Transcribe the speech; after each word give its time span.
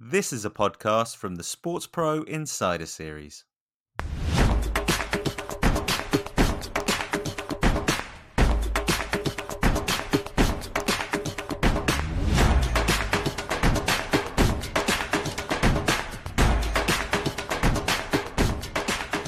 This 0.00 0.32
is 0.32 0.44
a 0.44 0.50
podcast 0.50 1.16
from 1.16 1.34
the 1.34 1.42
SportsPro 1.42 2.24
Insider 2.28 2.86
Series. 2.86 3.42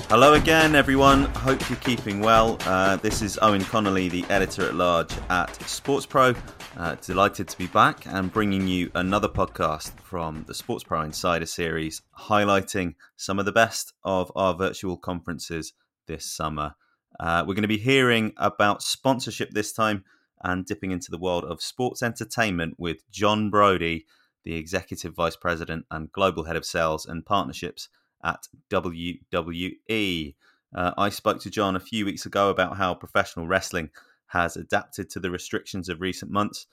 Hello 0.09 0.34
again, 0.34 0.77
everyone. 0.77 1.25
Hope 1.34 1.68
you're 1.68 1.79
keeping 1.80 2.21
well. 2.21 2.59
Uh, 2.64 2.95
this 2.95 3.23
is 3.23 3.37
Eoin 3.43 3.68
Connolly, 3.68 4.09
the 4.09 4.25
editor 4.30 4.66
at 4.66 4.77
large 4.77 5.12
at 5.30 5.50
SportsPro. 5.64 6.37
Uh, 6.77 6.95
delighted 7.05 7.48
to 7.48 7.59
be 7.59 7.66
back 7.66 8.07
and 8.07 8.32
bringing 8.32 8.68
you 8.68 8.91
another 8.95 9.29
podcast 9.29 9.98
from 10.00 10.45
the 10.46 10.52
SportsPro 10.52 11.05
Insider 11.05 11.45
series, 11.45 12.00
highlighting 12.16 12.95
some 13.16 13.41
of 13.41 13.45
the 13.45 13.52
best 13.52 13.93
of 14.05 14.30
our 14.37 14.55
virtual 14.55 14.96
conferences 14.96 15.73
this 16.06 16.24
summer. 16.24 16.77
Uh, 17.19 17.45
we're 17.46 17.55
going 17.55 17.62
to 17.62 17.69
be 17.69 17.77
hearing 17.77 18.33
about 18.37 18.83
sponsorship 18.83 19.51
this 19.51 19.73
time 19.73 20.05
and 20.43 20.65
dipping 20.65 20.93
into 20.93 21.10
the 21.10 21.19
world 21.19 21.45
of 21.45 21.60
sports 21.60 22.05
entertainment 22.05 22.77
with 22.79 23.09
John 23.10 23.51
Brody, 23.51 24.07
the 24.45 24.55
Executive 24.55 25.15
Vice 25.15 25.37
President 25.37 25.84
and 25.91 26.12
Global 26.12 26.45
Head 26.45 26.57
of 26.57 26.65
Sales 26.65 27.05
and 27.05 27.27
Partnerships 27.27 27.88
at 28.23 28.46
WWE. 28.71 30.34
Uh, 30.73 30.93
I 30.96 31.09
spoke 31.09 31.41
to 31.41 31.51
John 31.51 31.74
a 31.74 31.80
few 31.80 32.05
weeks 32.05 32.27
ago 32.27 32.48
about 32.48 32.77
how 32.77 32.95
professional 32.95 33.48
wrestling 33.48 33.91
has 34.30 34.57
adapted 34.57 35.11
to 35.11 35.20
the 35.20 35.30
restrictions 35.30 35.89
of 35.89 36.01
recent 36.01 36.30
months 36.30 36.66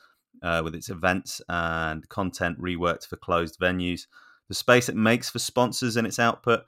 uh, 0.43 0.61
with 0.63 0.75
its 0.75 0.89
events 0.89 1.41
and 1.49 2.07
content 2.09 2.59
reworked 2.61 3.07
for 3.07 3.17
closed 3.17 3.59
venues, 3.59 4.07
the 4.47 4.53
space 4.53 4.89
it 4.89 4.95
makes 4.95 5.29
for 5.29 5.39
sponsors 5.39 5.97
and 5.97 6.05
its 6.05 6.19
output, 6.19 6.61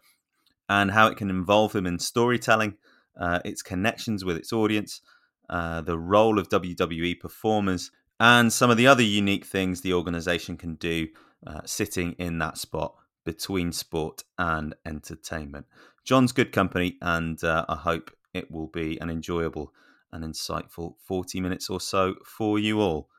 and 0.68 0.92
how 0.92 1.08
it 1.08 1.18
can 1.18 1.30
involve 1.30 1.72
them 1.74 1.86
in 1.86 2.00
storytelling, 2.00 2.76
uh, 3.20 3.40
its 3.46 3.62
connections 3.62 4.26
with 4.26 4.38
its 4.38 4.52
audience, 4.52 5.02
uh, 5.50 5.82
the 5.82 5.98
role 5.98 6.40
of 6.40 6.50
WWE 6.50 7.20
performers, 7.20 7.92
and 8.20 8.52
some 8.52 8.70
of 8.70 8.78
the 8.78 8.88
other 8.88 9.04
unique 9.04 9.46
things 9.46 9.82
the 9.82 9.94
organization 9.94 10.58
can 10.58 10.76
do 10.76 11.08
uh, 11.46 11.62
sitting 11.66 12.14
in 12.14 12.40
that 12.40 12.58
spot 12.58 12.96
between 13.26 13.72
sport 13.72 14.24
and 14.38 14.76
entertainment. 14.86 15.66
John's 16.04 16.32
good 16.32 16.52
company, 16.52 16.98
and 17.02 17.44
uh, 17.44 17.66
I 17.70 17.76
hope 17.76 18.12
it 18.34 18.52
will 18.52 18.68
be 18.68 19.00
an 19.00 19.10
enjoyable 19.10 19.72
and 20.12 20.24
insightful 20.24 20.96
40 21.06 21.42
minutes 21.42 21.70
or 21.70 21.80
so 21.80 22.16
for 22.26 22.60
you 22.60 22.80
all. 22.80 23.10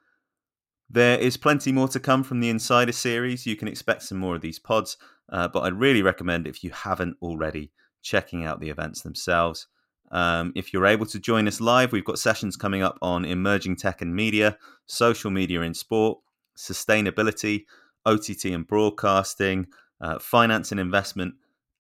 There 0.88 1.19
is 1.19 1.36
plenty 1.36 1.70
more 1.70 1.88
to 1.88 2.00
come 2.00 2.24
from 2.24 2.41
the 2.41 2.50
Insider 2.50 2.92
series. 2.92 3.47
You 3.47 3.55
can 3.56 3.69
expect 3.69 4.02
some 4.02 4.19
more 4.19 4.34
of 4.34 4.41
these 4.41 4.58
pods, 4.58 4.97
uh, 5.28 5.47
but 5.47 5.60
I'd 5.60 5.78
really 5.78 6.02
recommend, 6.02 6.48
if 6.48 6.64
you 6.64 6.70
haven't 6.70 7.16
already, 7.22 7.70
checking 8.02 8.44
out 8.44 8.60
the 8.60 8.70
events 8.70 9.02
themselves. 9.02 9.69
Um, 10.10 10.52
if 10.56 10.72
you're 10.72 10.86
able 10.86 11.06
to 11.06 11.20
join 11.20 11.47
us 11.47 11.60
live, 11.60 11.92
we've 11.92 12.05
got 12.05 12.19
sessions 12.19 12.56
coming 12.56 12.82
up 12.82 12.98
on 13.00 13.25
emerging 13.25 13.77
tech 13.77 14.02
and 14.02 14.14
media, 14.14 14.58
social 14.86 15.30
media 15.30 15.60
in 15.60 15.75
sport, 15.75 16.19
sustainability, 16.56 17.66
OTT 18.04 18.47
and 18.47 18.66
broadcasting, 18.66 19.66
uh, 20.00 20.19
finance 20.19 20.72
and 20.72 20.80
investment, 20.80 21.34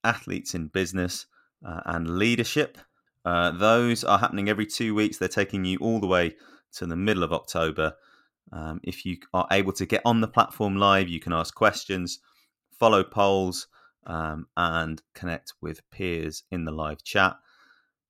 athletes 0.04 0.54
in 0.54 0.68
business, 0.68 1.26
uh, 1.66 1.80
and 1.86 2.18
leadership. 2.18 2.78
Uh, 3.24 3.50
those 3.50 4.04
are 4.04 4.18
happening 4.18 4.48
every 4.48 4.66
two 4.66 4.94
weeks. 4.94 5.18
They're 5.18 5.28
taking 5.28 5.64
you 5.64 5.78
all 5.78 6.00
the 6.00 6.06
way 6.06 6.36
to 6.74 6.86
the 6.86 6.96
middle 6.96 7.22
of 7.22 7.32
October. 7.32 7.94
Um, 8.52 8.80
if 8.82 9.04
you 9.04 9.18
are 9.32 9.46
able 9.50 9.72
to 9.74 9.86
get 9.86 10.02
on 10.04 10.20
the 10.20 10.28
platform 10.28 10.76
live, 10.76 11.08
you 11.08 11.20
can 11.20 11.32
ask 11.32 11.54
questions, 11.54 12.20
follow 12.78 13.04
polls, 13.04 13.68
um, 14.06 14.46
and 14.56 15.02
connect 15.14 15.52
with 15.60 15.88
peers 15.90 16.44
in 16.50 16.64
the 16.64 16.72
live 16.72 17.02
chat. 17.02 17.36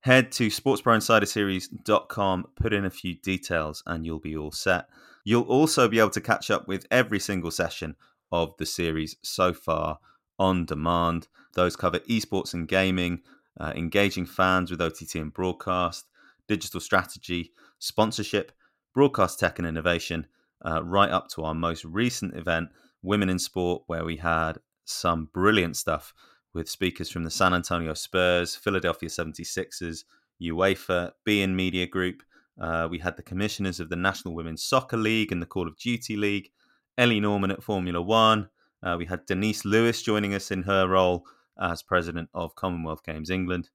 Head 0.01 0.33
to 0.33 0.47
sportsproinsiderseries.com, 0.47 2.47
put 2.57 2.73
in 2.73 2.87
a 2.87 2.91
few 2.91 3.17
details, 3.17 3.83
and 3.87 4.07
you'll 4.07 4.19
be 4.19 4.37
all 4.37 4.53
set. 4.53 4.87
You'll 5.25 5.43
also 5.43 5.89
be 5.89 5.99
able 5.99 6.11
to 6.11 6.23
catch 6.23 6.51
up 6.51 6.67
with 6.67 6.87
every 6.91 7.21
single 7.21 7.51
session 7.51 7.97
of 8.33 8.57
the 8.57 8.65
series 8.65 9.17
so 9.23 9.53
far 9.53 9.99
on 10.39 10.65
demand. 10.65 11.29
Those 11.55 11.77
cover 11.77 11.99
esports 12.01 12.55
and 12.55 12.67
gaming, 12.67 13.21
uh, 13.59 13.73
engaging 13.75 14.27
fans 14.27 14.71
with 14.71 14.81
OTT 14.81 15.17
and 15.17 15.33
broadcast, 15.33 16.07
digital 16.49 16.81
strategy, 16.81 17.53
sponsorship, 17.79 18.53
broadcast 18.95 19.39
tech 19.39 19.59
and 19.59 19.67
innovation, 19.67 20.27
uh, 20.65 20.83
right 20.83 21.11
up 21.11 21.29
to 21.29 21.45
our 21.45 21.55
most 21.55 21.85
recent 21.85 22.37
event, 22.37 22.69
Women 23.03 23.31
in 23.31 23.39
Sport, 23.39 23.83
where 23.87 24.05
we 24.05 24.17
had 24.17 24.59
some 24.85 25.29
brilliant 25.33 25.77
stuff 25.77 26.13
with 26.53 26.69
speakers 26.69 27.09
from 27.09 27.25
the 27.25 27.31
San 27.31 27.55
Antonio 27.55 27.95
Spurs, 27.95 28.57
Philadelphia 28.57 29.09
76ers, 29.09 30.05
UEFA, 30.43 31.13
beIN 31.27 31.55
Media 31.55 31.87
Group. 31.87 32.23
Uh, 32.61 32.89
we 32.91 32.99
had 32.99 33.17
the 33.17 33.23
commissioners 33.23 33.81
of 33.81 33.89
the 33.89 33.97
National 33.97 34.35
Women's 34.35 34.65
Soccer 34.65 34.97
League 34.97 35.33
and 35.33 35.41
the 35.41 35.47
Call 35.47 35.67
of 35.67 35.79
Duty 35.79 36.17
League, 36.17 36.51
Ellie 36.99 37.21
Norman 37.21 37.51
at 37.51 37.63
Formula 37.63 38.03
One. 38.03 38.49
Uh, 38.83 38.97
we 38.99 39.07
had 39.07 39.25
Denise 39.27 39.65
Lewis 39.65 40.03
joining 40.03 40.35
us 40.35 40.51
in 40.51 40.63
her 40.65 40.89
role 40.89 41.25
as 41.61 41.83
president 41.83 42.29
of 42.35 42.55
Commonwealth 42.55 43.05
Games 43.05 43.31
England. 43.31 43.71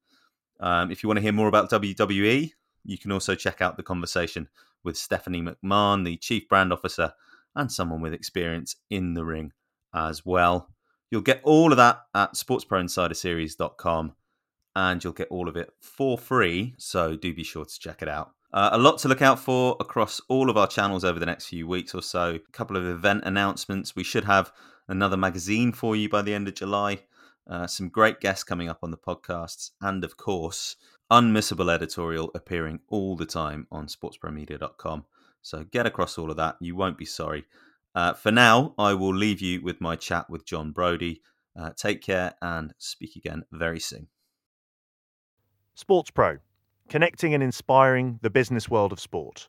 Um, 0.59 0.91
if 0.91 1.03
you 1.03 1.07
want 1.07 1.18
to 1.18 1.23
hear 1.23 1.34
more 1.34 1.47
about 1.47 1.69
WWE, 1.69 2.51
you 2.84 2.97
can 2.97 3.12
also 3.12 3.35
check 3.35 3.62
out 3.62 3.78
the 3.78 3.84
conversation 3.84 4.47
with 4.84 4.97
Stephanie 4.97 5.41
McMahon, 5.41 6.06
the 6.06 6.18
chief 6.18 6.47
brand 6.47 6.72
officer, 6.72 7.13
and 7.56 7.72
someone 7.72 8.01
with 8.01 8.13
experience 8.13 8.75
in 8.90 9.13
the 9.13 9.25
ring 9.25 9.51
as 9.94 10.25
well. 10.25 10.69
You'll 11.09 11.22
get 11.22 11.41
all 11.44 11.72
of 11.72 11.78
that 11.78 12.01
at 12.13 12.34
sportsproinsiderseries.com 12.34 14.13
and 14.75 15.03
you'll 15.03 15.13
get 15.13 15.29
all 15.29 15.47
of 15.47 15.56
it 15.56 15.72
for 15.79 16.18
free. 16.18 16.75
So 16.78 17.16
do 17.16 17.34
be 17.34 17.44
sure 17.44 17.66
to 17.66 17.79
check 17.79 18.01
it 18.01 18.09
out. 18.09 18.31
Uh, 18.53 18.69
a 18.72 18.78
lot 18.78 18.97
to 19.00 19.07
look 19.07 19.22
out 19.22 19.40
for 19.40 19.75
across 19.79 20.22
all 20.29 20.50
of 20.50 20.57
our 20.57 20.68
channels 20.68 21.03
over 21.03 21.19
the 21.19 21.25
next 21.25 21.47
few 21.47 21.68
weeks 21.68 21.94
or 21.94 22.01
so. 22.01 22.35
A 22.35 22.51
couple 22.51 22.78
of 22.78 22.85
event 22.85 23.24
announcements. 23.25 23.95
We 23.95 24.03
should 24.03 24.25
have 24.25 24.51
another 24.88 25.18
magazine 25.18 25.72
for 25.72 25.95
you 25.95 26.09
by 26.09 26.22
the 26.22 26.34
end 26.34 26.47
of 26.47 26.56
July. 26.56 27.00
Uh, 27.47 27.67
some 27.67 27.89
great 27.89 28.19
guests 28.19 28.44
coming 28.44 28.69
up 28.69 28.79
on 28.81 28.91
the 28.91 28.97
podcasts, 28.97 29.72
and 29.81 30.03
of 30.03 30.17
course, 30.17 30.75
unmissable 31.11 31.72
editorial 31.72 32.31
appearing 32.33 32.79
all 32.89 33.16
the 33.16 33.25
time 33.25 33.67
on 33.72 33.88
sportspromedia.com. 33.88 35.06
So 35.41 35.63
get 35.63 35.85
across 35.85 36.17
all 36.17 36.31
of 36.31 36.38
that. 36.38 36.56
You 36.59 36.75
won't 36.75 36.97
be 36.97 37.06
sorry. 37.06 37.45
Uh, 37.94 38.13
for 38.13 38.31
now, 38.31 38.73
I 38.78 38.94
will 38.94 39.13
leave 39.13 39.41
you 39.41 39.61
with 39.61 39.79
my 39.79 39.95
chat 39.95 40.29
with 40.29 40.45
John 40.45 40.72
Brody. 40.72 41.22
Uh, 41.57 41.69
take 41.75 42.01
care 42.01 42.33
and 42.41 42.73
speak 42.78 43.16
again 43.16 43.44
very 43.51 43.79
soon. 43.79 44.07
SportsPro, 45.77 46.39
connecting 46.89 47.33
and 47.33 47.44
inspiring 47.44 48.19
the 48.22 48.29
business 48.29 48.69
world 48.69 48.91
of 48.91 49.00
sport. 49.00 49.47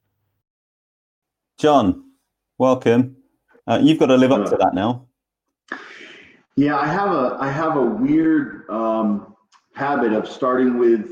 John, 1.59 2.05
welcome. 2.59 3.17
Uh, 3.67 3.81
you've 3.83 3.99
got 3.99 4.07
to 4.07 4.17
live 4.17 4.33
up 4.33 4.49
to 4.51 4.57
that 4.57 4.75
now. 4.75 5.07
Yeah, 6.56 6.78
I 6.78 6.87
have 6.87 7.12
a 7.12 7.37
I 7.39 7.50
have 7.50 7.77
a 7.77 7.84
weird 7.84 8.69
um, 8.71 9.37
habit 9.75 10.15
of 10.15 10.27
starting 10.27 10.78
with 10.78 11.11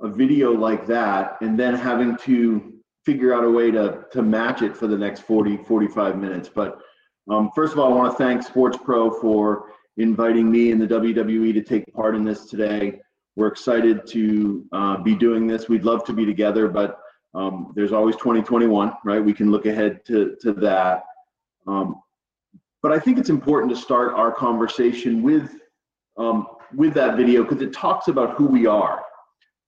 a 0.00 0.08
video 0.08 0.52
like 0.52 0.86
that 0.86 1.36
and 1.42 1.58
then 1.58 1.74
having 1.74 2.16
to 2.24 2.72
figure 3.04 3.34
out 3.34 3.44
a 3.44 3.50
way 3.50 3.70
to 3.70 4.04
to 4.10 4.22
match 4.22 4.62
it 4.62 4.74
for 4.74 4.86
the 4.86 4.96
next 4.96 5.20
40 5.20 5.58
45 5.58 6.16
minutes. 6.16 6.48
But 6.48 6.78
um, 7.30 7.50
first 7.54 7.74
of 7.74 7.78
all, 7.78 7.92
I 7.92 7.96
want 7.96 8.16
to 8.16 8.24
thank 8.24 8.46
SportsPro 8.46 9.20
for 9.20 9.66
inviting 9.98 10.50
me 10.50 10.72
and 10.72 10.80
the 10.80 10.86
WWE 10.86 11.52
to 11.52 11.62
take 11.62 11.92
part 11.92 12.16
in 12.16 12.24
this 12.24 12.46
today. 12.46 13.00
We're 13.36 13.48
excited 13.48 14.06
to 14.08 14.64
uh, 14.72 14.96
be 15.02 15.14
doing 15.14 15.46
this. 15.46 15.68
We'd 15.68 15.84
love 15.84 16.04
to 16.06 16.14
be 16.14 16.24
together, 16.24 16.68
but 16.68 16.98
um, 17.34 17.72
there's 17.76 17.92
always 17.92 18.16
2021, 18.16 18.94
right? 19.04 19.22
We 19.22 19.34
can 19.34 19.50
look 19.50 19.66
ahead 19.66 20.06
to 20.06 20.36
to 20.40 20.54
that. 20.54 21.04
Um, 21.66 22.00
but 22.82 22.92
I 22.92 22.98
think 22.98 23.18
it's 23.18 23.30
important 23.30 23.70
to 23.74 23.80
start 23.80 24.14
our 24.14 24.32
conversation 24.32 25.22
with 25.22 25.56
um, 26.18 26.46
with 26.74 26.94
that 26.94 27.16
video 27.16 27.42
because 27.42 27.62
it 27.62 27.72
talks 27.72 28.08
about 28.08 28.36
who 28.36 28.46
we 28.46 28.66
are 28.66 29.02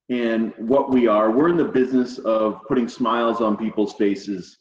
and 0.09 0.53
what 0.59 0.91
we 0.91 1.07
are. 1.07 1.31
We're 1.31 1.49
in 1.49 1.57
the 1.57 1.65
business 1.65 2.19
of 2.19 2.61
putting 2.69 2.89
smiles 2.89 3.41
on 3.41 3.57
people's 3.57 3.95
faces 3.95 4.59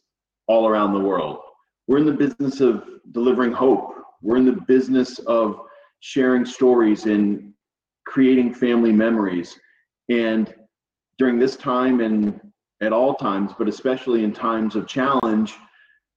all 0.47 0.67
around 0.67 0.93
the 0.93 0.99
world. 0.99 1.39
We're 1.87 1.99
in 1.99 2.05
the 2.05 2.13
business 2.13 2.61
of 2.61 2.83
delivering 3.11 3.51
hope. 3.51 3.93
We're 4.21 4.37
in 4.37 4.45
the 4.45 4.61
business 4.67 5.19
of 5.19 5.59
sharing 5.99 6.45
stories 6.45 7.05
and 7.05 7.53
creating 8.05 8.53
family 8.53 8.91
memories. 8.91 9.57
And 10.09 10.53
during 11.17 11.37
this 11.37 11.55
time 11.55 12.01
and 12.01 12.39
at 12.81 12.93
all 12.93 13.13
times, 13.13 13.51
but 13.57 13.67
especially 13.67 14.23
in 14.23 14.33
times 14.33 14.75
of 14.75 14.87
challenge, 14.87 15.55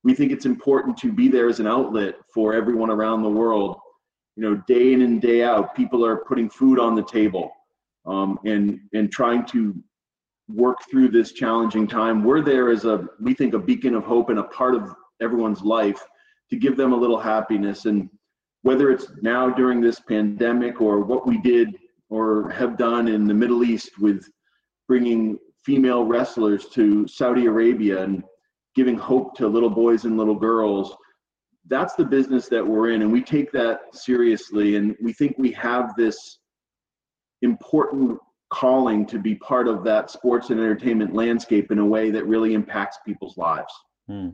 we 0.05 0.15
think 0.15 0.31
it's 0.31 0.47
important 0.47 0.97
to 0.99 1.11
be 1.11 1.29
there 1.29 1.49
as 1.49 1.61
an 1.61 1.67
outlet 1.67 2.17
for 2.33 2.55
everyone 2.55 2.91
around 2.91 3.23
the 3.23 3.31
world. 3.31 3.77
You 4.37 4.43
know, 4.43 4.63
day 4.69 4.93
in 4.93 5.03
and 5.03 5.21
day 5.21 5.43
out, 5.43 5.75
people 5.75 6.05
are 6.05 6.19
putting 6.29 6.51
food 6.51 6.79
on 6.79 6.95
the 6.95 7.05
table 7.05 7.51
um, 8.07 8.39
and 8.45 8.81
and 8.93 9.11
trying 9.11 9.47
to 9.47 9.75
work 10.49 10.79
through 10.91 11.09
this 11.09 11.33
challenging 11.33 11.87
time. 11.87 12.23
We're 12.23 12.43
there 12.43 12.71
as 12.71 12.85
a 12.85 13.07
we 13.21 13.35
think 13.35 13.55
a 13.55 13.59
beacon 13.59 13.95
of 13.95 14.05
hope 14.05 14.29
and 14.29 14.39
a 14.39 14.45
part 14.45 14.75
of 14.75 14.95
everyone's 15.23 15.63
life 15.63 16.03
to 16.51 16.57
give 16.57 16.77
them 16.77 16.93
a 16.93 16.97
little 16.97 17.19
happiness. 17.19 17.87
And 17.87 18.11
whether 18.63 18.91
it's 18.91 19.07
now 19.23 19.49
during 19.49 19.81
this 19.81 20.01
pandemic 20.01 20.81
or 20.81 21.01
what 21.01 21.27
we 21.27 21.39
did 21.39 21.77
or 22.11 22.51
have 22.51 22.77
done 22.77 23.09
in 23.09 23.27
the 23.27 23.35
Middle 23.35 23.65
East 23.65 23.99
with 23.99 24.29
bringing 24.87 25.39
female 25.65 26.05
wrestlers 26.05 26.67
to 26.67 27.09
Saudi 27.09 27.47
Arabia 27.47 28.05
and 28.05 28.23
giving 28.75 28.97
hope 28.97 29.37
to 29.37 29.49
little 29.49 29.71
boys 29.71 30.05
and 30.05 30.17
little 30.17 30.35
girls. 30.35 30.95
That's 31.67 31.95
the 31.95 32.05
business 32.05 32.49
that 32.49 32.67
we're 32.67 32.91
in, 32.91 33.03
and 33.03 33.13
we 33.13 33.23
take 33.23 33.51
that 33.53 33.95
seriously. 33.95 34.77
And 34.77 34.95
we 35.03 35.13
think 35.13 35.37
we 35.39 35.53
have 35.53 35.95
this 35.97 36.39
important 37.43 38.19
calling 38.51 39.07
to 39.07 39.19
be 39.19 39.35
part 39.37 39.67
of 39.67 39.83
that 39.85 40.11
sports 40.11 40.51
and 40.51 40.61
entertainment 40.61 41.15
landscape 41.15 41.73
in 41.73 41.79
a 41.79 41.85
way 41.85 42.11
that 42.11 42.27
really 42.27 42.55
impacts 42.55 42.99
people's 43.05 43.37
lives. 43.37 43.73
Hmm. 44.07 44.31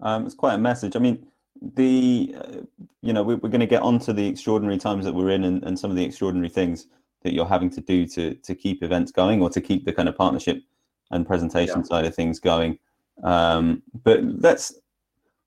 Um, 0.00 0.26
it's 0.26 0.34
quite 0.34 0.54
a 0.54 0.58
message. 0.58 0.94
I 0.94 0.98
mean, 0.98 1.26
the 1.74 2.36
uh, 2.38 2.60
you 3.02 3.12
know 3.12 3.22
we, 3.22 3.34
are 3.34 3.38
going 3.38 3.60
to 3.60 3.66
get 3.66 3.82
onto 3.82 4.12
the 4.12 4.26
extraordinary 4.26 4.78
times 4.78 5.04
that 5.04 5.14
we're 5.14 5.30
in 5.30 5.44
and, 5.44 5.64
and 5.64 5.78
some 5.78 5.90
of 5.90 5.96
the 5.96 6.04
extraordinary 6.04 6.50
things 6.50 6.86
that 7.22 7.32
you're 7.32 7.46
having 7.46 7.70
to 7.70 7.80
do 7.80 8.06
to 8.06 8.34
to 8.34 8.54
keep 8.54 8.82
events 8.82 9.10
going 9.10 9.42
or 9.42 9.48
to 9.50 9.60
keep 9.60 9.84
the 9.84 9.92
kind 9.92 10.08
of 10.08 10.16
partnership 10.16 10.62
and 11.10 11.26
presentation 11.26 11.78
yeah. 11.78 11.84
side 11.84 12.04
of 12.04 12.14
things 12.14 12.38
going. 12.38 12.78
Um, 13.22 13.82
but 14.04 14.22
let's 14.22 14.74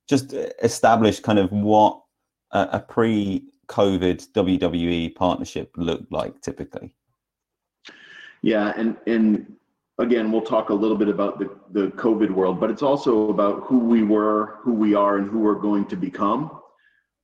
just 0.07 0.33
establish 0.63 1.19
kind 1.19 1.39
of 1.39 1.51
what 1.51 2.01
a, 2.51 2.67
a 2.73 2.79
pre-COVID 2.79 4.31
WWE 4.31 5.15
partnership 5.15 5.71
looked 5.77 6.11
like 6.11 6.41
typically. 6.41 6.95
Yeah, 8.41 8.73
and 8.75 8.97
and 9.05 9.53
again, 9.99 10.31
we'll 10.31 10.41
talk 10.41 10.69
a 10.69 10.73
little 10.73 10.97
bit 10.97 11.09
about 11.09 11.39
the 11.39 11.49
the 11.71 11.87
COVID 11.89 12.31
world, 12.31 12.59
but 12.59 12.71
it's 12.71 12.81
also 12.81 13.29
about 13.29 13.63
who 13.63 13.79
we 13.79 14.03
were, 14.03 14.59
who 14.61 14.73
we 14.73 14.95
are, 14.95 15.17
and 15.17 15.29
who 15.29 15.39
we're 15.39 15.55
going 15.55 15.85
to 15.87 15.95
become. 15.95 16.59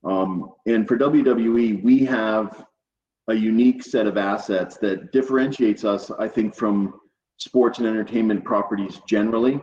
Um, 0.04 0.52
and 0.68 0.88
for 0.88 0.98
WWE, 0.98 1.84
we 1.84 2.06
have 2.06 2.66
a 3.28 3.34
unique 3.34 3.82
set 3.84 4.06
of 4.06 4.18
assets 4.18 4.78
that 4.78 5.12
differentiates 5.12 5.84
us, 5.84 6.12
I 6.12 6.28
think, 6.28 6.56
from 6.56 7.00
sports 7.38 7.80
and 7.80 7.88
entertainment 7.88 8.46
properties 8.46 9.02
generally. 9.08 9.60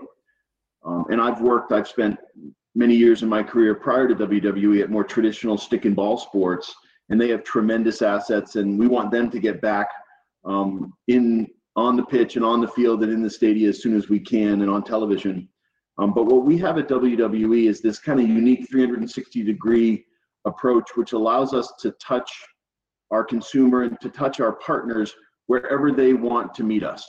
Um, 0.84 1.06
and 1.10 1.20
I've 1.20 1.40
worked, 1.40 1.72
I've 1.72 1.88
spent 1.88 2.18
many 2.74 2.94
years 2.94 3.22
in 3.22 3.28
my 3.28 3.42
career 3.42 3.74
prior 3.74 4.08
to 4.08 4.14
WWE 4.14 4.82
at 4.82 4.90
more 4.90 5.04
traditional 5.04 5.58
stick 5.58 5.84
and 5.84 5.94
ball 5.94 6.16
sports, 6.16 6.74
and 7.10 7.20
they 7.20 7.28
have 7.28 7.44
tremendous 7.44 8.02
assets, 8.02 8.56
and 8.56 8.78
we 8.78 8.88
want 8.88 9.10
them 9.10 9.30
to 9.30 9.38
get 9.38 9.60
back 9.60 9.88
um, 10.44 10.92
in 11.08 11.48
on 11.76 11.96
the 11.96 12.04
pitch 12.04 12.36
and 12.36 12.44
on 12.44 12.60
the 12.60 12.68
field 12.68 13.02
and 13.02 13.12
in 13.12 13.22
the 13.22 13.30
stadium 13.30 13.70
as 13.70 13.82
soon 13.82 13.96
as 13.96 14.08
we 14.08 14.20
can 14.20 14.60
and 14.60 14.70
on 14.70 14.84
television. 14.84 15.48
Um, 15.98 16.12
but 16.12 16.24
what 16.24 16.44
we 16.44 16.58
have 16.58 16.78
at 16.78 16.88
WWE 16.88 17.68
is 17.68 17.80
this 17.80 17.98
kind 17.98 18.20
of 18.20 18.28
unique 18.28 18.68
360 18.68 19.42
degree 19.42 20.04
approach, 20.44 20.90
which 20.96 21.12
allows 21.12 21.54
us 21.54 21.72
to 21.80 21.92
touch 21.92 22.30
our 23.10 23.24
consumer 23.24 23.84
and 23.84 24.00
to 24.00 24.10
touch 24.10 24.40
our 24.40 24.52
partners 24.52 25.14
wherever 25.46 25.92
they 25.92 26.12
want 26.12 26.54
to 26.54 26.62
meet 26.62 26.82
us. 26.82 27.06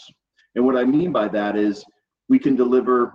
And 0.56 0.66
what 0.66 0.78
I 0.78 0.84
mean 0.84 1.12
by 1.12 1.28
that 1.30 1.56
is 1.56 1.84
we 2.30 2.40
can 2.40 2.56
deliver 2.56 3.14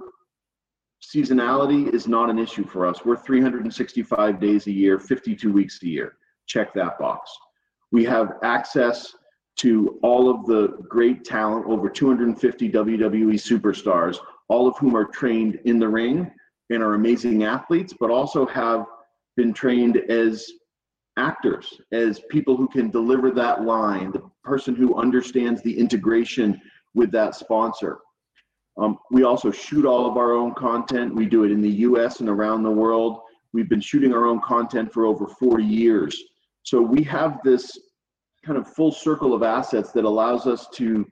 seasonality 1.03 1.93
is 1.93 2.09
not 2.09 2.31
an 2.31 2.39
issue 2.39 2.65
for 2.65 2.87
us. 2.87 3.05
We're 3.05 3.17
365 3.17 4.41
days 4.41 4.67
a 4.67 4.73
year, 4.73 4.99
52 4.99 5.53
weeks 5.53 5.83
a 5.83 5.87
year. 5.87 6.17
Check 6.47 6.75
that 6.75 6.99
box. 6.99 7.31
We 7.93 8.05
have 8.05 8.35
access 8.43 9.15
to 9.59 9.99
all 10.03 10.31
of 10.31 10.47
the 10.47 10.69
great 10.89 11.25
talent, 11.25 11.67
over 11.67 11.89
250 11.89 12.71
WWE 12.71 13.35
superstars, 13.35 14.19
all 14.49 14.69
of 14.69 14.77
whom 14.79 14.97
are 14.97 15.05
trained 15.05 15.59
in 15.65 15.79
the 15.79 15.89
ring 15.89 16.31
and 16.71 16.83
are 16.83 16.95
amazing 16.95 17.45
athletes, 17.45 17.95
but 17.99 18.11
also 18.11 18.47
have 18.47 18.87
been 19.37 19.53
trained 19.53 19.97
as 20.09 20.51
actors, 21.17 21.81
as 21.93 22.21
people 22.31 22.57
who 22.57 22.69
can 22.69 22.91
deliver 22.91 23.31
that 23.31 23.63
line, 23.65 24.13
the 24.13 24.23
person 24.45 24.75
who 24.75 24.95
understands 24.97 25.63
the 25.63 25.77
integration 25.77 26.61
with 26.95 27.11
that 27.11 27.35
sponsor. 27.35 27.99
Um, 28.79 28.99
we 29.11 29.25
also 29.25 29.51
shoot 29.51 29.85
all 29.85 30.09
of 30.09 30.17
our 30.17 30.33
own 30.33 30.55
content. 30.55 31.15
We 31.15 31.27
do 31.27 31.45
it 31.45 31.51
in 31.51 31.61
the 31.61 31.71
US 31.71 32.21
and 32.21 32.29
around 32.29 32.63
the 32.63 32.71
world. 32.71 33.21
We've 33.53 33.69
been 33.69 33.81
shooting 33.81 34.13
our 34.13 34.27
own 34.27 34.41
content 34.41 34.93
for 34.93 35.05
over 35.05 35.27
40 35.27 35.65
years. 35.65 36.23
So 36.63 36.81
we 36.81 37.03
have 37.05 37.41
this 37.43 37.77
kind 38.45 38.59
of 38.59 38.73
full 38.73 38.93
circle 38.93 39.35
of 39.35 39.43
assets 39.43 39.91
that 39.93 40.05
allows 40.05 40.47
us 40.47 40.69
to 40.75 41.07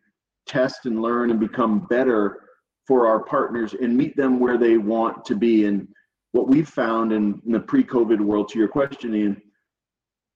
test 0.46 0.86
and 0.86 1.02
learn 1.02 1.30
and 1.30 1.40
become 1.40 1.86
better 1.90 2.40
for 2.86 3.06
our 3.06 3.24
partners 3.24 3.74
and 3.74 3.96
meet 3.96 4.16
them 4.16 4.38
where 4.38 4.58
they 4.58 4.78
want 4.78 5.24
to 5.24 5.34
be. 5.34 5.64
And 5.64 5.88
what 6.32 6.48
we've 6.48 6.68
found 6.68 7.12
in, 7.12 7.40
in 7.44 7.52
the 7.52 7.60
pre-COVID 7.60 8.20
world, 8.20 8.48
to 8.50 8.58
your 8.58 8.68
question, 8.68 9.14
Ian, 9.14 9.42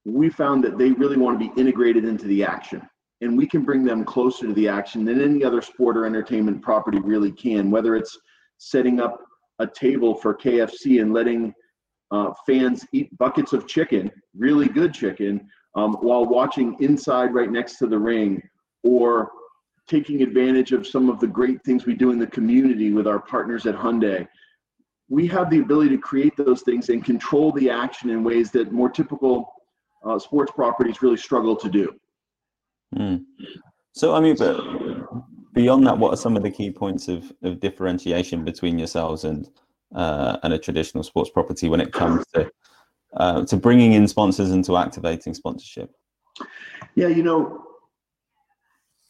we 0.03 0.29
found 0.29 0.63
that 0.63 0.77
they 0.77 0.91
really 0.91 1.17
want 1.17 1.39
to 1.39 1.47
be 1.47 1.61
integrated 1.61 2.03
into 2.03 2.25
the 2.25 2.43
action. 2.43 2.81
And 3.21 3.37
we 3.37 3.45
can 3.45 3.63
bring 3.63 3.83
them 3.83 4.03
closer 4.03 4.47
to 4.47 4.53
the 4.53 4.67
action 4.67 5.05
than 5.05 5.21
any 5.21 5.43
other 5.43 5.61
sport 5.61 5.95
or 5.95 6.05
entertainment 6.05 6.61
property 6.61 6.99
really 6.99 7.31
can, 7.31 7.69
whether 7.69 7.95
it's 7.95 8.17
setting 8.57 8.99
up 8.99 9.19
a 9.59 9.67
table 9.67 10.15
for 10.15 10.35
KFC 10.35 11.01
and 11.01 11.13
letting 11.13 11.53
uh, 12.11 12.33
fans 12.45 12.85
eat 12.93 13.15
buckets 13.17 13.53
of 13.53 13.67
chicken, 13.67 14.11
really 14.35 14.67
good 14.67 14.93
chicken, 14.93 15.47
um, 15.75 15.93
while 16.01 16.25
watching 16.25 16.75
inside 16.79 17.33
right 17.33 17.51
next 17.51 17.77
to 17.77 17.87
the 17.87 17.97
ring 17.97 18.41
or 18.83 19.31
taking 19.87 20.21
advantage 20.21 20.71
of 20.71 20.87
some 20.87 21.09
of 21.09 21.19
the 21.19 21.27
great 21.27 21.63
things 21.63 21.85
we 21.85 21.93
do 21.93 22.11
in 22.11 22.19
the 22.19 22.27
community 22.27 22.91
with 22.91 23.07
our 23.07 23.19
partners 23.19 23.65
at 23.65 23.75
Hyundai. 23.75 24.27
We 25.09 25.27
have 25.27 25.49
the 25.49 25.59
ability 25.59 25.89
to 25.89 25.97
create 25.97 26.35
those 26.37 26.61
things 26.61 26.89
and 26.89 27.03
control 27.03 27.51
the 27.51 27.69
action 27.69 28.09
in 28.09 28.23
ways 28.23 28.51
that 28.51 28.71
more 28.71 28.89
typical 28.89 29.51
uh, 30.05 30.17
sports 30.17 30.51
properties 30.51 31.01
really 31.01 31.17
struggle 31.17 31.55
to 31.57 31.69
do. 31.69 31.93
Mm. 32.95 33.25
So, 33.93 34.15
I 34.15 34.19
mean, 34.19 34.35
but 34.35 34.57
beyond 35.53 35.85
that, 35.87 35.97
what 35.97 36.13
are 36.13 36.17
some 36.17 36.35
of 36.35 36.43
the 36.43 36.51
key 36.51 36.71
points 36.71 37.07
of, 37.07 37.31
of 37.43 37.59
differentiation 37.59 38.43
between 38.43 38.77
yourselves 38.77 39.23
and 39.23 39.49
uh, 39.93 40.37
and 40.43 40.53
a 40.53 40.57
traditional 40.57 41.03
sports 41.03 41.29
property 41.29 41.67
when 41.67 41.81
it 41.81 41.91
comes 41.91 42.25
to 42.33 42.49
uh, 43.17 43.43
to 43.45 43.57
bringing 43.57 43.93
in 43.93 44.07
sponsors 44.07 44.51
and 44.51 44.63
to 44.65 44.77
activating 44.77 45.33
sponsorship? 45.33 45.91
Yeah, 46.95 47.07
you 47.07 47.23
know, 47.23 47.65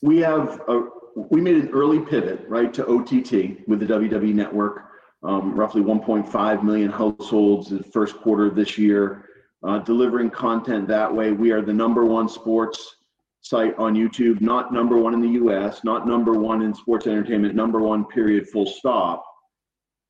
we 0.01 0.19
have 0.19 0.62
a, 0.68 0.88
we 1.16 1.42
made 1.42 1.56
an 1.56 1.69
early 1.69 2.00
pivot 2.00 2.45
right 2.48 2.74
to 2.74 2.86
OTT 2.88 3.68
with 3.68 3.80
the 3.80 3.86
WWE 3.86 4.33
network. 4.33 4.88
Um, 5.24 5.54
roughly 5.54 5.83
1.5 5.83 6.63
million 6.63 6.89
households 6.89 7.69
in 7.69 7.78
the 7.78 7.83
first 7.83 8.18
quarter 8.18 8.48
of 8.48 8.56
this 8.56 8.75
year, 8.75 9.25
uh, 9.62 9.78
delivering 9.78 10.31
content 10.31 10.88
that 10.88 11.13
way. 11.13 11.31
We 11.31 11.51
are 11.51 11.62
the 11.62 11.74
number 11.74 12.06
one 12.06 12.28
sports 12.28 12.95
site 13.42 13.78
on 13.78 13.95
YouTube, 13.95 14.40
not 14.40 14.71
number 14.71 14.98
one 14.98 15.14
in 15.14 15.21
the 15.21 15.40
US, 15.44 15.83
not 15.83 16.07
number 16.07 16.33
one 16.33 16.62
in 16.62 16.74
sports 16.74 17.07
entertainment, 17.07 17.56
number 17.56 17.80
one, 17.80 18.06
period, 18.06 18.48
full 18.48 18.68
stop. 18.68 19.26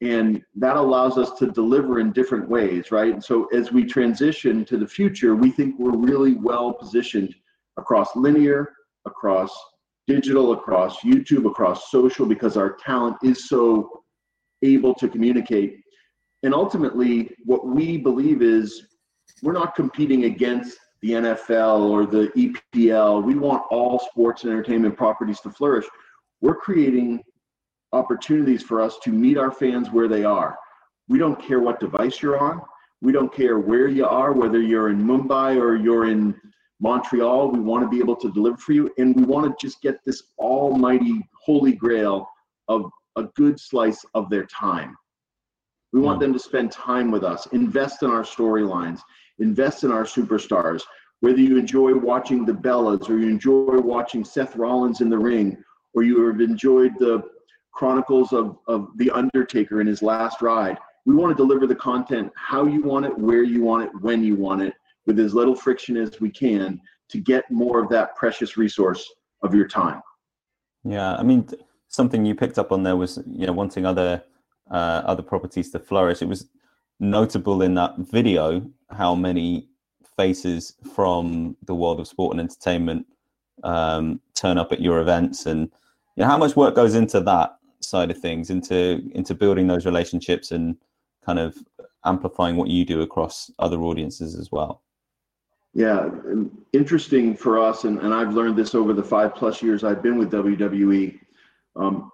And 0.01 0.41
that 0.55 0.77
allows 0.77 1.17
us 1.17 1.31
to 1.39 1.51
deliver 1.51 1.99
in 1.99 2.11
different 2.11 2.49
ways 2.49 2.91
right? 2.91 3.13
And 3.13 3.23
so 3.23 3.45
as 3.53 3.71
we 3.71 3.85
transition 3.85 4.65
to 4.65 4.77
the 4.77 4.87
future 4.87 5.35
we 5.35 5.51
think 5.51 5.75
we're 5.77 5.95
really 5.95 6.33
well 6.33 6.73
positioned 6.73 7.33
across 7.77 8.15
linear 8.15 8.73
across 9.05 9.55
digital 10.07 10.53
across 10.53 10.99
youtube 11.01 11.45
across 11.45 11.89
social 11.91 12.25
because 12.25 12.57
our 12.57 12.75
talent 12.83 13.15
is 13.23 13.47
so 13.47 14.01
able 14.63 14.93
to 14.95 15.07
communicate. 15.07 15.79
And 16.43 16.53
ultimately 16.53 17.29
what 17.45 17.67
we 17.67 17.97
believe 17.97 18.41
is 18.41 18.87
we're 19.43 19.53
not 19.53 19.75
competing 19.75 20.25
against 20.25 20.77
the 21.01 21.11
NFL 21.11 21.89
or 21.89 22.05
the 22.05 22.27
EPL. 22.37 23.23
We 23.23 23.35
want 23.35 23.63
all 23.71 23.99
sports 23.99 24.43
and 24.43 24.51
entertainment 24.51 24.95
properties 24.95 25.39
to 25.41 25.49
flourish. 25.49 25.85
We're 26.41 26.55
creating 26.55 27.23
opportunities 27.91 28.63
for 28.63 28.81
us 28.81 28.97
to 29.03 29.11
meet 29.11 29.37
our 29.37 29.51
fans 29.51 29.89
where 29.89 30.07
they 30.07 30.23
are. 30.23 30.57
We 31.07 31.17
don't 31.19 31.41
care 31.41 31.59
what 31.59 31.79
device 31.79 32.21
you're 32.21 32.39
on. 32.39 32.61
We 33.01 33.11
don't 33.11 33.33
care 33.33 33.59
where 33.59 33.87
you 33.87 34.05
are, 34.05 34.31
whether 34.31 34.61
you're 34.61 34.89
in 34.89 35.03
Mumbai 35.03 35.59
or 35.59 35.75
you're 35.75 36.09
in 36.09 36.39
Montreal. 36.79 37.51
We 37.51 37.59
want 37.59 37.83
to 37.83 37.89
be 37.89 37.99
able 37.99 38.15
to 38.17 38.31
deliver 38.31 38.57
for 38.57 38.73
you. 38.73 38.91
And 38.97 39.15
we 39.15 39.23
want 39.23 39.45
to 39.45 39.65
just 39.67 39.81
get 39.81 40.03
this 40.05 40.23
almighty 40.37 41.27
holy 41.43 41.73
grail 41.73 42.29
of 42.67 42.89
a 43.15 43.23
good 43.35 43.59
slice 43.59 44.05
of 44.13 44.29
their 44.29 44.45
time. 44.45 44.95
We 45.93 45.99
want 45.99 46.17
hmm. 46.17 46.23
them 46.23 46.33
to 46.33 46.39
spend 46.39 46.71
time 46.71 47.11
with 47.11 47.23
us, 47.23 47.47
invest 47.47 48.03
in 48.03 48.09
our 48.09 48.23
storylines, 48.23 49.01
invest 49.41 49.83
in 49.83 49.91
our 49.91 50.03
superstars. 50.03 50.81
Whether 51.19 51.39
you 51.39 51.57
enjoy 51.57 51.93
watching 51.95 52.45
the 52.45 52.53
Bellas 52.53 53.09
or 53.09 53.17
you 53.17 53.27
enjoy 53.27 53.79
watching 53.79 54.23
Seth 54.23 54.55
Rollins 54.55 55.01
in 55.01 55.09
the 55.09 55.17
ring, 55.17 55.57
or 55.93 56.03
you 56.03 56.25
have 56.27 56.41
enjoyed 56.41 56.93
the 56.99 57.21
chronicles 57.73 58.33
of, 58.33 58.57
of 58.67 58.89
The 58.97 59.11
Undertaker 59.11 59.81
in 59.81 59.87
his 59.87 60.01
last 60.01 60.41
ride. 60.41 60.77
We 61.05 61.15
want 61.15 61.35
to 61.35 61.35
deliver 61.35 61.67
the 61.67 61.75
content 61.75 62.31
how 62.35 62.65
you 62.65 62.81
want 62.83 63.05
it, 63.05 63.17
where 63.17 63.43
you 63.43 63.63
want 63.63 63.83
it, 63.83 63.91
when 64.01 64.23
you 64.23 64.35
want 64.35 64.61
it, 64.61 64.73
with 65.05 65.19
as 65.19 65.33
little 65.33 65.55
friction 65.55 65.97
as 65.97 66.19
we 66.19 66.29
can 66.29 66.79
to 67.09 67.19
get 67.19 67.49
more 67.51 67.79
of 67.83 67.89
that 67.89 68.15
precious 68.15 68.57
resource 68.57 69.05
of 69.43 69.53
your 69.53 69.67
time. 69.67 70.01
Yeah, 70.83 71.15
I 71.15 71.23
mean, 71.23 71.47
something 71.87 72.25
you 72.25 72.35
picked 72.35 72.57
up 72.57 72.71
on 72.71 72.83
there 72.83 72.95
was 72.95 73.19
you 73.27 73.45
know 73.45 73.53
wanting 73.53 73.85
other 73.85 74.23
uh, 74.71 75.01
other 75.05 75.23
properties 75.23 75.69
to 75.71 75.79
flourish. 75.79 76.21
It 76.21 76.27
was 76.27 76.47
notable 77.01 77.63
in 77.63 77.73
that 77.73 77.97
video 77.97 78.65
how 78.91 79.15
many 79.15 79.67
faces 80.15 80.75
from 80.93 81.57
the 81.65 81.75
world 81.75 81.99
of 81.99 82.07
sport 82.07 82.33
and 82.33 82.39
entertainment 82.39 83.05
um, 83.63 84.21
turn 84.35 84.57
up 84.57 84.71
at 84.71 84.81
your 84.81 84.99
events, 84.99 85.45
and 85.45 85.61
you 86.15 86.23
know, 86.23 86.25
how 86.25 86.37
much 86.37 86.55
work 86.55 86.75
goes 86.75 86.95
into 86.95 87.19
that 87.21 87.57
side 87.79 88.11
of 88.11 88.17
things, 88.17 88.49
into 88.49 89.01
into 89.13 89.33
building 89.35 89.67
those 89.67 89.85
relationships 89.85 90.51
and 90.51 90.77
kind 91.25 91.39
of 91.39 91.57
amplifying 92.05 92.55
what 92.55 92.69
you 92.69 92.85
do 92.85 93.01
across 93.01 93.51
other 93.59 93.81
audiences 93.81 94.35
as 94.35 94.51
well. 94.51 94.81
Yeah, 95.73 96.09
interesting 96.73 97.35
for 97.35 97.59
us, 97.59 97.85
and, 97.85 97.99
and 97.99 98.13
I've 98.13 98.33
learned 98.33 98.57
this 98.57 98.75
over 98.75 98.93
the 98.93 99.03
five 99.03 99.35
plus 99.35 99.61
years 99.61 99.83
I've 99.83 100.03
been 100.03 100.17
with 100.17 100.31
WWE. 100.31 101.19
Um, 101.75 102.11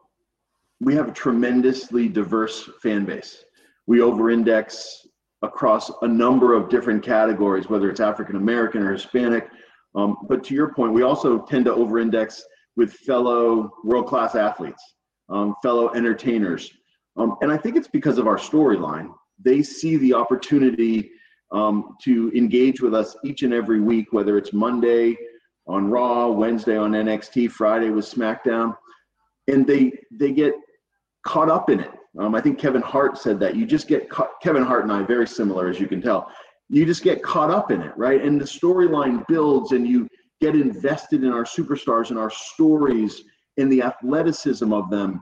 we 0.79 0.93
have 0.93 1.07
a 1.07 1.11
tremendously 1.11 2.07
diverse 2.07 2.69
fan 2.81 3.05
base. 3.05 3.43
We 3.87 4.01
over 4.01 4.29
index 4.29 5.07
across 5.41 5.91
a 6.01 6.07
number 6.07 6.53
of 6.53 6.69
different 6.69 7.03
categories, 7.03 7.69
whether 7.69 7.89
it's 7.89 7.99
African 7.99 8.35
American 8.35 8.83
or 8.83 8.93
Hispanic. 8.93 9.47
Um, 9.95 10.17
but 10.27 10.43
to 10.45 10.53
your 10.53 10.73
point, 10.73 10.93
we 10.93 11.03
also 11.03 11.39
tend 11.45 11.65
to 11.65 11.73
over 11.73 11.99
index 11.99 12.43
with 12.75 12.93
fellow 12.93 13.71
world 13.83 14.07
class 14.07 14.35
athletes, 14.35 14.81
um, 15.29 15.55
fellow 15.63 15.91
entertainers. 15.93 16.69
Um, 17.17 17.35
and 17.41 17.51
I 17.51 17.57
think 17.57 17.75
it's 17.75 17.87
because 17.87 18.17
of 18.17 18.27
our 18.27 18.37
storyline. 18.37 19.09
They 19.43 19.63
see 19.63 19.97
the 19.97 20.13
opportunity 20.13 21.09
um, 21.51 21.95
to 22.03 22.31
engage 22.35 22.81
with 22.81 22.93
us 22.93 23.15
each 23.23 23.43
and 23.43 23.53
every 23.53 23.79
week, 23.79 24.07
whether 24.11 24.37
it's 24.37 24.53
Monday 24.53 25.17
on 25.67 25.89
Raw, 25.89 26.27
Wednesday 26.27 26.77
on 26.77 26.91
NXT, 26.91 27.51
Friday 27.51 27.89
with 27.89 28.05
SmackDown, 28.05 28.75
and 29.47 29.65
they 29.65 29.91
they 30.11 30.31
get 30.31 30.53
caught 31.25 31.49
up 31.49 31.69
in 31.69 31.79
it. 31.79 31.91
Um, 32.19 32.33
I 32.35 32.41
think 32.41 32.57
Kevin 32.59 32.81
Hart 32.81 33.17
said 33.17 33.39
that 33.39 33.55
you 33.55 33.65
just 33.65 33.87
get 33.87 34.09
caught, 34.09 34.41
Kevin 34.41 34.63
Hart 34.63 34.83
and 34.83 34.91
I 34.91 35.03
very 35.03 35.27
similar 35.27 35.69
as 35.69 35.79
you 35.79 35.87
can 35.87 36.01
tell. 36.01 36.31
You 36.69 36.85
just 36.85 37.03
get 37.03 37.23
caught 37.23 37.51
up 37.51 37.71
in 37.71 37.81
it, 37.81 37.95
right? 37.95 38.21
And 38.21 38.41
the 38.41 38.45
storyline 38.45 39.25
builds, 39.27 39.71
and 39.71 39.87
you 39.87 40.07
get 40.41 40.55
invested 40.55 41.23
in 41.23 41.31
our 41.31 41.43
superstars 41.43 42.09
and 42.09 42.19
our 42.19 42.29
stories 42.29 43.23
and 43.57 43.71
the 43.71 43.81
athleticism 43.81 44.71
of 44.73 44.89
them. 44.89 45.21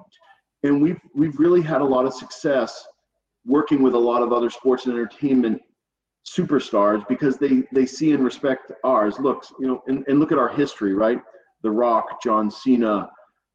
And 0.63 0.81
we've 0.81 0.99
we've 1.13 1.37
really 1.39 1.61
had 1.61 1.81
a 1.81 1.85
lot 1.85 2.05
of 2.05 2.13
success 2.13 2.85
working 3.45 3.83
with 3.83 3.93
a 3.93 3.99
lot 3.99 4.21
of 4.23 4.33
other 4.33 4.49
sports 4.49 4.85
and 4.85 4.93
entertainment 4.93 5.61
superstars 6.27 7.07
because 7.07 7.37
they 7.37 7.63
they 7.71 7.85
see 7.85 8.13
and 8.13 8.23
respect 8.23 8.71
ours. 8.83 9.19
Look, 9.19 9.45
you 9.59 9.67
know, 9.67 9.83
and, 9.87 10.03
and 10.07 10.19
look 10.19 10.31
at 10.31 10.39
our 10.39 10.49
history, 10.49 10.93
right? 10.93 11.19
The 11.61 11.71
Rock, 11.71 12.21
John 12.23 12.49
Cena. 12.49 13.09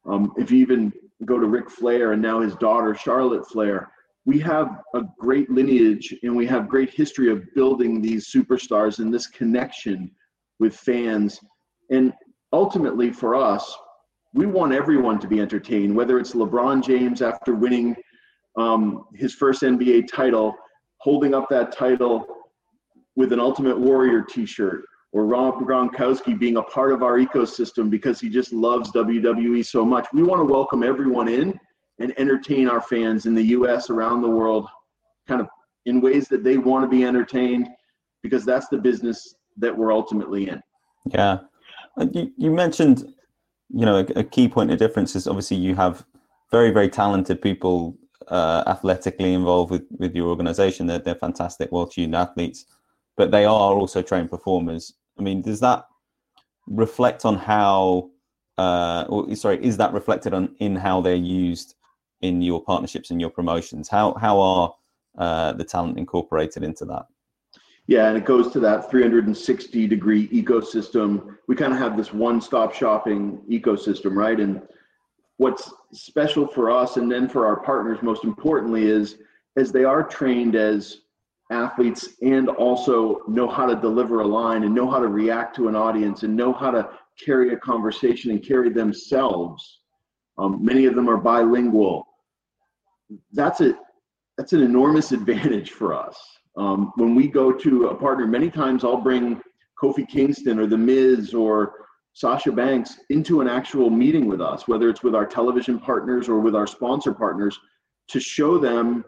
Um, 0.05 0.33
if 0.37 0.49
you 0.49 0.59
even 0.59 0.91
go 1.25 1.39
to 1.39 1.47
Ric 1.47 1.69
Flair 1.69 2.13
and 2.13 2.21
now 2.21 2.41
his 2.41 2.55
daughter 2.55 2.95
Charlotte 2.95 3.47
Flair, 3.47 3.91
we 4.25 4.39
have 4.39 4.81
a 4.95 5.01
great 5.19 5.49
lineage 5.49 6.15
and 6.23 6.35
we 6.35 6.45
have 6.47 6.69
great 6.69 6.91
history 6.91 7.31
of 7.31 7.43
building 7.55 8.01
these 8.01 8.31
superstars 8.31 8.99
and 8.99 9.13
this 9.13 9.27
connection 9.27 10.11
with 10.59 10.75
fans. 10.75 11.39
And 11.89 12.13
ultimately, 12.53 13.11
for 13.11 13.35
us, 13.35 13.75
we 14.33 14.45
want 14.45 14.73
everyone 14.73 15.19
to 15.19 15.27
be 15.27 15.39
entertained. 15.41 15.95
Whether 15.95 16.19
it's 16.19 16.33
LeBron 16.33 16.83
James 16.83 17.21
after 17.21 17.55
winning 17.55 17.95
um, 18.57 19.05
his 19.15 19.33
first 19.33 19.61
NBA 19.63 20.07
title, 20.07 20.53
holding 20.97 21.33
up 21.33 21.47
that 21.49 21.71
title 21.71 22.25
with 23.15 23.33
an 23.33 23.39
Ultimate 23.39 23.77
Warrior 23.77 24.21
T-shirt, 24.21 24.85
or 25.13 25.25
Rob 25.25 25.55
Gronkowski 25.59 26.37
being 26.37 26.57
a 26.57 26.63
part 26.63 26.91
of 26.91 27.03
our 27.03 27.17
ecosystem 27.17 27.89
because 27.89 28.19
he 28.19 28.29
just 28.29 28.53
loves 28.53 28.91
WWE 28.91 29.65
so 29.65 29.85
much. 29.85 30.07
We 30.13 30.23
want 30.23 30.39
to 30.39 30.45
welcome 30.45 30.83
everyone 30.83 31.27
in 31.27 31.59
and 31.99 32.17
entertain 32.17 32.69
our 32.69 32.81
fans 32.81 33.25
in 33.25 33.35
the 33.35 33.43
U.S. 33.43 33.89
around 33.89 34.21
the 34.21 34.29
world, 34.29 34.67
kind 35.27 35.41
of 35.41 35.47
in 35.85 35.99
ways 35.99 36.27
that 36.29 36.43
they 36.43 36.57
want 36.57 36.83
to 36.83 36.89
be 36.89 37.03
entertained, 37.03 37.67
because 38.23 38.45
that's 38.45 38.67
the 38.69 38.77
business 38.77 39.35
that 39.57 39.75
we're 39.75 39.91
ultimately 39.91 40.47
in. 40.47 40.61
Yeah, 41.13 41.39
uh, 41.99 42.05
you, 42.13 42.31
you 42.37 42.51
mentioned, 42.51 43.13
you 43.69 43.85
know, 43.85 43.97
a, 43.97 44.19
a 44.19 44.23
key 44.23 44.47
point 44.47 44.71
of 44.71 44.79
difference 44.79 45.15
is 45.15 45.27
obviously 45.27 45.57
you 45.57 45.75
have 45.75 46.05
very 46.51 46.71
very 46.71 46.89
talented 46.89 47.41
people 47.41 47.97
uh, 48.27 48.63
athletically 48.67 49.33
involved 49.33 49.71
with 49.71 49.83
with 49.91 50.15
your 50.15 50.29
organization. 50.29 50.87
They're 50.87 50.99
they're 50.99 51.15
fantastic, 51.15 51.69
well 51.71 51.87
tuned 51.87 52.15
athletes 52.15 52.65
but 53.17 53.31
they 53.31 53.45
are 53.45 53.73
also 53.73 54.01
trained 54.01 54.29
performers. 54.29 54.93
I 55.21 55.23
mean, 55.23 55.43
does 55.43 55.59
that 55.59 55.85
reflect 56.65 57.25
on 57.25 57.35
how, 57.35 58.09
uh, 58.57 59.05
or 59.07 59.33
sorry, 59.35 59.63
is 59.63 59.77
that 59.77 59.93
reflected 59.93 60.33
on 60.33 60.55
in 60.57 60.75
how 60.75 60.99
they're 60.99 61.15
used 61.15 61.75
in 62.21 62.41
your 62.41 62.63
partnerships 62.63 63.11
and 63.11 63.21
your 63.21 63.29
promotions? 63.29 63.87
How 63.87 64.15
how 64.15 64.39
are 64.39 64.73
uh, 65.17 65.53
the 65.53 65.63
talent 65.63 65.99
incorporated 65.99 66.63
into 66.63 66.85
that? 66.85 67.05
Yeah, 67.85 68.07
and 68.07 68.17
it 68.17 68.25
goes 68.25 68.51
to 68.53 68.59
that 68.61 68.89
360 68.89 69.87
degree 69.87 70.27
ecosystem. 70.29 71.37
We 71.47 71.55
kind 71.55 71.73
of 71.73 71.77
have 71.77 71.97
this 71.97 72.13
one 72.13 72.41
stop 72.41 72.73
shopping 72.73 73.41
ecosystem, 73.49 74.15
right? 74.15 74.39
And 74.39 74.61
what's 75.37 75.71
special 75.93 76.47
for 76.47 76.71
us 76.71 76.97
and 76.97 77.11
then 77.11 77.29
for 77.29 77.45
our 77.45 77.59
partners, 77.59 77.99
most 78.01 78.23
importantly, 78.23 78.87
is 78.87 79.17
as 79.55 79.71
they 79.71 79.83
are 79.83 80.03
trained 80.03 80.55
as 80.55 81.01
athletes 81.51 82.09
and 82.21 82.49
also 82.49 83.21
know 83.27 83.47
how 83.47 83.65
to 83.65 83.75
deliver 83.75 84.21
a 84.21 84.27
line 84.27 84.63
and 84.63 84.73
know 84.73 84.89
how 84.89 84.99
to 84.99 85.07
react 85.07 85.55
to 85.57 85.67
an 85.67 85.75
audience 85.75 86.23
and 86.23 86.35
know 86.35 86.53
how 86.53 86.71
to 86.71 86.89
carry 87.23 87.53
a 87.53 87.57
conversation 87.57 88.31
and 88.31 88.43
carry 88.43 88.69
themselves. 88.69 89.81
Um, 90.37 90.63
many 90.63 90.85
of 90.85 90.95
them 90.95 91.09
are 91.09 91.17
bilingual. 91.17 92.07
That's 93.33 93.61
a 93.61 93.77
that's 94.37 94.53
an 94.53 94.61
enormous 94.61 95.11
advantage 95.19 95.71
for 95.71 95.93
us. 95.93 96.17
Um, 96.57 96.91
when 96.95 97.15
we 97.15 97.27
go 97.27 97.51
to 97.51 97.87
a 97.87 97.95
partner, 97.95 98.25
many 98.25 98.49
times 98.49 98.83
I'll 98.83 99.01
bring 99.01 99.41
Kofi 99.81 100.07
Kingston 100.07 100.59
or 100.59 100.67
The 100.67 100.77
Miz 100.77 101.33
or 101.33 101.73
Sasha 102.13 102.51
Banks 102.51 102.99
into 103.09 103.41
an 103.41 103.47
actual 103.47 103.89
meeting 103.89 104.27
with 104.27 104.41
us, 104.41 104.67
whether 104.67 104.89
it's 104.89 105.03
with 105.03 105.15
our 105.15 105.25
television 105.25 105.79
partners 105.79 106.27
or 106.27 106.39
with 106.39 106.55
our 106.55 106.67
sponsor 106.67 107.13
partners, 107.13 107.57
to 108.09 108.19
show 108.19 108.57
them 108.57 109.05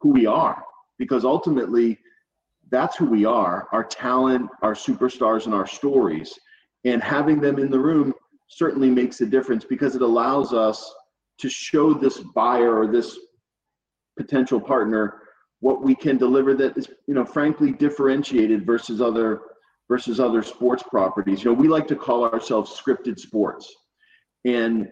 who 0.00 0.10
we 0.10 0.26
are 0.26 0.64
because 1.00 1.24
ultimately 1.24 1.98
that's 2.70 2.94
who 2.94 3.06
we 3.06 3.24
are 3.24 3.66
our 3.72 3.82
talent 3.82 4.48
our 4.62 4.74
superstars 4.74 5.46
and 5.46 5.54
our 5.54 5.66
stories. 5.66 6.38
And 6.84 7.02
having 7.02 7.40
them 7.40 7.58
in 7.58 7.70
the 7.70 7.80
room 7.80 8.14
certainly 8.46 8.90
makes 8.90 9.20
a 9.20 9.26
difference 9.26 9.64
because 9.64 9.96
it 9.96 10.02
allows 10.02 10.52
us 10.52 10.94
to 11.38 11.48
show 11.48 11.94
this 11.94 12.18
buyer 12.34 12.78
or 12.78 12.86
this 12.86 13.18
potential 14.16 14.60
partner 14.60 15.22
what 15.60 15.82
we 15.82 15.94
can 15.94 16.16
deliver 16.16 16.54
that 16.54 16.76
is 16.76 16.88
you 17.08 17.14
know 17.14 17.24
frankly 17.24 17.72
differentiated 17.72 18.64
versus 18.64 19.00
other 19.00 19.40
versus 19.88 20.20
other 20.20 20.42
sports 20.42 20.84
properties. 20.88 21.42
You 21.42 21.50
know 21.50 21.60
we 21.60 21.66
like 21.66 21.88
to 21.88 21.96
call 21.96 22.24
ourselves 22.24 22.78
scripted 22.78 23.18
sports. 23.18 23.74
And 24.44 24.88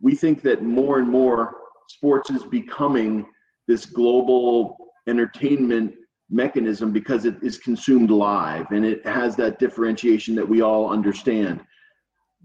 we 0.00 0.14
think 0.14 0.42
that 0.42 0.62
more 0.62 1.00
and 1.00 1.08
more 1.08 1.56
sports 1.88 2.30
is 2.30 2.44
becoming 2.44 3.26
this 3.68 3.86
global 3.86 4.76
entertainment 5.06 5.94
mechanism 6.30 6.92
because 6.92 7.24
it 7.24 7.36
is 7.42 7.58
consumed 7.58 8.10
live 8.10 8.70
and 8.72 8.84
it 8.84 9.06
has 9.06 9.36
that 9.36 9.58
differentiation 9.58 10.34
that 10.34 10.48
we 10.48 10.60
all 10.60 10.90
understand. 10.90 11.60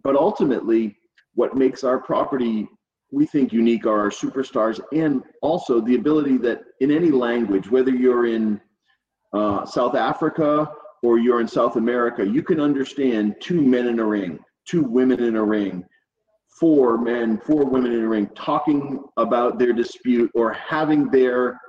But 0.04 0.16
ultimately, 0.16 0.96
what 1.34 1.56
makes 1.56 1.84
our 1.84 2.00
property 2.00 2.68
we 3.14 3.28
think 3.28 3.54
unique 3.54 3.86
are 3.86 4.00
our 4.00 4.10
superstars 4.10 4.80
and 4.92 5.22
also 5.44 5.80
the 5.80 5.96
ability 5.96 6.38
that 6.38 6.62
in 6.80 6.90
any 6.90 7.12
language, 7.12 7.70
whether 7.70 7.92
you're 7.92 8.26
in 8.26 8.60
uh, 9.34 9.66
South 9.66 9.94
Africa 9.94 10.72
or 11.04 11.20
you're 11.20 11.40
in 11.40 11.48
South 11.48 11.76
America, 11.76 12.26
you 12.26 12.42
can 12.42 12.60
understand 12.60 13.36
two 13.40 13.62
men 13.62 13.88
in 13.88 14.00
a 14.00 14.04
ring, 14.04 14.40
two 14.68 14.84
women 14.84 15.22
in 15.22 15.36
a 15.36 15.44
ring, 15.44 15.86
four 16.60 16.98
men, 16.98 17.38
four 17.38 17.66
women 17.66 17.94
in 17.94 18.04
a 18.04 18.08
ring 18.08 18.30
talking 18.36 19.04
about 19.18 19.60
their 19.60 19.74
dispute 19.74 20.32
or 20.34 20.54
having 20.54 21.10
their 21.10 21.60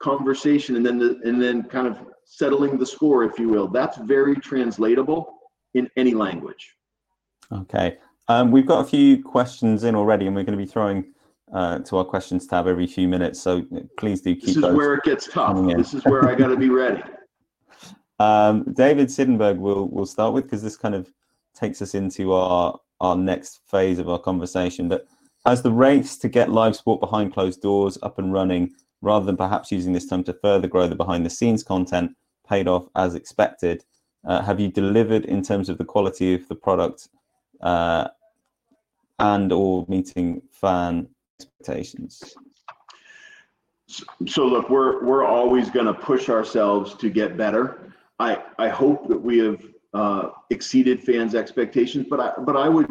conversation 0.00 0.76
and 0.76 0.86
then 0.86 0.98
the, 0.98 1.20
and 1.24 1.40
then 1.40 1.62
kind 1.62 1.86
of 1.86 1.98
settling 2.24 2.78
the 2.78 2.86
score, 2.86 3.24
if 3.24 3.38
you 3.38 3.48
will. 3.48 3.68
That's 3.68 3.98
very 3.98 4.36
translatable 4.36 5.34
in 5.74 5.88
any 5.96 6.14
language. 6.14 6.74
Okay. 7.52 7.98
Um, 8.28 8.50
we've 8.50 8.66
got 8.66 8.80
a 8.80 8.88
few 8.88 9.22
questions 9.22 9.84
in 9.84 9.94
already, 9.94 10.26
and 10.26 10.36
we're 10.36 10.44
going 10.44 10.58
to 10.58 10.64
be 10.64 10.70
throwing 10.70 11.12
uh, 11.52 11.80
to 11.80 11.98
our 11.98 12.04
questions 12.04 12.46
tab 12.46 12.68
every 12.68 12.86
few 12.86 13.08
minutes. 13.08 13.40
So 13.40 13.66
please 13.98 14.20
do 14.20 14.34
keep. 14.34 14.44
This 14.44 14.56
is 14.56 14.62
where 14.62 14.94
it 14.94 15.02
gets 15.04 15.28
tough. 15.28 15.56
This 15.76 15.94
is 15.94 16.04
where 16.04 16.28
I 16.28 16.34
got 16.34 16.48
to 16.48 16.56
be 16.56 16.70
ready. 16.70 17.02
Um, 18.20 18.64
David 18.74 19.10
Sidenberg 19.10 19.56
will 19.56 19.88
will 19.88 20.04
start 20.04 20.34
with 20.34 20.44
because 20.44 20.62
this 20.62 20.76
kind 20.76 20.94
of 20.94 21.10
takes 21.54 21.80
us 21.80 21.94
into 21.94 22.34
our 22.34 22.78
our 23.00 23.16
next 23.16 23.60
phase 23.66 23.98
of 23.98 24.08
our 24.08 24.18
conversation. 24.18 24.88
But 24.88 25.06
as 25.46 25.62
the 25.62 25.72
race 25.72 26.16
to 26.18 26.28
get 26.28 26.50
live 26.50 26.76
sport 26.76 27.00
behind 27.00 27.32
closed 27.32 27.62
doors 27.62 27.98
up 28.02 28.18
and 28.18 28.32
running 28.32 28.74
rather 29.02 29.24
than 29.24 29.36
perhaps 29.36 29.72
using 29.72 29.92
this 29.92 30.06
time 30.06 30.24
to 30.24 30.34
further 30.34 30.68
grow 30.68 30.86
the 30.86 30.94
behind 30.94 31.24
the 31.24 31.30
scenes 31.30 31.62
content 31.62 32.14
paid 32.48 32.68
off 32.68 32.88
as 32.96 33.14
expected? 33.14 33.84
Uh, 34.26 34.42
have 34.42 34.60
you 34.60 34.68
delivered 34.68 35.24
in 35.24 35.42
terms 35.42 35.68
of 35.68 35.78
the 35.78 35.84
quality 35.84 36.34
of 36.34 36.46
the 36.48 36.54
product 36.54 37.08
uh, 37.62 38.08
and 39.18 39.50
or 39.50 39.86
meeting 39.88 40.42
fan 40.50 41.08
expectations? 41.38 42.34
So 44.26 44.46
look, 44.46 44.70
we're 44.70 45.02
we're 45.04 45.24
always 45.24 45.68
going 45.70 45.86
to 45.86 45.94
push 45.94 46.28
ourselves 46.28 46.94
to 46.94 47.10
get 47.10 47.36
better. 47.36 47.92
I 48.18 48.42
I 48.58 48.68
hope 48.68 49.08
that 49.08 49.20
we 49.20 49.38
have 49.38 49.60
uh, 49.94 50.28
exceeded 50.50 51.02
fans' 51.02 51.34
expectations, 51.34 52.06
but 52.08 52.20
I 52.20 52.32
but 52.44 52.56
I 52.56 52.68
would 52.68 52.88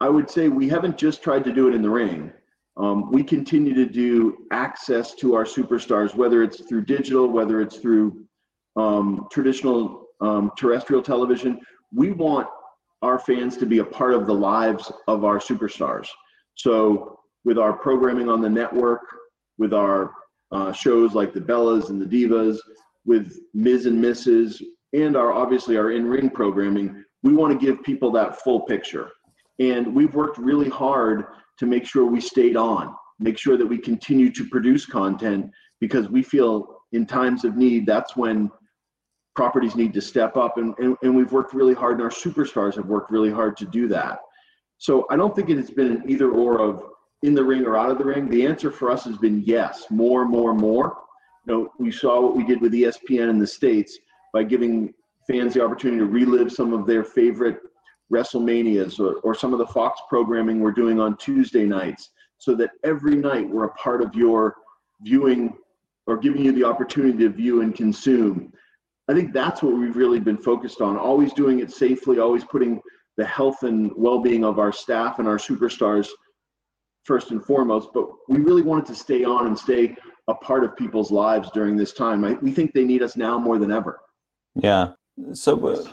I 0.00 0.08
would 0.08 0.28
say 0.28 0.48
we 0.48 0.68
haven't 0.68 0.98
just 0.98 1.22
tried 1.22 1.44
to 1.44 1.52
do 1.52 1.68
it 1.68 1.74
in 1.74 1.82
the 1.82 1.90
ring. 1.90 2.32
Um, 2.76 3.12
we 3.12 3.22
continue 3.22 3.74
to 3.74 3.86
do 3.86 4.46
access 4.50 5.14
to 5.16 5.34
our 5.34 5.44
superstars, 5.44 6.14
whether 6.14 6.42
it's 6.42 6.60
through 6.62 6.86
digital, 6.86 7.28
whether 7.28 7.60
it's 7.60 7.76
through 7.76 8.24
um, 8.76 9.28
traditional 9.30 10.06
um, 10.20 10.50
terrestrial 10.56 11.02
television. 11.02 11.60
We 11.94 12.12
want 12.12 12.48
our 13.02 13.18
fans 13.18 13.56
to 13.58 13.66
be 13.66 13.78
a 13.78 13.84
part 13.84 14.14
of 14.14 14.26
the 14.26 14.34
lives 14.34 14.90
of 15.06 15.24
our 15.24 15.38
superstars. 15.38 16.08
So, 16.54 17.18
with 17.44 17.58
our 17.58 17.72
programming 17.72 18.28
on 18.28 18.40
the 18.40 18.48
network, 18.48 19.02
with 19.58 19.74
our 19.74 20.12
uh, 20.52 20.72
shows 20.72 21.14
like 21.14 21.34
the 21.34 21.40
Bellas 21.40 21.90
and 21.90 22.00
the 22.00 22.06
Divas, 22.06 22.58
with 23.04 23.38
Miz 23.52 23.86
and 23.86 24.02
Mrs., 24.02 24.62
and 24.92 25.16
our 25.16 25.32
obviously 25.32 25.76
our 25.76 25.90
in-ring 25.90 26.30
programming, 26.30 27.04
we 27.22 27.34
want 27.34 27.58
to 27.58 27.66
give 27.66 27.82
people 27.82 28.10
that 28.12 28.40
full 28.42 28.60
picture. 28.60 29.10
And 29.58 29.94
we've 29.94 30.14
worked 30.14 30.38
really 30.38 30.68
hard 30.68 31.26
to 31.58 31.66
make 31.66 31.86
sure 31.86 32.04
we 32.06 32.20
stayed 32.20 32.56
on, 32.56 32.94
make 33.18 33.38
sure 33.38 33.56
that 33.56 33.66
we 33.66 33.78
continue 33.78 34.30
to 34.32 34.48
produce 34.48 34.86
content 34.86 35.50
because 35.80 36.08
we 36.08 36.22
feel 36.22 36.78
in 36.92 37.06
times 37.06 37.44
of 37.44 37.56
need, 37.56 37.86
that's 37.86 38.16
when 38.16 38.50
properties 39.34 39.76
need 39.76 39.94
to 39.94 40.00
step 40.00 40.36
up. 40.36 40.58
And, 40.58 40.74
and, 40.78 40.96
and 41.02 41.14
we've 41.14 41.32
worked 41.32 41.54
really 41.54 41.74
hard, 41.74 41.94
and 41.94 42.02
our 42.02 42.10
superstars 42.10 42.76
have 42.76 42.86
worked 42.86 43.10
really 43.10 43.30
hard 43.30 43.56
to 43.58 43.66
do 43.66 43.88
that. 43.88 44.20
So 44.78 45.06
I 45.10 45.16
don't 45.16 45.34
think 45.34 45.48
it 45.48 45.56
has 45.56 45.70
been 45.70 45.92
an 45.92 46.02
either 46.08 46.30
or 46.30 46.60
of 46.60 46.84
in 47.22 47.34
the 47.34 47.44
ring 47.44 47.64
or 47.64 47.76
out 47.76 47.90
of 47.90 47.98
the 47.98 48.04
ring. 48.04 48.28
The 48.28 48.44
answer 48.44 48.70
for 48.70 48.90
us 48.90 49.04
has 49.04 49.16
been 49.16 49.42
yes, 49.46 49.86
more, 49.90 50.24
more, 50.24 50.54
more. 50.54 50.96
You 51.46 51.52
know, 51.52 51.72
we 51.78 51.90
saw 51.92 52.20
what 52.20 52.36
we 52.36 52.44
did 52.44 52.60
with 52.60 52.72
ESPN 52.72 53.30
in 53.30 53.38
the 53.38 53.46
States 53.46 53.98
by 54.32 54.42
giving 54.42 54.92
fans 55.28 55.54
the 55.54 55.64
opportunity 55.64 55.98
to 55.98 56.06
relive 56.06 56.52
some 56.52 56.72
of 56.72 56.86
their 56.86 57.04
favorite 57.04 57.60
WrestleManias 58.12 59.00
or, 59.00 59.16
or 59.20 59.34
some 59.34 59.52
of 59.52 59.58
the 59.58 59.66
Fox 59.66 60.00
programming 60.08 60.60
we're 60.60 60.72
doing 60.72 61.00
on 61.00 61.16
Tuesday 61.16 61.64
nights 61.64 62.10
so 62.38 62.54
that 62.54 62.70
every 62.84 63.14
night 63.16 63.48
we're 63.48 63.64
a 63.64 63.74
part 63.74 64.02
of 64.02 64.14
your 64.14 64.56
viewing 65.02 65.54
or 66.06 66.16
giving 66.16 66.44
you 66.44 66.52
the 66.52 66.64
opportunity 66.64 67.16
to 67.18 67.28
view 67.28 67.62
and 67.62 67.74
consume. 67.74 68.52
I 69.08 69.14
think 69.14 69.32
that's 69.32 69.62
what 69.62 69.76
we've 69.76 69.96
really 69.96 70.20
been 70.20 70.36
focused 70.36 70.80
on, 70.80 70.96
always 70.96 71.32
doing 71.32 71.60
it 71.60 71.70
safely, 71.70 72.18
always 72.18 72.44
putting 72.44 72.80
the 73.16 73.24
health 73.24 73.62
and 73.62 73.92
well-being 73.96 74.44
of 74.44 74.58
our 74.58 74.72
staff 74.72 75.18
and 75.18 75.28
our 75.28 75.36
superstars 75.36 76.08
first 77.04 77.30
and 77.30 77.44
foremost, 77.44 77.90
but 77.92 78.08
we 78.28 78.38
really 78.38 78.62
wanted 78.62 78.86
to 78.86 78.94
stay 78.94 79.24
on 79.24 79.46
and 79.46 79.58
stay 79.58 79.94
a 80.28 80.34
part 80.34 80.64
of 80.64 80.76
people's 80.76 81.10
lives 81.10 81.50
during 81.52 81.76
this 81.76 81.92
time. 81.92 82.24
I, 82.24 82.34
we 82.34 82.52
think 82.52 82.72
they 82.72 82.84
need 82.84 83.02
us 83.02 83.16
now 83.16 83.38
more 83.38 83.58
than 83.58 83.72
ever. 83.72 84.00
Yeah. 84.54 84.92
So 85.34 85.66
uh, 85.66 85.84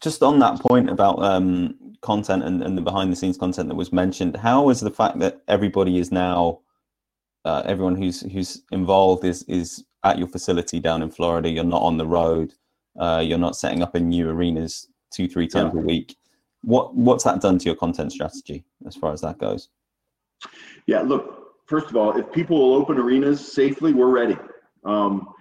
just 0.00 0.22
on 0.22 0.38
that 0.40 0.60
point 0.60 0.90
about 0.90 1.22
um, 1.22 1.76
content 2.00 2.44
and, 2.44 2.62
and 2.62 2.76
the 2.76 2.82
behind 2.82 3.12
the 3.12 3.16
scenes 3.16 3.38
content 3.38 3.68
that 3.68 3.74
was 3.74 3.92
mentioned, 3.92 4.36
how 4.36 4.68
is 4.70 4.80
the 4.80 4.90
fact 4.90 5.18
that 5.20 5.42
everybody 5.48 5.98
is 5.98 6.12
now, 6.12 6.60
uh, 7.44 7.62
everyone 7.64 7.96
who's 7.96 8.20
who's 8.32 8.62
involved 8.72 9.24
is 9.24 9.42
is 9.44 9.84
at 10.04 10.18
your 10.18 10.28
facility 10.28 10.80
down 10.80 11.02
in 11.02 11.10
Florida. 11.10 11.48
You're 11.48 11.64
not 11.64 11.82
on 11.82 11.96
the 11.96 12.06
road. 12.06 12.52
Uh, 12.98 13.22
you're 13.24 13.38
not 13.38 13.56
setting 13.56 13.82
up 13.82 13.94
in 13.94 14.08
new 14.08 14.28
arenas 14.28 14.88
two 15.12 15.28
three 15.28 15.48
times 15.48 15.72
yeah. 15.74 15.80
a 15.80 15.84
week. 15.84 16.16
What 16.62 16.94
what's 16.94 17.24
that 17.24 17.40
done 17.40 17.58
to 17.58 17.64
your 17.64 17.76
content 17.76 18.12
strategy 18.12 18.64
as 18.86 18.96
far 18.96 19.12
as 19.12 19.20
that 19.20 19.38
goes? 19.38 19.68
Yeah, 20.86 21.02
look. 21.02 21.44
First 21.66 21.88
of 21.88 21.96
all, 21.96 22.16
if 22.16 22.30
people 22.30 22.58
will 22.58 22.74
open 22.74 22.96
arenas 22.96 23.52
safely, 23.52 23.92
we're 23.92 24.06
ready. 24.10 24.36
Um, 24.84 25.34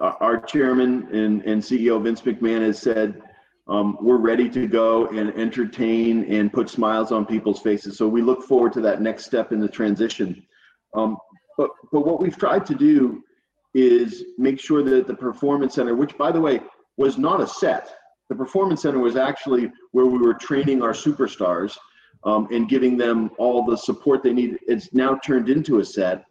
our 0.00 0.40
chairman 0.40 1.08
and, 1.12 1.42
and 1.44 1.62
CEO 1.62 2.02
Vince 2.02 2.22
McMahon 2.22 2.62
has 2.62 2.78
said 2.78 3.22
um, 3.68 3.96
we're 4.00 4.16
ready 4.16 4.48
to 4.50 4.66
go 4.66 5.06
and 5.08 5.32
entertain 5.34 6.24
and 6.32 6.52
put 6.52 6.68
smiles 6.68 7.12
on 7.12 7.24
people's 7.24 7.60
faces. 7.60 7.96
So 7.96 8.08
we 8.08 8.22
look 8.22 8.42
forward 8.42 8.72
to 8.74 8.80
that 8.80 9.00
next 9.00 9.26
step 9.26 9.52
in 9.52 9.60
the 9.60 9.68
transition. 9.68 10.44
Um, 10.94 11.16
but 11.56 11.70
but 11.92 12.06
what 12.06 12.20
we've 12.20 12.36
tried 12.36 12.66
to 12.66 12.74
do 12.74 13.22
is 13.74 14.24
make 14.38 14.58
sure 14.58 14.82
that 14.82 15.06
the 15.06 15.14
performance 15.14 15.74
center, 15.74 15.94
which 15.94 16.16
by 16.18 16.32
the 16.32 16.40
way 16.40 16.60
was 16.96 17.16
not 17.16 17.40
a 17.40 17.46
set, 17.46 17.94
the 18.28 18.34
performance 18.34 18.82
center 18.82 18.98
was 18.98 19.16
actually 19.16 19.70
where 19.92 20.06
we 20.06 20.18
were 20.18 20.34
training 20.34 20.82
our 20.82 20.92
superstars 20.92 21.76
um, 22.24 22.48
and 22.50 22.68
giving 22.68 22.96
them 22.96 23.30
all 23.38 23.64
the 23.64 23.76
support 23.76 24.22
they 24.22 24.32
need. 24.32 24.58
It's 24.66 24.92
now 24.92 25.16
turned 25.24 25.48
into 25.48 25.78
a 25.78 25.84
set. 25.84 26.24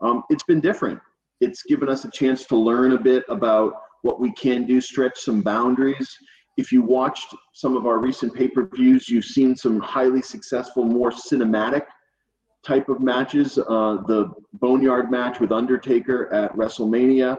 Um, 0.00 0.22
it's 0.30 0.44
been 0.44 0.60
different. 0.60 0.98
It's 1.40 1.62
given 1.62 1.88
us 1.88 2.04
a 2.04 2.10
chance 2.10 2.44
to 2.46 2.56
learn 2.56 2.92
a 2.92 2.98
bit 2.98 3.24
about 3.28 3.74
what 4.02 4.20
we 4.20 4.32
can 4.32 4.66
do, 4.66 4.80
stretch 4.80 5.18
some 5.18 5.42
boundaries 5.42 6.08
if 6.60 6.70
you 6.70 6.82
watched 6.82 7.34
some 7.54 7.76
of 7.76 7.86
our 7.86 7.98
recent 7.98 8.34
pay 8.34 8.46
per 8.46 8.68
views, 8.74 9.08
you've 9.08 9.24
seen 9.24 9.56
some 9.56 9.80
highly 9.80 10.22
successful, 10.22 10.84
more 10.84 11.10
cinematic 11.10 11.82
type 12.64 12.88
of 12.88 13.00
matches. 13.00 13.58
Uh, 13.58 13.98
the 14.06 14.30
Boneyard 14.54 15.10
match 15.10 15.40
with 15.40 15.52
Undertaker 15.52 16.32
at 16.32 16.52
WrestleMania, 16.54 17.38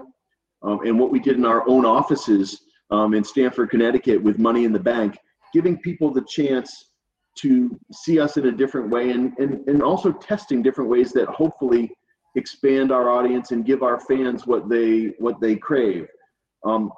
um, 0.64 0.80
and 0.86 1.00
what 1.00 1.12
we 1.12 1.20
did 1.20 1.38
in 1.38 1.46
our 1.46 1.68
own 1.70 1.86
offices 1.86 2.60
um, 2.90 3.14
in 3.14 3.24
Stamford, 3.24 3.70
Connecticut 3.70 4.22
with 4.22 4.40
Money 4.40 4.66
in 4.66 4.74
the 4.74 4.80
Bank, 4.80 5.18
giving 5.54 5.78
people 5.78 6.12
the 6.12 6.26
chance 6.28 6.90
to 7.38 7.80
see 7.94 8.20
us 8.20 8.38
in 8.38 8.48
a 8.48 8.52
different 8.52 8.90
way 8.90 9.12
and, 9.12 9.34
and, 9.38 9.66
and 9.68 9.82
also 9.82 10.12
testing 10.12 10.62
different 10.62 10.90
ways 10.90 11.14
that 11.14 11.28
hopefully 11.30 11.90
expand 12.36 12.92
our 12.92 13.10
audience 13.10 13.52
and 13.52 13.66
give 13.66 13.84
our 13.84 14.00
fans 14.00 14.48
what 14.48 14.70
they 14.70 15.14
what 15.20 15.40
they 15.42 15.56
crave. 15.56 16.08
Um, 16.66 16.92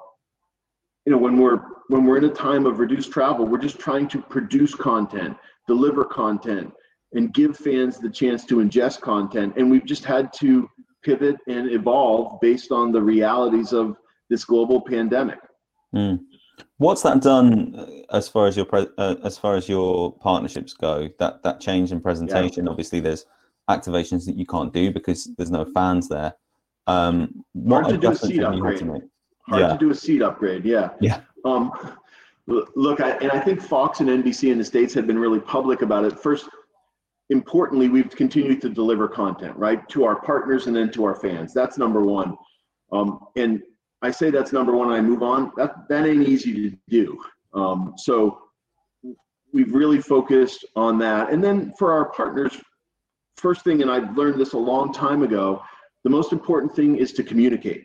you 1.06 1.12
know 1.12 1.18
when 1.18 1.36
we're 1.36 1.60
when 1.88 2.04
we're 2.04 2.16
in 2.16 2.24
a 2.24 2.30
time 2.30 2.66
of 2.66 2.78
reduced 2.78 3.10
travel 3.12 3.46
we're 3.46 3.58
just 3.58 3.78
trying 3.78 4.08
to 4.08 4.20
produce 4.20 4.74
content 4.74 5.36
deliver 5.66 6.04
content 6.04 6.72
and 7.12 7.32
give 7.32 7.56
fans 7.56 7.98
the 7.98 8.10
chance 8.10 8.44
to 8.44 8.56
ingest 8.56 9.00
content 9.00 9.54
and 9.56 9.70
we've 9.70 9.84
just 9.84 10.04
had 10.04 10.32
to 10.32 10.68
pivot 11.02 11.36
and 11.46 11.70
evolve 11.70 12.40
based 12.40 12.72
on 12.72 12.90
the 12.90 13.00
realities 13.00 13.72
of 13.72 13.96
this 14.30 14.44
global 14.44 14.80
pandemic 14.80 15.38
mm. 15.94 16.18
what's 16.78 17.02
that 17.02 17.20
done 17.20 17.74
uh, 17.76 18.16
as 18.16 18.28
far 18.28 18.46
as 18.46 18.56
your 18.56 18.66
uh, 18.98 19.16
as 19.22 19.36
far 19.36 19.56
as 19.56 19.68
your 19.68 20.16
partnerships 20.18 20.72
go 20.72 21.08
that 21.18 21.42
that 21.42 21.60
change 21.60 21.92
in 21.92 22.00
presentation 22.00 22.64
yeah. 22.64 22.70
obviously 22.70 23.00
there's 23.00 23.26
activations 23.70 24.24
that 24.26 24.36
you 24.36 24.46
can't 24.46 24.72
do 24.72 24.90
because 24.90 25.30
there's 25.36 25.50
no 25.50 25.64
fans 25.64 26.08
there 26.08 26.34
um, 26.86 27.44
what 27.52 27.90
adjustments 27.90 28.36
have 28.36 28.54
you 28.54 28.64
had 28.64 28.78
to 28.78 29.08
hard 29.48 29.60
yeah. 29.60 29.68
to 29.68 29.78
do 29.78 29.90
a 29.90 29.94
seat 29.94 30.22
upgrade. 30.22 30.64
Yeah. 30.64 30.90
Yeah. 31.00 31.20
Um, 31.44 31.72
look, 32.46 33.00
I, 33.00 33.12
and 33.18 33.30
I 33.30 33.40
think 33.40 33.60
Fox 33.60 34.00
and 34.00 34.08
NBC 34.08 34.50
in 34.50 34.58
the 34.58 34.64
states 34.64 34.94
have 34.94 35.06
been 35.06 35.18
really 35.18 35.40
public 35.40 35.82
about 35.82 36.04
it. 36.04 36.18
First, 36.18 36.48
importantly, 37.30 37.88
we've 37.88 38.10
continued 38.10 38.60
to 38.62 38.68
deliver 38.68 39.08
content 39.08 39.56
right 39.56 39.86
to 39.90 40.04
our 40.04 40.20
partners 40.20 40.66
and 40.66 40.74
then 40.74 40.90
to 40.92 41.04
our 41.04 41.14
fans. 41.14 41.52
That's 41.52 41.78
number 41.78 42.02
one. 42.02 42.36
Um, 42.92 43.20
and 43.36 43.62
I 44.02 44.10
say 44.10 44.30
that's 44.30 44.52
number 44.52 44.74
one. 44.74 44.88
And 44.88 44.96
I 44.96 45.00
move 45.00 45.22
on. 45.22 45.52
That 45.56 45.88
that 45.88 46.06
ain't 46.06 46.28
easy 46.28 46.70
to 46.70 46.76
do. 46.88 47.18
Um, 47.54 47.94
so 47.96 48.40
we've 49.52 49.72
really 49.72 50.00
focused 50.00 50.64
on 50.76 50.98
that. 50.98 51.30
And 51.30 51.42
then 51.42 51.72
for 51.78 51.92
our 51.92 52.06
partners, 52.10 52.60
first 53.44 53.62
thing, 53.62 53.82
and 53.82 53.90
I've 53.90 54.16
learned 54.16 54.40
this 54.40 54.54
a 54.54 54.58
long 54.72 54.92
time 54.92 55.22
ago, 55.22 55.62
the 56.02 56.10
most 56.10 56.32
important 56.32 56.74
thing 56.74 56.96
is 56.96 57.12
to 57.12 57.22
communicate 57.22 57.84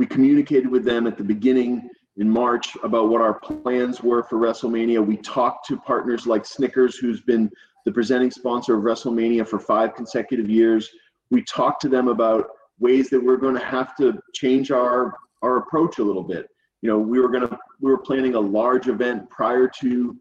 we 0.00 0.06
communicated 0.06 0.70
with 0.70 0.82
them 0.82 1.06
at 1.06 1.18
the 1.18 1.22
beginning 1.22 1.86
in 2.16 2.28
March 2.28 2.74
about 2.82 3.10
what 3.10 3.20
our 3.20 3.34
plans 3.34 4.02
were 4.02 4.22
for 4.22 4.38
WrestleMania. 4.38 5.04
We 5.04 5.18
talked 5.18 5.66
to 5.68 5.76
partners 5.76 6.26
like 6.26 6.46
Snickers, 6.46 6.96
who's 6.96 7.20
been 7.20 7.50
the 7.84 7.92
presenting 7.92 8.30
sponsor 8.30 8.74
of 8.76 8.82
WrestleMania 8.82 9.46
for 9.46 9.58
five 9.58 9.94
consecutive 9.94 10.48
years. 10.48 10.88
We 11.30 11.44
talked 11.44 11.82
to 11.82 11.90
them 11.90 12.08
about 12.08 12.48
ways 12.78 13.10
that 13.10 13.22
we're 13.22 13.36
going 13.36 13.56
to 13.56 13.64
have 13.64 13.94
to 13.96 14.18
change 14.32 14.70
our 14.70 15.14
our 15.42 15.58
approach 15.58 15.98
a 15.98 16.02
little 16.02 16.24
bit. 16.24 16.46
You 16.80 16.88
know, 16.88 16.98
we 16.98 17.20
were 17.20 17.28
going 17.28 17.46
to 17.46 17.58
we 17.82 17.90
were 17.90 17.98
planning 17.98 18.36
a 18.36 18.40
large 18.40 18.88
event 18.88 19.28
prior 19.28 19.68
to 19.80 20.16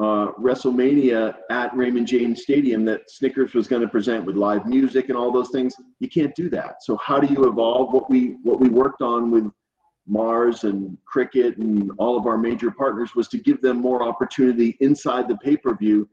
uh, 0.00 0.32
WrestleMania 0.40 1.34
at 1.50 1.76
Raymond 1.76 2.06
James 2.06 2.42
Stadium 2.42 2.86
that 2.86 3.10
Snickers 3.10 3.52
was 3.52 3.68
going 3.68 3.82
to 3.82 3.88
present 3.88 4.24
with 4.24 4.34
live 4.34 4.64
music 4.64 5.10
and 5.10 5.18
all 5.18 5.30
those 5.30 5.50
things. 5.50 5.74
You 5.98 6.08
can't 6.08 6.34
do 6.34 6.48
that. 6.50 6.82
So 6.82 6.96
how 6.96 7.20
do 7.20 7.32
you 7.32 7.46
evolve 7.46 7.92
what 7.92 8.08
we 8.08 8.36
what 8.42 8.60
we 8.60 8.70
worked 8.70 9.02
on 9.02 9.30
with 9.30 9.50
Mars 10.06 10.64
and 10.64 10.96
Cricket 11.04 11.58
and 11.58 11.92
all 11.98 12.16
of 12.16 12.26
our 12.26 12.38
major 12.38 12.70
partners 12.70 13.14
was 13.14 13.28
to 13.28 13.38
give 13.38 13.60
them 13.60 13.76
more 13.76 14.02
opportunity 14.02 14.78
inside 14.80 15.28
the 15.28 15.36
pay-per-view 15.36 16.08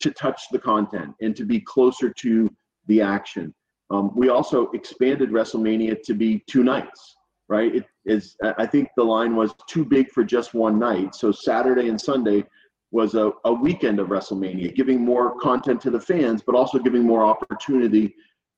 to 0.00 0.10
touch 0.10 0.42
the 0.52 0.58
content 0.58 1.14
and 1.22 1.34
to 1.34 1.44
be 1.44 1.60
closer 1.60 2.10
to 2.10 2.54
the 2.88 3.00
action. 3.00 3.54
Um, 3.90 4.12
we 4.14 4.28
also 4.28 4.70
expanded 4.72 5.30
WrestleMania 5.30 6.02
to 6.02 6.12
be 6.14 6.44
two 6.46 6.62
nights, 6.62 7.16
right? 7.48 7.74
It 7.74 7.86
is 8.04 8.36
I 8.58 8.66
think 8.66 8.88
the 8.98 9.04
line 9.04 9.34
was 9.34 9.54
too 9.66 9.86
big 9.86 10.10
for 10.10 10.24
just 10.24 10.52
one 10.52 10.78
night. 10.78 11.14
So 11.14 11.32
Saturday 11.32 11.88
and 11.88 11.98
Sunday 11.98 12.44
was 12.92 13.14
a, 13.14 13.32
a 13.46 13.52
weekend 13.52 13.98
of 13.98 14.08
WrestleMania, 14.08 14.74
giving 14.74 15.00
more 15.00 15.36
content 15.40 15.80
to 15.80 15.90
the 15.90 16.00
fans, 16.00 16.42
but 16.46 16.54
also 16.54 16.78
giving 16.78 17.02
more 17.02 17.24
opportunity 17.24 18.14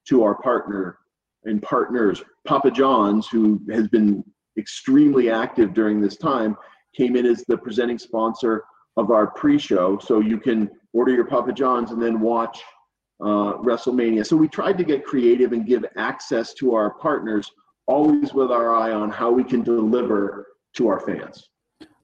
to 0.09 0.23
our 0.25 0.35
partner 0.43 0.99
and 1.45 1.63
partners. 1.63 2.23
Papa 2.47 2.71
John's, 2.71 3.29
who 3.29 3.61
has 3.71 3.89
been 3.89 4.25
extremely 4.59 5.31
active 5.31 5.73
during 5.73 6.01
this 6.01 6.17
time, 6.17 6.57
came 6.97 7.17
in 7.17 7.27
as 7.27 7.45
the 7.47 7.57
presenting 7.57 7.99
sponsor 7.99 8.65
of 8.97 9.11
our 9.11 9.29
pre-show. 9.29 9.99
So 9.99 10.21
you 10.21 10.39
can 10.39 10.69
order 10.93 11.13
your 11.13 11.27
Papa 11.27 11.53
John's 11.53 11.93
and 11.93 12.03
then 12.03 12.21
watch 12.21 12.61
uh, 13.21 13.55
WrestleMania. 13.63 14.27
So 14.27 14.37
we 14.37 14.49
tried 14.49 14.79
to 14.79 14.85
get 14.85 15.05
creative 15.05 15.53
and 15.53 15.65
give 15.65 15.85
access 15.97 16.55
to 16.55 16.75
our 16.75 16.95
partners, 16.95 17.51
always 17.87 18.35
with 18.35 18.51
our 18.51 18.75
eye 18.75 18.93
on 18.93 19.11
how 19.11 19.31
we 19.31 19.45
can 19.45 19.63
deliver 19.63 20.47
to 20.77 20.89
our 20.89 21.01
fans. 21.01 21.49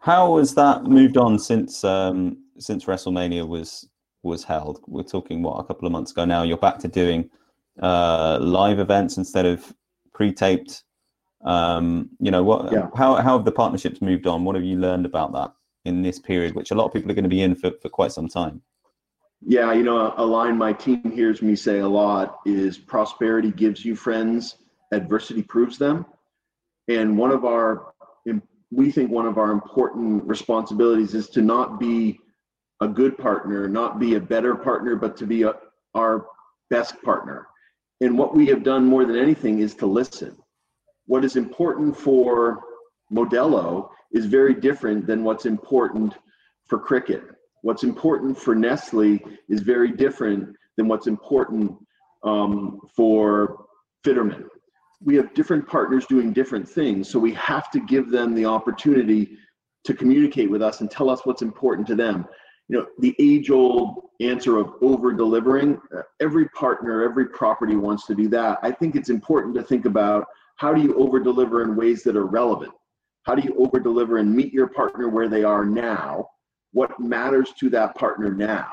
How 0.00 0.38
has 0.38 0.54
that 0.54 0.84
moved 0.84 1.16
on 1.18 1.38
since 1.38 1.84
um, 1.84 2.38
since 2.58 2.86
WrestleMania 2.86 3.46
was 3.46 3.88
was 4.22 4.44
held? 4.44 4.80
We're 4.86 5.02
talking 5.02 5.42
what 5.42 5.60
a 5.60 5.64
couple 5.64 5.86
of 5.86 5.92
months 5.92 6.10
ago 6.10 6.24
now. 6.24 6.42
You're 6.42 6.56
back 6.56 6.78
to 6.80 6.88
doing 6.88 7.28
uh, 7.82 8.38
live 8.40 8.78
events 8.78 9.18
instead 9.18 9.44
of 9.44 9.74
pre-taped. 10.14 10.84
Um, 11.44 12.10
you 12.18 12.30
know 12.30 12.42
what? 12.42 12.72
Yeah. 12.72 12.88
How 12.96 13.16
how 13.16 13.36
have 13.36 13.44
the 13.44 13.52
partnerships 13.52 14.00
moved 14.00 14.26
on? 14.26 14.44
What 14.44 14.56
have 14.56 14.64
you 14.64 14.78
learned 14.78 15.04
about 15.04 15.32
that 15.34 15.52
in 15.84 16.02
this 16.02 16.18
period, 16.18 16.54
which 16.54 16.70
a 16.70 16.74
lot 16.74 16.86
of 16.86 16.92
people 16.94 17.10
are 17.10 17.14
going 17.14 17.24
to 17.24 17.30
be 17.30 17.42
in 17.42 17.54
for, 17.54 17.70
for 17.82 17.90
quite 17.90 18.12
some 18.12 18.28
time? 18.28 18.62
Yeah, 19.46 19.72
you 19.72 19.82
know, 19.82 20.14
a 20.16 20.24
line 20.24 20.56
my 20.56 20.72
team 20.72 21.10
hears 21.10 21.40
me 21.40 21.56
say 21.56 21.78
a 21.78 21.88
lot 21.88 22.40
is 22.44 22.76
prosperity 22.76 23.50
gives 23.50 23.84
you 23.84 23.96
friends, 23.96 24.56
adversity 24.92 25.42
proves 25.42 25.78
them. 25.78 26.04
And 26.88 27.16
one 27.16 27.30
of 27.30 27.46
our, 27.46 27.94
we 28.70 28.90
think 28.90 29.10
one 29.10 29.26
of 29.26 29.38
our 29.38 29.50
important 29.50 30.24
responsibilities 30.24 31.14
is 31.14 31.28
to 31.30 31.42
not 31.42 31.80
be 31.80 32.18
a 32.80 32.88
good 32.88 33.18
partner, 33.18 33.68
not 33.68 33.98
be 33.98 34.14
a 34.14 34.20
better 34.20 34.54
partner, 34.54 34.96
but 34.96 35.16
to 35.16 35.26
be 35.26 35.42
a, 35.42 35.54
our 35.94 36.26
best 36.70 37.00
partner. 37.02 37.46
And 38.00 38.16
what 38.16 38.34
we 38.34 38.46
have 38.46 38.62
done 38.62 38.86
more 38.86 39.04
than 39.04 39.16
anything 39.16 39.58
is 39.58 39.74
to 39.76 39.86
listen. 39.86 40.36
What 41.06 41.24
is 41.24 41.36
important 41.36 41.96
for 41.96 42.60
Modelo 43.12 43.90
is 44.12 44.26
very 44.26 44.54
different 44.54 45.06
than 45.06 45.24
what's 45.24 45.46
important 45.46 46.14
for 46.66 46.78
cricket 46.78 47.22
what's 47.62 47.84
important 47.84 48.38
for 48.38 48.54
Nestle 48.54 49.18
is 49.48 49.60
very 49.60 49.92
different 49.92 50.56
than 50.76 50.88
what's 50.88 51.06
important 51.06 51.72
um, 52.22 52.80
for 52.94 53.64
Fitterman. 54.04 54.44
We 55.02 55.16
have 55.16 55.32
different 55.34 55.66
partners 55.66 56.06
doing 56.06 56.32
different 56.32 56.68
things, 56.68 57.08
so 57.08 57.18
we 57.18 57.32
have 57.34 57.70
to 57.70 57.80
give 57.80 58.10
them 58.10 58.34
the 58.34 58.44
opportunity 58.44 59.36
to 59.84 59.94
communicate 59.94 60.50
with 60.50 60.60
us 60.60 60.80
and 60.80 60.90
tell 60.90 61.08
us 61.08 61.20
what's 61.24 61.42
important 61.42 61.86
to 61.88 61.94
them. 61.94 62.26
You 62.68 62.78
know, 62.78 62.86
the 62.98 63.16
age-old 63.18 64.02
answer 64.20 64.58
of 64.58 64.74
over-delivering. 64.82 65.80
Uh, 65.96 66.02
every 66.20 66.48
partner, 66.50 67.02
every 67.02 67.26
property 67.26 67.76
wants 67.76 68.06
to 68.06 68.14
do 68.14 68.28
that. 68.28 68.58
I 68.62 68.70
think 68.70 68.94
it's 68.94 69.08
important 69.08 69.54
to 69.56 69.62
think 69.62 69.86
about 69.86 70.26
how 70.56 70.74
do 70.74 70.82
you 70.82 70.94
over-deliver 70.96 71.62
in 71.62 71.74
ways 71.74 72.02
that 72.04 72.16
are 72.16 72.26
relevant. 72.26 72.72
How 73.22 73.34
do 73.34 73.42
you 73.42 73.54
over-deliver 73.58 74.18
and 74.18 74.32
meet 74.32 74.52
your 74.52 74.68
partner 74.68 75.08
where 75.08 75.28
they 75.28 75.42
are 75.42 75.64
now? 75.64 76.28
what 76.72 76.98
matters 77.00 77.52
to 77.58 77.68
that 77.70 77.94
partner 77.94 78.32
now 78.32 78.68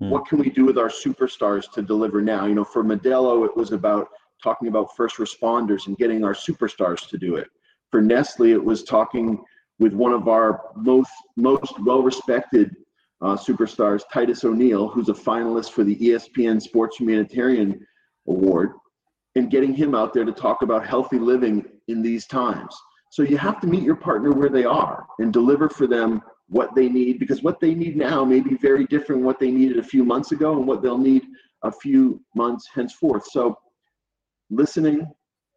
hmm. 0.00 0.10
what 0.10 0.26
can 0.26 0.38
we 0.38 0.50
do 0.50 0.64
with 0.64 0.78
our 0.78 0.88
superstars 0.88 1.70
to 1.72 1.82
deliver 1.82 2.20
now 2.20 2.46
you 2.46 2.54
know 2.54 2.64
for 2.64 2.84
modelo 2.84 3.44
it 3.44 3.56
was 3.56 3.72
about 3.72 4.08
talking 4.42 4.68
about 4.68 4.94
first 4.96 5.16
responders 5.16 5.86
and 5.86 5.96
getting 5.96 6.24
our 6.24 6.34
superstars 6.34 7.08
to 7.08 7.18
do 7.18 7.36
it. 7.36 7.48
For 7.90 8.00
nestle 8.00 8.46
it 8.46 8.62
was 8.62 8.82
talking 8.84 9.42
with 9.78 9.92
one 9.92 10.12
of 10.12 10.28
our 10.28 10.70
most 10.76 11.10
most 11.36 11.78
well 11.80 12.02
respected 12.02 12.74
uh, 13.22 13.36
superstars 13.36 14.02
titus 14.12 14.44
o'neill 14.44 14.88
who's 14.88 15.08
a 15.08 15.14
finalist 15.14 15.70
for 15.70 15.84
the 15.84 15.96
espn 15.96 16.60
sports 16.60 16.98
humanitarian 16.98 17.86
award 18.28 18.72
and 19.36 19.50
getting 19.50 19.74
him 19.74 19.94
out 19.94 20.12
there 20.12 20.24
to 20.24 20.32
talk 20.32 20.62
about 20.62 20.86
healthy 20.86 21.18
living 21.18 21.64
in 21.88 22.02
these 22.02 22.26
times. 22.26 22.74
So 23.10 23.22
you 23.22 23.38
have 23.38 23.60
to 23.60 23.66
meet 23.66 23.82
your 23.82 23.96
partner 23.96 24.32
where 24.32 24.48
they 24.48 24.64
are 24.64 25.06
and 25.18 25.32
deliver 25.32 25.68
for 25.68 25.86
them 25.86 26.22
what 26.48 26.74
they 26.74 26.88
need 26.88 27.18
because 27.18 27.42
what 27.42 27.60
they 27.60 27.74
need 27.74 27.96
now 27.96 28.24
may 28.24 28.40
be 28.40 28.56
very 28.56 28.86
different 28.86 29.22
what 29.22 29.38
they 29.38 29.50
needed 29.50 29.78
a 29.78 29.82
few 29.82 30.04
months 30.04 30.32
ago 30.32 30.56
and 30.56 30.66
what 30.66 30.82
they'll 30.82 30.98
need 30.98 31.22
a 31.62 31.70
few 31.70 32.20
months 32.34 32.68
henceforth. 32.74 33.26
So 33.30 33.56
listening 34.50 35.06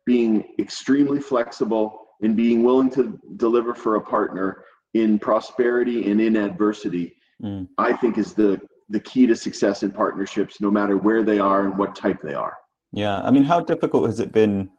being 0.06 0.44
extremely 0.60 1.20
flexible 1.20 2.08
and 2.22 2.36
being 2.36 2.64
willing 2.64 2.90
to 2.90 3.20
deliver 3.38 3.74
for 3.74 3.96
a 3.96 4.02
partner 4.02 4.64
in 4.94 5.20
prosperity 5.20 6.10
and 6.10 6.20
in 6.20 6.36
adversity 6.36 7.16
mm. 7.44 7.68
i 7.78 7.94
think 7.94 8.18
is 8.18 8.34
the 8.34 8.60
the 8.90 9.00
key 9.02 9.28
to 9.28 9.36
success 9.36 9.84
in 9.84 9.92
partnerships 9.92 10.60
no 10.60 10.72
matter 10.72 10.98
where 10.98 11.24
they 11.24 11.38
are 11.38 11.66
and 11.66 11.78
what 11.78 11.96
type 11.96 12.20
they 12.24 12.34
are 12.34 12.56
yeah 12.92 13.22
i 13.22 13.30
mean 13.30 13.44
how 13.44 13.60
difficult 13.60 14.06
has 14.06 14.20
it 14.20 14.32
been 14.32 14.70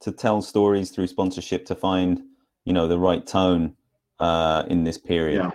to 0.00 0.10
tell 0.10 0.40
stories 0.40 0.90
through 0.90 1.06
sponsorship 1.06 1.66
to 1.66 1.74
find 1.74 2.22
you 2.64 2.72
know 2.72 2.88
the 2.88 2.98
right 2.98 3.26
tone 3.26 3.76
uh, 4.18 4.64
in 4.68 4.84
this 4.84 4.98
period? 4.98 5.42
Yeah. 5.44 5.50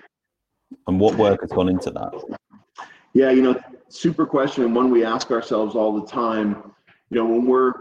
And 0.87 0.99
what 0.99 1.15
work 1.15 1.41
has 1.41 1.51
gone 1.51 1.69
into 1.69 1.91
that? 1.91 2.37
Yeah, 3.13 3.31
you 3.31 3.41
know, 3.41 3.59
super 3.89 4.25
question 4.25 4.63
and 4.63 4.75
one 4.75 4.89
we 4.89 5.05
ask 5.05 5.31
ourselves 5.31 5.75
all 5.75 5.99
the 5.99 6.05
time. 6.05 6.73
You 7.09 7.19
know, 7.19 7.25
when 7.25 7.45
we're 7.45 7.73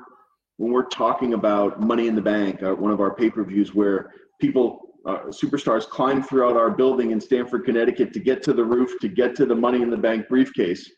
when 0.57 0.73
we're 0.73 0.87
talking 0.87 1.35
about 1.35 1.81
Money 1.81 2.07
in 2.07 2.15
the 2.15 2.23
Bank, 2.23 2.63
uh, 2.63 2.75
one 2.75 2.93
of 2.93 3.01
our 3.01 3.15
pay 3.15 3.31
per 3.31 3.45
views, 3.45 3.75
where 3.75 4.13
people 4.41 4.95
uh, 5.07 5.25
superstars 5.25 5.87
climb 5.87 6.23
throughout 6.23 6.57
our 6.57 6.71
building 6.71 7.11
in 7.11 7.21
Stamford, 7.21 7.65
Connecticut, 7.65 8.13
to 8.13 8.21
get 8.21 8.43
to 8.45 8.53
the 8.53 8.65
roof, 8.65 8.99
to 9.01 9.09
get 9.09 9.35
to 9.37 9.47
the 9.47 9.55
Money 9.55 9.83
in 9.83 9.91
the 9.91 9.97
Bank 9.97 10.29
briefcase. 10.29 10.91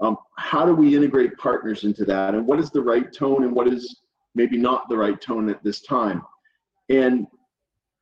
Um, 0.00 0.16
how 0.38 0.64
do 0.64 0.74
we 0.74 0.96
integrate 0.96 1.36
partners 1.36 1.84
into 1.84 2.04
that, 2.06 2.34
and 2.34 2.46
what 2.46 2.58
is 2.58 2.70
the 2.70 2.80
right 2.80 3.12
tone, 3.12 3.44
and 3.44 3.52
what 3.52 3.68
is 3.68 4.00
maybe 4.34 4.56
not 4.56 4.88
the 4.88 4.96
right 4.96 5.20
tone 5.20 5.50
at 5.50 5.62
this 5.62 5.82
time? 5.82 6.22
And 6.88 7.26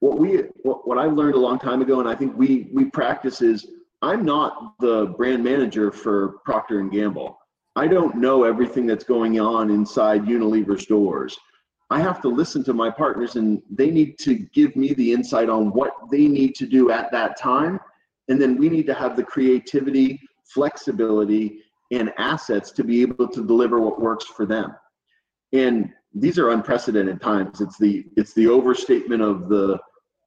what 0.00 0.18
we 0.18 0.42
what, 0.62 0.86
what 0.86 0.98
I 0.98 1.06
learned 1.06 1.34
a 1.34 1.40
long 1.40 1.58
time 1.58 1.82
ago, 1.82 2.00
and 2.00 2.08
I 2.08 2.14
think 2.14 2.36
we 2.36 2.68
we 2.72 2.84
practice 2.84 3.42
is 3.42 3.66
I'm 4.02 4.24
not 4.24 4.78
the 4.78 5.06
brand 5.16 5.42
manager 5.42 5.90
for 5.90 6.38
Procter 6.44 6.78
and 6.78 6.90
Gamble. 6.90 7.36
I 7.78 7.86
don't 7.86 8.16
know 8.16 8.42
everything 8.42 8.86
that's 8.86 9.04
going 9.04 9.38
on 9.38 9.70
inside 9.70 10.24
Unilever's 10.24 10.86
doors. 10.86 11.38
I 11.90 12.00
have 12.00 12.20
to 12.22 12.28
listen 12.28 12.64
to 12.64 12.74
my 12.74 12.90
partners, 12.90 13.36
and 13.36 13.62
they 13.70 13.92
need 13.92 14.18
to 14.18 14.34
give 14.52 14.74
me 14.74 14.94
the 14.94 15.12
insight 15.12 15.48
on 15.48 15.70
what 15.70 15.92
they 16.10 16.26
need 16.26 16.56
to 16.56 16.66
do 16.66 16.90
at 16.90 17.12
that 17.12 17.38
time, 17.38 17.78
and 18.28 18.42
then 18.42 18.56
we 18.56 18.68
need 18.68 18.84
to 18.88 18.94
have 18.94 19.14
the 19.14 19.22
creativity, 19.22 20.20
flexibility, 20.52 21.60
and 21.92 22.12
assets 22.18 22.72
to 22.72 22.82
be 22.82 23.00
able 23.00 23.28
to 23.28 23.46
deliver 23.46 23.80
what 23.80 24.00
works 24.00 24.24
for 24.24 24.44
them. 24.44 24.74
And 25.52 25.92
these 26.12 26.36
are 26.36 26.50
unprecedented 26.50 27.20
times. 27.20 27.60
It's 27.60 27.78
the 27.78 28.06
it's 28.16 28.32
the 28.32 28.48
overstatement 28.48 29.22
of 29.22 29.48
the 29.48 29.78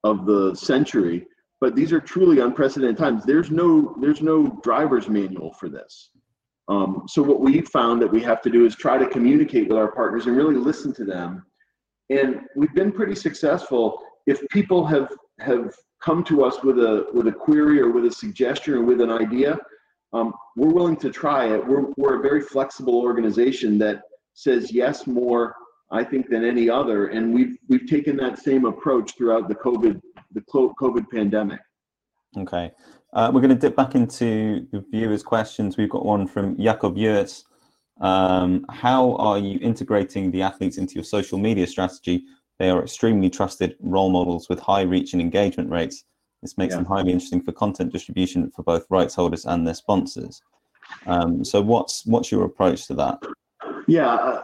of 0.06 0.26
the 0.26 0.56
century, 0.56 1.28
but 1.60 1.76
these 1.76 1.92
are 1.92 2.00
truly 2.00 2.40
unprecedented 2.40 2.98
times. 2.98 3.26
There's 3.26 3.52
no 3.52 3.94
there's 4.00 4.22
no 4.22 4.58
driver's 4.64 5.10
manual 5.10 5.52
for 5.60 5.68
this. 5.68 6.12
Um, 6.72 7.04
so 7.08 7.22
what 7.22 7.42
we 7.42 7.62
found 7.62 8.02
that 8.02 8.12
we 8.12 8.22
have 8.24 8.42
to 8.44 8.50
do 8.50 8.66
is 8.66 8.76
try 8.76 8.98
to 8.98 9.08
communicate 9.08 9.68
with 9.68 9.78
our 9.78 9.92
partners 9.92 10.26
and 10.26 10.38
really 10.38 10.56
listen 10.56 10.94
to 10.94 11.04
them. 11.04 11.46
And 12.10 12.42
we've 12.56 12.74
been 12.74 12.92
pretty 12.92 13.16
successful. 13.16 14.02
If 14.26 14.40
people 14.50 14.86
have 14.86 15.10
have 15.40 15.74
come 16.02 16.24
to 16.26 16.46
us 16.46 16.64
with 16.64 16.78
a 16.80 17.08
with 17.14 17.28
a 17.28 17.32
query 17.32 17.82
or 17.82 17.90
with 17.92 18.06
a 18.06 18.12
suggestion 18.12 18.74
or 18.76 18.84
with 18.84 19.02
an 19.02 19.12
idea, 19.12 19.58
um, 20.14 20.34
we're 20.56 20.74
willing 20.80 20.98
to 20.98 21.10
try 21.10 21.54
it. 21.54 21.60
We're 21.66 21.86
we're 21.98 22.20
a 22.20 22.22
very 22.22 22.42
flexible 22.42 22.98
organization 23.02 23.78
that 23.80 24.04
says 24.34 24.72
yes 24.72 25.08
more 25.08 25.56
I 25.92 26.06
think, 26.06 26.30
than 26.30 26.46
any 26.46 26.70
other. 26.70 27.08
And 27.08 27.34
we've 27.34 27.58
we've 27.68 27.86
taken 27.86 28.16
that 28.18 28.40
same 28.40 28.66
approach 28.66 29.18
throughout 29.18 29.50
the 29.50 29.56
COVID 29.56 30.02
the 30.34 30.42
COVID 30.42 31.06
pandemic. 31.14 31.60
Okay, 32.38 32.72
uh, 33.14 33.30
we're 33.34 33.42
going 33.42 33.50
to 33.50 33.60
dip 33.60 33.76
back 33.76 33.96
into 33.96 34.68
the 34.72 34.84
viewers' 34.92 35.24
questions. 35.24 35.78
We've 35.78 35.90
got 35.90 36.06
one 36.06 36.28
from 36.28 36.58
Jakob 36.58 36.98
Yurts. 36.98 37.46
Um, 38.00 38.66
how 38.70 39.16
are 39.18 39.38
you 39.38 39.60
integrating 39.62 40.32
the 40.32 40.42
athletes 40.42 40.78
into 40.78 40.96
your 40.96 41.04
social 41.04 41.38
media 41.38 41.68
strategy? 41.68 42.24
They 42.58 42.70
are 42.70 42.82
extremely 42.82 43.30
trusted 43.30 43.76
role 43.80 44.12
models 44.12 44.48
with 44.50 44.60
high 44.60 44.84
reach 44.84 45.14
and 45.14 45.22
engagement 45.22 45.70
rates. 45.70 46.06
This 46.42 46.58
makes 46.58 46.72
yeah. 46.72 46.78
them 46.78 46.86
highly 46.86 47.12
interesting 47.12 47.42
for 47.42 47.52
content 47.52 47.92
distribution 47.92 48.50
for 48.56 48.64
both 48.64 48.86
rights 48.90 49.14
holders 49.14 49.46
and 49.46 49.68
their 49.68 49.74
sponsors. 49.74 50.42
Um, 51.06 51.44
so, 51.46 51.62
what's 51.62 52.06
what's 52.06 52.32
your 52.32 52.46
approach 52.46 52.88
to 52.88 52.94
that? 52.96 53.20
Yeah, 53.88 54.14
uh, 54.14 54.42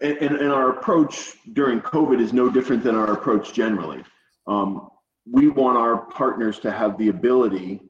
and, 0.00 0.36
and, 0.36 0.52
our 0.52 0.70
approach 0.70 1.36
during 1.52 1.80
COVID 1.80 2.20
is 2.20 2.32
no 2.32 2.50
different 2.50 2.82
than 2.82 2.94
our 2.94 3.12
approach 3.12 3.52
generally. 3.52 4.02
Um, 4.46 4.88
we 5.30 5.48
want 5.48 5.76
our 5.76 6.06
partners 6.06 6.58
to 6.60 6.72
have 6.72 6.98
the 6.98 7.08
ability 7.08 7.87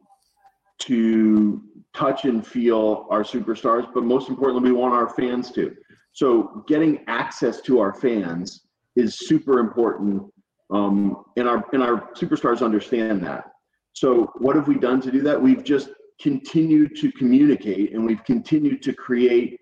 to 0.81 1.63
touch 1.95 2.25
and 2.25 2.47
feel 2.47 3.07
our 3.11 3.23
superstars, 3.23 3.87
but 3.93 4.05
most 4.05 4.29
importantly, 4.29 4.71
we 4.71 4.77
want 4.77 4.95
our 4.95 5.09
fans 5.09 5.51
to. 5.53 5.75
So 6.13 6.65
getting 6.67 7.05
access 7.09 7.61
to 7.63 7.81
our 7.81 7.95
fans 7.95 8.67
is 8.97 9.19
super 9.19 9.59
important, 9.59 10.23
um, 10.71 11.25
and 11.37 11.49
our 11.49 11.65
and 11.73 11.83
our 11.83 12.11
superstars 12.15 12.63
understand 12.63 13.23
that. 13.25 13.45
So 13.93 14.31
what 14.39 14.57
have 14.57 14.69
we 14.69 14.79
done 14.79 15.01
to 15.03 15.11
do 15.11 15.23
that? 15.23 15.41
We've 15.41 15.65
just 15.65 15.91
continued 16.21 16.97
to 16.97 17.13
communicate, 17.13 17.95
and 17.95 18.05
we've 18.05 18.25
continued 18.25 18.83
to 18.83 18.93
create 18.93 19.59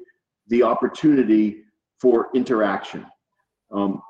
the 0.48 0.62
opportunity 0.62 1.62
for 2.00 2.28
interaction. 2.34 3.06
Um, 3.72 4.00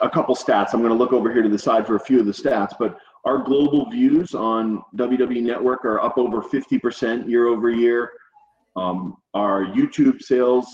a 0.00 0.10
couple 0.10 0.34
stats. 0.34 0.72
I'm 0.72 0.80
going 0.80 0.92
to 0.92 0.98
look 0.98 1.12
over 1.12 1.32
here 1.32 1.42
to 1.42 1.48
the 1.48 1.58
side 1.58 1.86
for 1.86 1.96
a 1.96 2.00
few 2.00 2.20
of 2.20 2.26
the 2.26 2.32
stats, 2.32 2.74
but 2.78 2.96
our 3.24 3.38
global 3.38 3.90
views 3.90 4.34
on 4.34 4.82
WWE 4.96 5.42
Network 5.42 5.84
are 5.84 6.00
up 6.00 6.18
over 6.18 6.42
50% 6.42 7.28
year 7.28 7.46
over 7.48 7.70
year. 7.70 8.10
Um, 8.76 9.16
our 9.32 9.64
YouTube 9.64 10.22
sales 10.22 10.66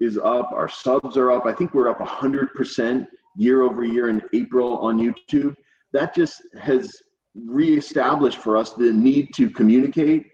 is 0.00 0.16
up. 0.16 0.50
Our 0.52 0.68
subs 0.68 1.16
are 1.16 1.30
up. 1.30 1.44
I 1.44 1.52
think 1.52 1.74
we're 1.74 1.88
up 1.88 1.98
100% 1.98 3.06
year 3.36 3.62
over 3.62 3.84
year 3.84 4.08
in 4.08 4.22
April 4.32 4.78
on 4.78 4.98
YouTube. 4.98 5.54
That 5.92 6.14
just 6.14 6.42
has 6.60 6.90
reestablished 7.34 8.38
for 8.38 8.56
us 8.56 8.72
the 8.72 8.92
need 8.92 9.34
to 9.34 9.50
communicate 9.50 10.26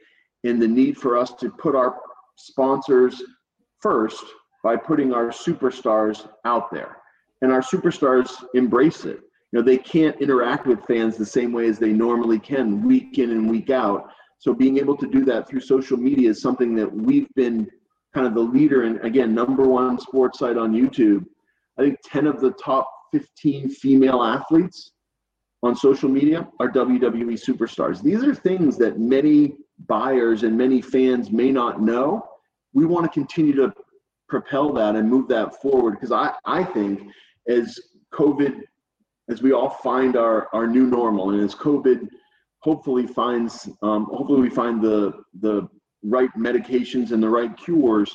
and 0.44 0.60
the 0.60 0.68
need 0.68 0.96
for 0.96 1.16
us 1.16 1.34
to 1.34 1.50
put 1.50 1.74
our 1.74 1.96
sponsors 2.36 3.22
first 3.80 4.24
by 4.62 4.76
putting 4.76 5.12
our 5.12 5.28
superstars 5.28 6.28
out 6.44 6.70
there. 6.70 6.98
And 7.42 7.52
our 7.52 7.60
superstars 7.60 8.30
embrace 8.54 9.04
it. 9.04 9.20
Know, 9.54 9.62
they 9.62 9.78
can't 9.78 10.20
interact 10.20 10.66
with 10.66 10.84
fans 10.84 11.16
the 11.16 11.24
same 11.24 11.52
way 11.52 11.68
as 11.68 11.78
they 11.78 11.92
normally 11.92 12.40
can 12.40 12.84
week 12.84 13.18
in 13.18 13.30
and 13.30 13.48
week 13.48 13.70
out. 13.70 14.10
So 14.38 14.52
being 14.52 14.78
able 14.78 14.96
to 14.96 15.06
do 15.06 15.24
that 15.26 15.48
through 15.48 15.60
social 15.60 15.96
media 15.96 16.30
is 16.30 16.42
something 16.42 16.74
that 16.74 16.92
we've 16.92 17.32
been 17.36 17.70
kind 18.12 18.26
of 18.26 18.34
the 18.34 18.40
leader 18.40 18.82
and 18.82 19.00
again, 19.04 19.32
number 19.32 19.62
one 19.62 20.00
sports 20.00 20.40
site 20.40 20.56
on 20.56 20.72
YouTube. 20.72 21.24
I 21.78 21.82
think 21.82 21.98
10 22.04 22.26
of 22.26 22.40
the 22.40 22.50
top 22.52 22.90
15 23.12 23.70
female 23.70 24.24
athletes 24.24 24.90
on 25.62 25.76
social 25.76 26.08
media 26.08 26.48
are 26.58 26.68
WWE 26.68 27.40
superstars. 27.40 28.02
These 28.02 28.24
are 28.24 28.34
things 28.34 28.76
that 28.78 28.98
many 28.98 29.54
buyers 29.86 30.42
and 30.42 30.58
many 30.58 30.82
fans 30.82 31.30
may 31.30 31.52
not 31.52 31.80
know. 31.80 32.26
We 32.72 32.86
want 32.86 33.04
to 33.04 33.10
continue 33.10 33.54
to 33.54 33.72
propel 34.28 34.72
that 34.72 34.96
and 34.96 35.08
move 35.08 35.28
that 35.28 35.62
forward 35.62 35.92
because 35.92 36.10
I, 36.10 36.32
I 36.44 36.64
think 36.64 37.08
as 37.48 37.78
COVID, 38.12 38.62
as 39.30 39.42
we 39.42 39.52
all 39.52 39.70
find 39.70 40.16
our, 40.16 40.48
our 40.52 40.66
new 40.66 40.86
normal 40.86 41.30
and 41.30 41.40
as 41.42 41.54
COVID 41.54 42.08
hopefully 42.60 43.06
finds, 43.06 43.68
um, 43.82 44.06
hopefully 44.06 44.40
we 44.40 44.50
find 44.50 44.82
the, 44.82 45.12
the 45.40 45.68
right 46.02 46.30
medications 46.36 47.12
and 47.12 47.22
the 47.22 47.28
right 47.28 47.56
cures, 47.56 48.14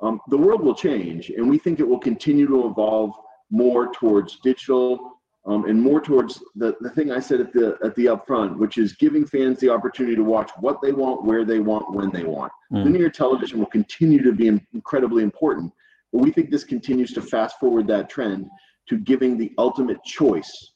um, 0.00 0.20
the 0.28 0.36
world 0.36 0.62
will 0.62 0.74
change 0.74 1.30
and 1.30 1.48
we 1.48 1.58
think 1.58 1.78
it 1.80 1.86
will 1.86 1.98
continue 1.98 2.46
to 2.46 2.66
evolve 2.66 3.12
more 3.50 3.92
towards 3.92 4.38
digital 4.42 5.16
um, 5.46 5.64
and 5.66 5.80
more 5.80 6.00
towards 6.00 6.42
the, 6.56 6.76
the 6.80 6.90
thing 6.90 7.10
I 7.10 7.18
said 7.18 7.40
at 7.40 7.52
the 7.52 7.78
at 7.82 7.94
the 7.96 8.06
upfront, 8.06 8.58
which 8.58 8.76
is 8.76 8.92
giving 8.94 9.26
fans 9.26 9.58
the 9.58 9.70
opportunity 9.70 10.14
to 10.16 10.22
watch 10.22 10.50
what 10.60 10.82
they 10.82 10.92
want, 10.92 11.24
where 11.24 11.46
they 11.46 11.60
want, 11.60 11.94
when 11.94 12.10
they 12.10 12.24
want. 12.24 12.52
Mm. 12.72 12.84
Linear 12.84 13.08
television 13.08 13.58
will 13.58 13.66
continue 13.66 14.22
to 14.22 14.32
be 14.32 14.48
incredibly 14.74 15.22
important, 15.22 15.72
but 16.12 16.20
we 16.20 16.30
think 16.30 16.50
this 16.50 16.64
continues 16.64 17.14
to 17.14 17.22
fast 17.22 17.58
forward 17.58 17.86
that 17.86 18.10
trend 18.10 18.50
to 18.90 18.98
giving 18.98 19.38
the 19.38 19.52
ultimate 19.56 20.02
choice 20.04 20.72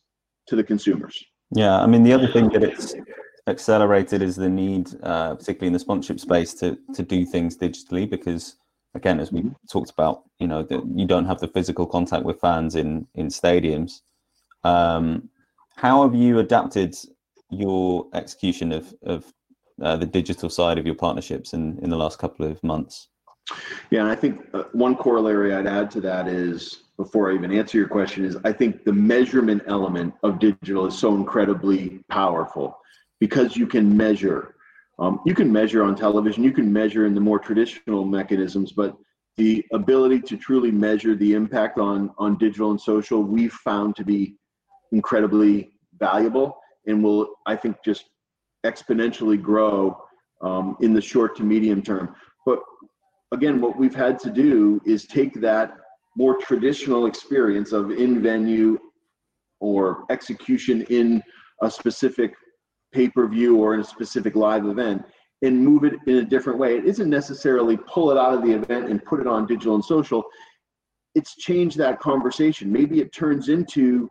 to 0.47 0.57
the 0.57 0.65
consumers. 0.65 1.23
Yeah, 1.51 1.81
I 1.81 1.87
mean 1.87 2.03
the 2.03 2.13
other 2.13 2.29
thing 2.29 2.49
that 2.51 2.63
it's 2.63 2.95
accelerated 3.47 4.23
is 4.23 4.37
the 4.37 4.49
need, 4.49 4.89
uh, 5.03 5.35
particularly 5.35 5.67
in 5.67 5.73
the 5.75 5.79
sponsorship 5.79 6.21
space, 6.21 6.55
to 6.55 6.79
to 6.95 7.03
do 7.03 7.27
things 7.27 7.59
digitally 7.59 8.09
because 8.09 8.57
again, 8.95 9.21
as 9.21 9.33
we 9.33 9.41
mm-hmm. 9.41 9.51
talked 9.71 9.91
about, 9.91 10.23
you 10.39 10.47
know, 10.47 10.63
that 10.63 10.83
you 10.95 11.07
don't 11.07 11.27
have 11.27 11.41
the 11.41 11.49
physical 11.49 11.87
contact 11.87 12.25
with 12.25 12.41
fans 12.41 12.77
in 12.77 13.07
in 13.15 13.27
stadiums. 13.29 14.01
Um, 14.63 15.29
how 15.77 16.05
have 16.05 16.15
you 16.15 16.39
adapted 16.39 16.97
your 17.51 18.07
execution 18.15 18.73
of 18.73 18.95
of 19.03 19.33
uh, 19.83 19.97
the 19.97 20.07
digital 20.07 20.49
side 20.49 20.79
of 20.79 20.87
your 20.87 20.95
partnerships 20.95 21.53
in 21.53 21.79
in 21.83 21.91
the 21.91 21.97
last 21.97 22.19
couple 22.19 22.47
of 22.47 22.63
months? 22.63 23.09
Yeah, 23.91 24.01
and 24.01 24.09
I 24.09 24.15
think 24.15 24.41
uh, 24.55 24.65
one 24.73 24.97
corollary 24.97 25.55
I'd 25.55 25.67
add 25.67 25.91
to 25.93 26.01
that 26.03 26.29
is 26.29 26.85
before 26.97 27.31
I 27.31 27.35
even 27.35 27.53
answer 27.53 27.77
your 27.77 27.89
question 27.89 28.25
is 28.25 28.37
I 28.45 28.53
think 28.53 28.85
the 28.85 28.93
measurement 28.93 29.63
element 29.67 30.15
of 30.23 30.39
digital 30.39 30.87
is 30.87 30.97
so 30.97 31.15
incredibly 31.15 32.01
powerful 32.09 32.79
because 33.21 33.57
you 33.57 33.67
can 33.67 33.97
measure. 33.97 34.55
Um, 34.99 35.21
you 35.27 35.35
can 35.35 35.53
measure 35.53 35.83
on 35.83 35.97
television, 35.97 36.45
you 36.45 36.53
can 36.53 36.73
measure 36.73 37.07
in 37.07 37.15
the 37.15 37.21
more 37.21 37.39
traditional 37.39 38.05
mechanisms, 38.05 38.73
but 38.73 38.97
the 39.37 39.65
ability 39.73 40.21
to 40.21 40.37
truly 40.37 40.71
measure 40.71 41.17
the 41.17 41.35
impact 41.35 41.79
on 41.79 42.15
on 42.19 42.39
digital 42.39 42.71
and 42.71 42.81
social 42.81 43.23
we've 43.23 43.53
found 43.53 43.97
to 43.97 44.05
be 44.05 44.37
incredibly 44.93 45.73
valuable 45.99 46.57
and 46.87 47.03
will, 47.03 47.35
I 47.47 47.57
think, 47.57 47.77
just 47.85 48.05
exponentially 48.65 49.41
grow 49.41 50.01
um, 50.43 50.77
in 50.81 50.93
the 50.93 51.01
short 51.01 51.37
to 51.37 51.43
medium 51.43 51.83
term. 51.83 52.15
But 52.47 52.61
again, 53.35 53.61
what 53.61 53.77
we've 53.77 53.95
had 53.95 54.19
to 54.21 54.31
do 54.31 54.81
is 54.87 55.07
take 55.07 55.35
that 55.41 55.75
more 56.17 56.37
traditional 56.39 57.07
experience 57.07 57.73
of 57.73 57.91
in 57.91 58.23
venue 58.23 58.79
or 59.61 60.05
execution 60.11 60.83
in 60.83 61.23
a 61.63 61.71
specific 61.71 62.35
pay 62.93 63.09
per 63.09 63.27
view 63.27 63.57
or 63.57 63.75
in 63.75 63.81
a 63.81 63.85
specific 63.85 64.37
live 64.37 64.67
event 64.67 65.03
and 65.43 65.63
move 65.63 65.85
it 65.85 65.95
in 66.07 66.17
a 66.17 66.25
different 66.25 66.59
way. 66.59 66.77
It 66.77 66.87
isn't 66.87 67.11
necessarily 67.11 67.77
pull 67.77 68.11
it 68.11 68.17
out 68.17 68.35
of 68.35 68.43
the 68.43 68.53
event 68.53 68.89
and 68.89 69.05
put 69.05 69.21
it 69.21 69.27
on 69.27 69.47
digital 69.47 69.75
and 69.75 69.85
social. 69.85 70.25
It's 71.15 71.37
changed 71.37 71.77
that 71.79 72.01
conversation. 72.01 72.73
Maybe 72.73 73.01
it 73.01 73.13
turns 73.13 73.49
into 73.49 74.09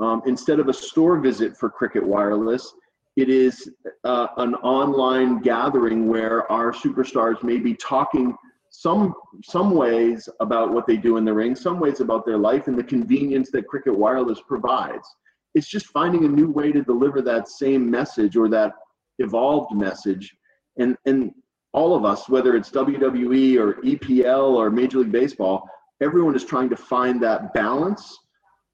um, 0.00 0.22
instead 0.26 0.60
of 0.60 0.68
a 0.68 0.72
store 0.72 1.18
visit 1.18 1.56
for 1.56 1.68
Cricket 1.68 2.06
Wireless, 2.06 2.72
it 3.16 3.28
is 3.28 3.68
uh, 4.04 4.28
an 4.38 4.54
online 4.56 5.40
gathering 5.40 6.08
where 6.08 6.50
our 6.50 6.72
superstars 6.72 7.42
may 7.42 7.58
be 7.58 7.74
talking 7.74 8.34
some 8.70 9.14
some 9.42 9.72
ways 9.72 10.28
about 10.40 10.72
what 10.72 10.86
they 10.86 10.96
do 10.96 11.16
in 11.16 11.24
the 11.24 11.34
ring, 11.34 11.54
some 11.54 11.80
ways 11.80 12.00
about 12.00 12.24
their 12.24 12.38
life 12.38 12.68
and 12.68 12.78
the 12.78 12.84
convenience 12.84 13.50
that 13.50 13.66
Cricket 13.66 13.96
Wireless 13.96 14.40
provides. 14.46 15.06
It's 15.54 15.68
just 15.68 15.86
finding 15.86 16.24
a 16.24 16.28
new 16.28 16.50
way 16.50 16.70
to 16.72 16.82
deliver 16.82 17.20
that 17.22 17.48
same 17.48 17.90
message 17.90 18.36
or 18.36 18.48
that 18.50 18.72
evolved 19.18 19.74
message. 19.74 20.34
And 20.78 20.96
and 21.04 21.32
all 21.72 21.94
of 21.94 22.04
us, 22.04 22.28
whether 22.28 22.56
it's 22.56 22.70
WWE 22.70 23.58
or 23.58 23.74
EPL 23.82 24.54
or 24.54 24.70
Major 24.70 24.98
League 24.98 25.12
Baseball, 25.12 25.68
everyone 26.00 26.34
is 26.34 26.44
trying 26.44 26.68
to 26.70 26.76
find 26.76 27.20
that 27.22 27.52
balance 27.52 28.18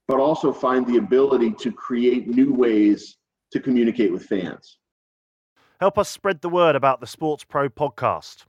but 0.09 0.21
also 0.21 0.53
find 0.53 0.87
the 0.87 0.99
ability 0.99 1.53
to 1.53 1.73
create 1.73 2.29
new 2.29 2.53
ways 2.53 3.17
to 3.53 3.61
communicate 3.61 4.13
with 4.13 4.25
fans. 4.25 4.79
Help 5.81 5.99
us 5.99 6.09
spread 6.09 6.41
the 6.41 6.49
word 6.49 6.77
about 6.77 7.01
the 7.01 7.07
SportsPro 7.07 7.69
podcast. 7.69 8.45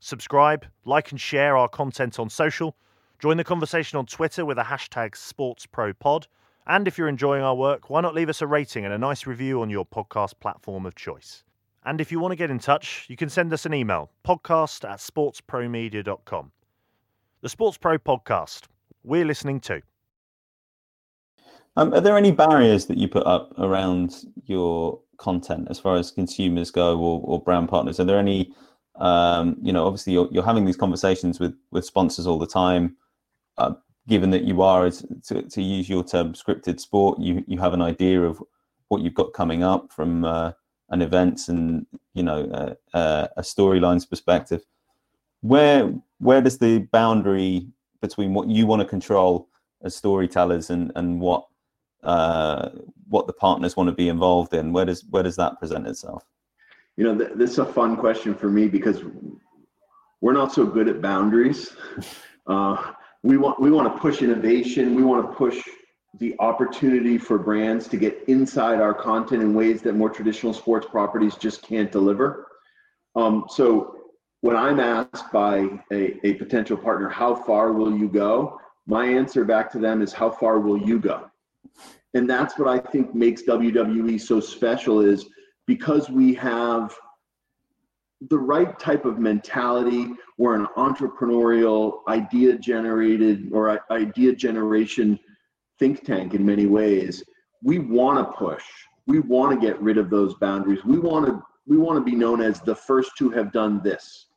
Subscribe, 0.00 0.66
like, 0.84 1.10
and 1.10 1.20
share 1.20 1.56
our 1.56 1.68
content 1.68 2.18
on 2.18 2.30
social. 2.30 2.76
Join 3.18 3.36
the 3.36 3.44
conversation 3.44 3.98
on 3.98 4.06
Twitter 4.06 4.44
with 4.44 4.56
the 4.56 4.64
hashtag 4.64 5.12
SportsProPod. 5.12 6.26
And 6.66 6.86
if 6.86 6.98
you're 6.98 7.08
enjoying 7.08 7.42
our 7.42 7.54
work, 7.54 7.90
why 7.90 8.00
not 8.00 8.14
leave 8.14 8.28
us 8.28 8.42
a 8.42 8.46
rating 8.46 8.84
and 8.84 8.94
a 8.94 8.98
nice 8.98 9.26
review 9.26 9.62
on 9.62 9.70
your 9.70 9.86
podcast 9.86 10.38
platform 10.38 10.86
of 10.86 10.94
choice? 10.94 11.42
And 11.84 12.00
if 12.00 12.12
you 12.12 12.20
want 12.20 12.32
to 12.32 12.36
get 12.36 12.50
in 12.50 12.58
touch, 12.58 13.06
you 13.08 13.16
can 13.16 13.30
send 13.30 13.52
us 13.52 13.64
an 13.64 13.72
email 13.72 14.10
podcast 14.26 14.88
at 14.88 14.98
sportspromedia.com. 14.98 16.52
The 17.40 17.48
SportsPro 17.48 17.98
podcast. 17.98 18.64
We're 19.02 19.24
listening 19.24 19.60
to. 19.60 19.80
Um, 21.76 21.94
are 21.94 22.00
there 22.00 22.16
any 22.16 22.32
barriers 22.32 22.86
that 22.86 22.98
you 22.98 23.08
put 23.08 23.24
up 23.26 23.54
around 23.58 24.26
your 24.44 25.00
content 25.16 25.68
as 25.70 25.78
far 25.78 25.96
as 25.96 26.10
consumers 26.10 26.70
go 26.70 26.98
or, 26.98 27.20
or 27.24 27.40
brand 27.40 27.68
partners? 27.68 28.00
Are 28.00 28.04
there 28.04 28.18
any, 28.18 28.52
um, 28.98 29.56
you 29.62 29.72
know, 29.72 29.86
obviously 29.86 30.12
you're, 30.12 30.28
you're 30.30 30.44
having 30.44 30.64
these 30.64 30.76
conversations 30.76 31.40
with, 31.40 31.54
with 31.70 31.84
sponsors 31.84 32.26
all 32.26 32.38
the 32.38 32.46
time. 32.46 32.96
Uh, 33.56 33.74
given 34.06 34.30
that 34.30 34.44
you 34.44 34.62
are, 34.62 34.90
to, 34.90 35.42
to 35.42 35.62
use 35.62 35.88
your 35.88 36.02
term, 36.02 36.32
scripted 36.32 36.80
sport, 36.80 37.18
you, 37.20 37.44
you 37.46 37.58
have 37.58 37.74
an 37.74 37.82
idea 37.82 38.22
of 38.22 38.42
what 38.88 39.02
you've 39.02 39.14
got 39.14 39.32
coming 39.32 39.62
up 39.62 39.92
from 39.92 40.24
uh, 40.24 40.52
an 40.90 41.02
events 41.02 41.48
and, 41.48 41.86
you 42.14 42.22
know, 42.22 42.44
uh, 42.44 42.96
uh, 42.96 43.28
a 43.36 43.42
storylines 43.42 44.08
perspective. 44.08 44.64
Where 45.40 45.92
where 46.18 46.40
does 46.40 46.58
the 46.58 46.80
boundary 46.90 47.68
between 48.00 48.34
what 48.34 48.48
you 48.48 48.66
want 48.66 48.80
to 48.82 48.88
control 48.88 49.48
as 49.82 49.94
storytellers 49.94 50.70
and, 50.70 50.90
and 50.96 51.20
what 51.20 51.46
uh, 52.02 52.70
what 53.08 53.26
the 53.26 53.32
partners 53.32 53.76
want 53.76 53.88
to 53.88 53.94
be 53.94 54.08
involved 54.08 54.54
in? 54.54 54.72
Where 54.72 54.84
does 54.84 55.04
where 55.10 55.22
does 55.22 55.36
that 55.36 55.58
present 55.58 55.86
itself? 55.86 56.24
You 56.98 57.04
know, 57.04 57.16
th- 57.16 57.36
this 57.36 57.52
is 57.52 57.58
a 57.58 57.64
fun 57.64 57.96
question 57.96 58.34
for 58.34 58.50
me 58.50 58.66
because 58.66 59.02
we're 60.20 60.32
not 60.32 60.52
so 60.52 60.66
good 60.66 60.88
at 60.88 61.00
boundaries. 61.00 61.74
Uh, 62.48 62.94
we 63.24 63.36
want 63.36 63.60
we 63.60 63.70
want 63.70 63.94
to 63.94 64.00
push 64.00 64.22
innovation. 64.22 64.94
We 64.94 65.02
want 65.02 65.30
to 65.30 65.36
push 65.36 65.62
the 66.18 66.34
opportunity 66.38 67.18
for 67.18 67.38
brands 67.38 67.86
to 67.88 67.98
get 67.98 68.24
inside 68.26 68.80
our 68.80 68.94
content 68.94 69.42
in 69.42 69.52
ways 69.52 69.82
that 69.82 69.94
more 69.94 70.08
traditional 70.08 70.54
sports 70.54 70.86
properties 70.90 71.34
just 71.34 71.60
can't 71.60 71.92
deliver. 71.92 72.46
Um, 73.16 73.44
so 73.50 73.96
when 74.40 74.56
I'm 74.56 74.80
asked 74.80 75.30
by 75.30 75.68
a, 75.92 76.26
a 76.26 76.32
potential 76.36 76.78
partner, 76.78 77.10
how 77.10 77.34
far 77.34 77.74
will 77.74 77.94
you 77.94 78.08
go? 78.08 78.58
My 78.86 79.04
answer 79.04 79.44
back 79.44 79.70
to 79.72 79.78
them 79.78 80.00
is, 80.00 80.14
how 80.14 80.30
far 80.30 80.58
will 80.60 80.78
you 80.78 80.98
go? 80.98 81.30
and 82.14 82.28
that's 82.28 82.58
what 82.58 82.68
I 82.68 82.78
think 82.78 83.14
makes 83.14 83.42
WWE 83.42 84.20
so 84.20 84.40
special 84.40 85.00
is 85.00 85.26
because 85.68 86.08
we 86.08 86.32
have 86.34 86.96
the 88.30 88.38
right 88.38 88.76
type 88.80 89.04
of 89.04 89.18
mentality. 89.18 90.08
We're 90.38 90.56
an 90.56 90.66
entrepreneurial, 90.76 92.00
idea 92.08 92.58
generated 92.58 93.50
or 93.52 93.80
idea 93.92 94.34
generation 94.34 95.20
think 95.78 96.04
tank 96.04 96.34
in 96.34 96.44
many 96.44 96.66
ways. 96.66 97.22
We 97.62 97.78
want 97.78 98.18
to 98.18 98.36
push. 98.36 98.64
We 99.06 99.20
want 99.20 99.60
to 99.60 99.64
get 99.64 99.80
rid 99.80 99.98
of 99.98 100.10
those 100.10 100.34
boundaries. 100.34 100.84
We 100.84 100.98
want 100.98 101.26
to 101.26 101.42
we 101.66 101.76
want 101.76 101.98
to 101.98 102.10
be 102.10 102.16
known 102.16 102.40
as 102.40 102.60
the 102.62 102.74
first 102.74 103.12
to 103.18 103.28
have 103.30 103.52
done 103.52 103.82
this. 103.84 104.28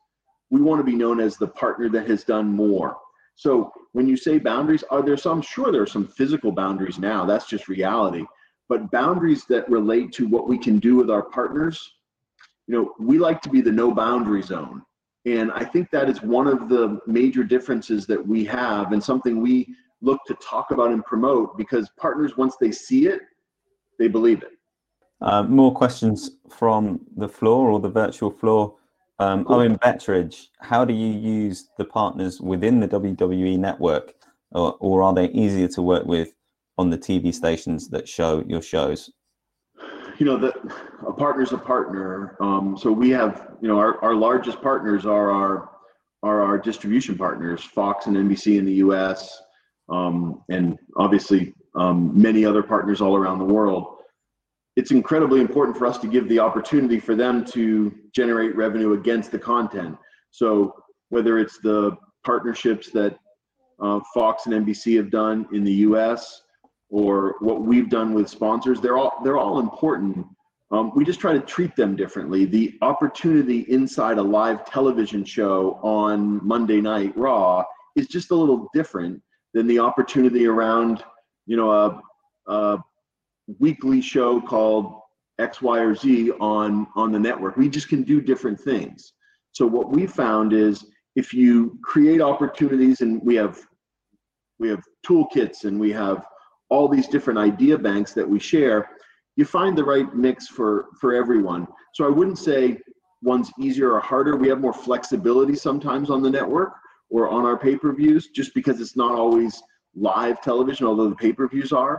We 0.50 0.60
want 0.60 0.80
to 0.80 0.84
be 0.84 0.94
known 0.94 1.18
as 1.18 1.38
the 1.38 1.48
partner 1.48 1.88
that 1.88 2.06
has 2.10 2.24
done 2.24 2.54
more. 2.54 2.98
So 3.36 3.72
when 3.92 4.06
you 4.06 4.18
say 4.18 4.38
boundaries, 4.38 4.84
are 4.90 5.02
there 5.02 5.16
some? 5.16 5.40
Sure, 5.40 5.72
there 5.72 5.82
are 5.82 5.86
some 5.86 6.06
physical 6.06 6.52
boundaries 6.52 6.98
now. 6.98 7.24
That's 7.24 7.46
just 7.46 7.68
reality. 7.68 8.26
But 8.68 8.90
boundaries 8.90 9.44
that 9.46 9.68
relate 9.68 10.12
to 10.14 10.26
what 10.26 10.48
we 10.48 10.58
can 10.58 10.78
do 10.78 10.96
with 10.96 11.10
our 11.10 11.22
partners, 11.22 11.92
you 12.66 12.74
know, 12.74 12.94
we 12.98 13.18
like 13.18 13.40
to 13.42 13.48
be 13.48 13.60
the 13.60 13.72
no 13.72 13.92
boundary 13.92 14.42
zone. 14.42 14.82
And 15.24 15.52
I 15.52 15.64
think 15.64 15.90
that 15.90 16.08
is 16.08 16.22
one 16.22 16.46
of 16.46 16.68
the 16.68 16.98
major 17.06 17.44
differences 17.44 18.06
that 18.06 18.26
we 18.26 18.44
have 18.46 18.92
and 18.92 19.02
something 19.02 19.40
we 19.40 19.74
look 20.00 20.20
to 20.26 20.34
talk 20.34 20.72
about 20.72 20.90
and 20.90 21.04
promote 21.04 21.56
because 21.56 21.88
partners, 21.96 22.36
once 22.36 22.56
they 22.60 22.72
see 22.72 23.06
it, 23.06 23.20
they 23.98 24.08
believe 24.08 24.42
it. 24.42 24.52
Uh, 25.20 25.44
more 25.44 25.72
questions 25.72 26.32
from 26.50 27.00
the 27.16 27.28
floor 27.28 27.70
or 27.70 27.78
the 27.78 27.88
virtual 27.88 28.30
floor. 28.30 28.74
Um, 29.20 29.44
cool. 29.44 29.56
Owen 29.56 29.78
Betteridge, 29.78 30.48
how 30.60 30.84
do 30.84 30.92
you 30.92 31.06
use 31.06 31.68
the 31.78 31.84
partners 31.84 32.40
within 32.40 32.80
the 32.80 32.88
WWE 32.88 33.56
network, 33.58 34.14
or, 34.50 34.76
or 34.80 35.02
are 35.02 35.14
they 35.14 35.26
easier 35.26 35.68
to 35.68 35.82
work 35.82 36.04
with 36.04 36.32
on 36.78 36.90
the 36.90 36.98
TV 36.98 37.32
stations 37.32 37.88
that 37.88 38.08
show 38.08 38.44
your 38.46 38.62
shows? 38.62 39.10
You 40.18 40.26
know, 40.26 40.36
the, 40.36 40.52
a 41.06 41.12
partner's 41.12 41.52
a 41.52 41.58
partner. 41.58 42.36
Um, 42.40 42.76
so 42.78 42.92
we 42.92 43.10
have, 43.10 43.52
you 43.60 43.68
know, 43.68 43.78
our, 43.78 44.02
our 44.04 44.14
largest 44.14 44.60
partners 44.62 45.06
are 45.06 45.30
our 45.30 45.70
are 46.24 46.40
our 46.40 46.56
distribution 46.56 47.18
partners, 47.18 47.64
Fox 47.64 48.06
and 48.06 48.16
NBC 48.16 48.56
in 48.56 48.64
the 48.64 48.74
U.S., 48.74 49.42
um, 49.88 50.44
and 50.50 50.78
obviously 50.96 51.52
um, 51.74 52.12
many 52.14 52.44
other 52.44 52.62
partners 52.62 53.00
all 53.00 53.16
around 53.16 53.40
the 53.40 53.44
world 53.44 53.96
it's 54.76 54.90
incredibly 54.90 55.40
important 55.40 55.76
for 55.76 55.86
us 55.86 55.98
to 55.98 56.06
give 56.06 56.28
the 56.28 56.38
opportunity 56.38 56.98
for 56.98 57.14
them 57.14 57.44
to 57.44 57.92
generate 58.14 58.56
revenue 58.56 58.94
against 58.94 59.30
the 59.30 59.38
content. 59.38 59.96
So 60.30 60.74
whether 61.10 61.38
it's 61.38 61.58
the 61.58 61.96
partnerships 62.24 62.90
that 62.92 63.16
uh, 63.80 64.00
Fox 64.14 64.46
and 64.46 64.66
NBC 64.66 64.96
have 64.96 65.10
done 65.10 65.46
in 65.52 65.64
the 65.64 65.72
U.S. 65.72 66.42
or 66.92 67.36
what 67.40 67.62
we've 67.62 67.88
done 67.88 68.12
with 68.12 68.28
sponsors, 68.28 68.80
they're 68.80 68.98
all 68.98 69.14
they're 69.24 69.38
all 69.38 69.58
important. 69.58 70.24
Um, 70.70 70.92
we 70.94 71.04
just 71.04 71.20
try 71.20 71.32
to 71.32 71.40
treat 71.40 71.74
them 71.74 71.96
differently. 71.96 72.44
The 72.44 72.78
opportunity 72.82 73.60
inside 73.60 74.18
a 74.18 74.22
live 74.22 74.64
television 74.64 75.24
show 75.24 75.80
on 75.82 76.46
Monday 76.46 76.80
Night 76.80 77.16
Raw 77.16 77.64
is 77.96 78.06
just 78.06 78.30
a 78.30 78.34
little 78.34 78.68
different 78.72 79.20
than 79.54 79.66
the 79.66 79.78
opportunity 79.78 80.46
around, 80.46 81.02
you 81.46 81.56
know, 81.56 81.72
a, 81.72 82.02
a 82.52 82.78
weekly 83.58 84.00
show 84.00 84.40
called 84.40 85.00
X, 85.38 85.60
Y, 85.62 85.78
or 85.78 85.94
Z 85.94 86.30
on 86.40 86.86
on 86.94 87.10
the 87.10 87.18
network. 87.18 87.56
We 87.56 87.70
just 87.70 87.88
can 87.88 88.02
do 88.02 88.20
different 88.20 88.60
things. 88.60 89.14
So 89.52 89.66
what 89.66 89.90
we 89.90 90.06
found 90.06 90.52
is 90.52 90.84
if 91.16 91.32
you 91.32 91.78
create 91.82 92.20
opportunities, 92.20 93.00
and 93.00 93.22
we 93.22 93.34
have 93.36 93.58
we 94.58 94.68
have 94.68 94.82
toolkits 95.06 95.64
and 95.64 95.80
we 95.80 95.90
have 95.90 96.24
all 96.72 96.86
these 96.88 97.08
different 97.14 97.38
idea 97.50 97.76
banks 97.90 98.12
that 98.18 98.28
we 98.32 98.38
share, 98.52 98.78
you 99.38 99.44
find 99.58 99.72
the 99.76 99.88
right 99.94 100.08
mix 100.26 100.36
for 100.56 100.72
for 101.00 101.10
everyone. 101.22 101.62
So 101.96 102.00
I 102.08 102.12
wouldn't 102.18 102.40
say 102.50 102.62
one's 103.32 103.50
easier 103.66 103.90
or 103.96 104.00
harder. 104.00 104.34
We 104.36 104.48
have 104.52 104.60
more 104.66 104.78
flexibility 104.88 105.56
sometimes 105.68 106.08
on 106.14 106.20
the 106.22 106.32
network 106.38 106.72
or 107.14 107.22
on 107.36 107.42
our 107.44 107.58
pay-per-views, 107.66 108.22
just 108.38 108.50
because 108.58 108.76
it's 108.80 108.96
not 108.96 109.12
always 109.22 109.52
live 109.94 110.36
television, 110.40 110.86
although 110.86 111.10
the 111.14 111.22
pay-per-views 111.24 111.72
are. 111.84 111.96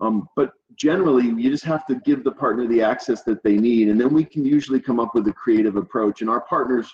Um, 0.00 0.16
but 0.38 0.48
generally, 0.86 1.26
you 1.42 1.50
just 1.56 1.68
have 1.74 1.84
to 1.90 1.94
give 2.08 2.24
the 2.24 2.32
partner 2.32 2.66
the 2.66 2.82
access 2.92 3.22
that 3.28 3.42
they 3.46 3.56
need, 3.68 3.84
and 3.90 4.00
then 4.00 4.10
we 4.18 4.24
can 4.24 4.44
usually 4.56 4.80
come 4.88 4.98
up 4.98 5.12
with 5.14 5.28
a 5.28 5.34
creative 5.42 5.76
approach. 5.84 6.16
And 6.22 6.30
our 6.34 6.40
partners, 6.54 6.86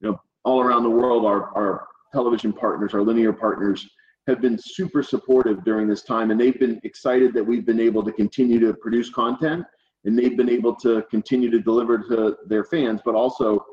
you 0.00 0.06
know, 0.08 0.16
all 0.46 0.60
around 0.64 0.84
the 0.84 0.96
world, 1.00 1.22
our, 1.32 1.40
our 1.60 1.72
television 2.16 2.52
partners, 2.52 2.94
our 2.94 3.02
linear 3.02 3.34
partners, 3.44 3.80
have 4.26 4.40
been 4.40 4.58
super 4.58 5.02
supportive 5.02 5.64
during 5.64 5.88
this 5.88 6.02
time, 6.02 6.30
and 6.30 6.40
they've 6.40 6.58
been 6.58 6.80
excited 6.84 7.32
that 7.34 7.44
we've 7.44 7.66
been 7.66 7.80
able 7.80 8.02
to 8.04 8.12
continue 8.12 8.60
to 8.60 8.74
produce 8.74 9.10
content, 9.10 9.64
and 10.04 10.18
they've 10.18 10.36
been 10.36 10.50
able 10.50 10.74
to 10.76 11.02
continue 11.10 11.50
to 11.50 11.60
deliver 11.60 11.98
to 11.98 12.36
their 12.46 12.64
fans, 12.64 13.00
but 13.04 13.14
also 13.14 13.64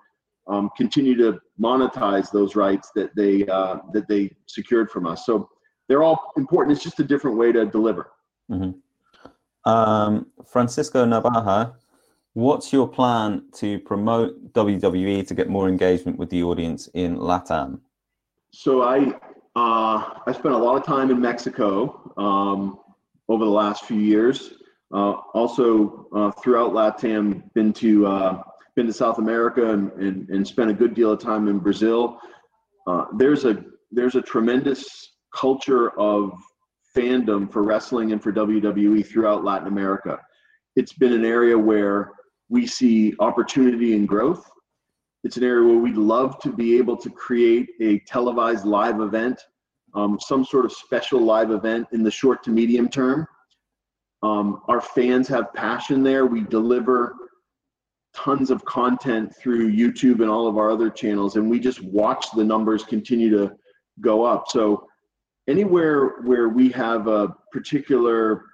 um, 0.48 0.70
continue 0.78 1.16
to 1.18 1.40
monetize 1.62 2.32
those 2.32 2.56
rights 2.56 2.92
that 2.96 3.16
they 3.16 3.46
uh, 3.48 3.78
that 3.94 4.08
they 4.08 4.32
secured 4.46 4.90
from 4.90 5.06
us. 5.06 5.26
So 5.26 5.50
they're 5.88 6.04
all 6.04 6.32
important. 6.38 6.76
It's 6.76 6.84
just 6.84 7.00
a 7.00 7.04
different 7.04 7.38
way 7.38 7.52
to 7.52 7.66
deliver. 7.66 8.12
Mm-hmm. 8.52 9.70
Um, 9.70 10.28
Francisco 10.46 11.06
Navaja, 11.06 11.74
what's 12.34 12.72
your 12.72 12.88
plan 12.88 13.44
to 13.56 13.80
promote 13.80 14.54
WWE 14.54 15.28
to 15.28 15.34
get 15.34 15.50
more 15.50 15.68
engagement 15.68 16.18
with 16.18 16.30
the 16.30 16.44
audience 16.44 16.88
in 16.94 17.18
Latam? 17.18 17.82
So 18.52 18.84
I 18.84 19.14
uh, 19.58 20.20
I 20.28 20.34
spent 20.34 20.54
a 20.54 20.58
lot 20.58 20.76
of 20.76 20.86
time 20.86 21.10
in 21.10 21.20
Mexico 21.20 22.14
um, 22.16 22.80
over 23.28 23.44
the 23.44 23.50
last 23.50 23.86
few 23.86 23.98
years. 23.98 24.54
Uh, 24.94 25.14
also 25.34 26.08
uh, 26.16 26.30
throughout 26.44 26.74
Latam, 26.74 27.42
been 27.56 27.74
to 27.74 28.06
uh, 28.06 28.44
been 28.76 28.86
to 28.86 28.94
South 28.94 29.18
America 29.18 29.72
and, 29.72 29.92
and, 29.94 30.30
and 30.30 30.48
spent 30.48 30.70
a 30.70 30.74
good 30.74 30.94
deal 30.94 31.12
of 31.12 31.20
time 31.20 31.48
in 31.48 31.58
Brazil. 31.58 32.20
Uh, 32.86 33.06
there's 33.16 33.46
a 33.46 33.66
there's 33.92 34.14
a 34.14 34.22
tremendous 34.22 35.14
culture 35.36 35.90
of 36.00 36.40
fandom 36.96 37.52
for 37.52 37.64
wrestling 37.64 38.12
and 38.12 38.22
for 38.22 38.32
WWE 38.32 39.04
throughout 39.08 39.44
Latin 39.44 39.68
America. 39.68 40.20
It's 40.76 40.94
been 40.94 41.14
an 41.14 41.26
area 41.26 41.58
where 41.58 42.12
we 42.48 42.68
see 42.68 43.16
opportunity 43.20 43.96
and 43.96 44.08
growth. 44.08 44.48
It's 45.28 45.36
an 45.36 45.44
area 45.44 45.68
where 45.68 45.78
we'd 45.78 45.98
love 45.98 46.40
to 46.40 46.54
be 46.54 46.78
able 46.78 46.96
to 46.96 47.10
create 47.10 47.68
a 47.82 48.00
televised 48.08 48.64
live 48.64 49.02
event, 49.02 49.38
um, 49.94 50.18
some 50.22 50.46
sort 50.46 50.64
of 50.64 50.72
special 50.72 51.20
live 51.20 51.52
event 51.52 51.86
in 51.92 52.02
the 52.02 52.10
short 52.10 52.44
to 52.44 52.50
medium 52.50 52.88
term. 52.88 53.28
Um, 54.24 54.62
our 54.70 54.80
fans 54.80 55.28
have 55.28 55.54
passion 55.54 56.02
there. 56.02 56.28
We 56.28 56.46
deliver 56.46 57.14
tons 58.14 58.52
of 58.52 58.64
content 58.64 59.36
through 59.36 59.70
YouTube 59.70 60.22
and 60.22 60.30
all 60.30 60.48
of 60.48 60.58
our 60.58 60.72
other 60.72 60.90
channels, 60.90 61.36
and 61.36 61.50
we 61.50 61.60
just 61.60 61.84
watch 61.84 62.28
the 62.34 62.46
numbers 62.46 62.86
continue 62.86 63.30
to 63.32 63.54
go 64.00 64.24
up. 64.24 64.46
So 64.48 64.88
anywhere 65.50 66.22
where 66.22 66.48
we 66.48 66.70
have 66.70 67.10
a 67.10 67.36
particular 67.52 68.46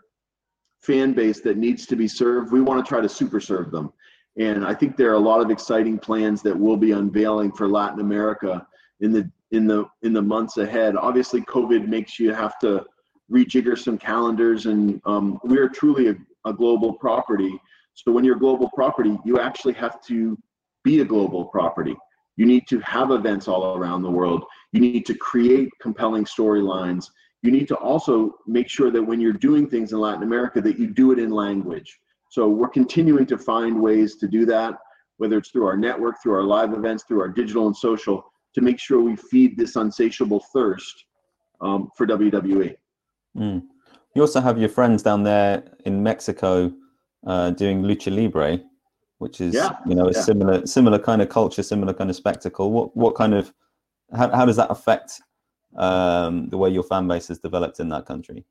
fan 0.81 1.13
base 1.13 1.39
that 1.41 1.55
needs 1.55 1.85
to 1.85 1.95
be 1.95 2.07
served, 2.07 2.51
we 2.51 2.61
want 2.61 2.83
to 2.83 2.89
try 2.89 2.99
to 2.99 3.07
super 3.07 3.39
serve 3.39 3.69
them. 3.69 3.93
And 4.37 4.65
I 4.65 4.73
think 4.73 4.97
there 4.97 5.11
are 5.11 5.15
a 5.15 5.19
lot 5.19 5.41
of 5.41 5.51
exciting 5.51 5.99
plans 5.99 6.41
that 6.41 6.57
we'll 6.57 6.77
be 6.77 6.91
unveiling 6.91 7.51
for 7.51 7.67
Latin 7.67 7.99
America 7.99 8.65
in 9.01 9.11
the 9.11 9.29
in 9.51 9.67
the 9.67 9.85
in 10.01 10.13
the 10.13 10.21
months 10.21 10.57
ahead. 10.57 10.95
Obviously, 10.95 11.41
COVID 11.41 11.87
makes 11.87 12.19
you 12.19 12.33
have 12.33 12.57
to 12.59 12.83
rejigger 13.31 13.77
some 13.77 13.97
calendars, 13.97 14.65
and 14.65 14.99
um, 15.05 15.39
we 15.43 15.57
are 15.57 15.69
truly 15.69 16.09
a, 16.09 16.15
a 16.45 16.53
global 16.53 16.93
property. 16.93 17.59
So 17.93 18.11
when 18.11 18.23
you're 18.23 18.35
a 18.35 18.39
global 18.39 18.69
property, 18.73 19.17
you 19.23 19.39
actually 19.39 19.73
have 19.73 20.01
to 20.07 20.37
be 20.83 21.01
a 21.01 21.05
global 21.05 21.45
property. 21.45 21.95
You 22.35 22.47
need 22.47 22.67
to 22.69 22.79
have 22.79 23.11
events 23.11 23.47
all 23.47 23.77
around 23.77 24.01
the 24.01 24.09
world. 24.09 24.43
You 24.71 24.81
need 24.81 25.05
to 25.05 25.13
create 25.13 25.69
compelling 25.79 26.25
storylines. 26.25 27.09
You 27.43 27.51
need 27.51 27.67
to 27.67 27.75
also 27.75 28.35
make 28.47 28.69
sure 28.69 28.89
that 28.89 29.03
when 29.03 29.21
you're 29.21 29.33
doing 29.33 29.69
things 29.69 29.91
in 29.91 29.99
Latin 29.99 30.23
America 30.23 30.59
that 30.61 30.79
you 30.79 30.87
do 30.87 31.11
it 31.11 31.19
in 31.19 31.29
language. 31.29 31.99
So 32.33 32.49
we're 32.49 32.69
continuing 32.69 33.27
to 33.27 33.37
find 33.37 33.79
ways 33.79 34.15
to 34.15 34.27
do 34.27 34.43
that, 34.47 34.73
whether 35.17 35.37
it's 35.37 35.51
through 35.51 35.67
our 35.67 35.77
network, 35.77 36.15
through 36.19 36.33
our 36.33 36.41
live 36.41 36.73
events, 36.73 37.03
through 37.03 37.21
our 37.21 37.27
digital 37.27 37.67
and 37.67 37.77
social, 37.77 38.25
to 38.55 38.61
make 38.61 38.79
sure 38.79 39.01
we 39.01 39.15
feed 39.15 39.55
this 39.55 39.75
insatiable 39.75 40.43
thirst 40.51 41.05
um, 41.61 41.91
for 41.95 42.07
WWE. 42.07 42.75
Mm. 43.37 43.61
You 44.15 44.21
also 44.23 44.41
have 44.41 44.57
your 44.57 44.69
friends 44.69 45.03
down 45.03 45.21
there 45.21 45.63
in 45.85 46.01
Mexico 46.01 46.73
uh, 47.27 47.51
doing 47.51 47.83
lucha 47.83 48.11
libre 48.15 48.59
which 49.19 49.39
is 49.39 49.53
yeah, 49.53 49.77
you 49.85 49.95
know 49.95 50.07
a 50.07 50.11
yeah. 50.11 50.21
similar 50.21 50.65
similar 50.65 50.99
kind 50.99 51.21
of 51.21 51.29
culture, 51.29 51.63
similar 51.63 51.93
kind 51.93 52.09
of 52.09 52.15
spectacle. 52.15 52.71
What 52.71 52.97
what 52.97 53.15
kind 53.15 53.33
of 53.33 53.53
how 54.13 54.29
how 54.35 54.45
does 54.45 54.57
that 54.57 54.69
affect 54.69 55.21
um, 55.77 56.49
the 56.49 56.57
way 56.57 56.69
your 56.69 56.83
fan 56.83 57.07
base 57.07 57.29
has 57.29 57.39
developed 57.39 57.79
in 57.79 57.89
that 57.89 58.05
country? 58.05 58.43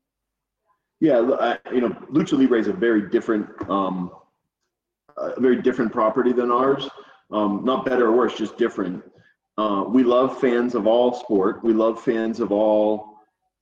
Yeah, 1.03 1.19
I, 1.39 1.57
you 1.73 1.81
know, 1.81 1.89
lucha 2.11 2.37
libre 2.37 2.59
is 2.59 2.67
a 2.67 2.73
very 2.73 3.09
different 3.09 3.47
um, 3.69 4.11
a 5.17 5.39
very 5.39 5.61
different 5.61 5.91
property 5.91 6.31
than 6.31 6.49
ours. 6.49 6.89
Um, 7.31 7.63
not 7.63 7.85
better 7.85 8.07
or 8.07 8.15
worse, 8.15 8.37
just 8.37 8.57
different. 8.57 9.03
Uh, 9.57 9.83
we 9.87 10.03
love 10.03 10.39
fans 10.39 10.75
of 10.75 10.87
all 10.87 11.13
sport. 11.13 11.63
We 11.63 11.73
love 11.73 12.01
fans 12.01 12.39
of 12.39 12.51
all 12.51 13.19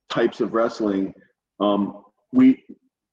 types 0.08 0.40
of 0.40 0.54
wrestling. 0.54 1.12
Um, 1.60 2.04
we 2.32 2.64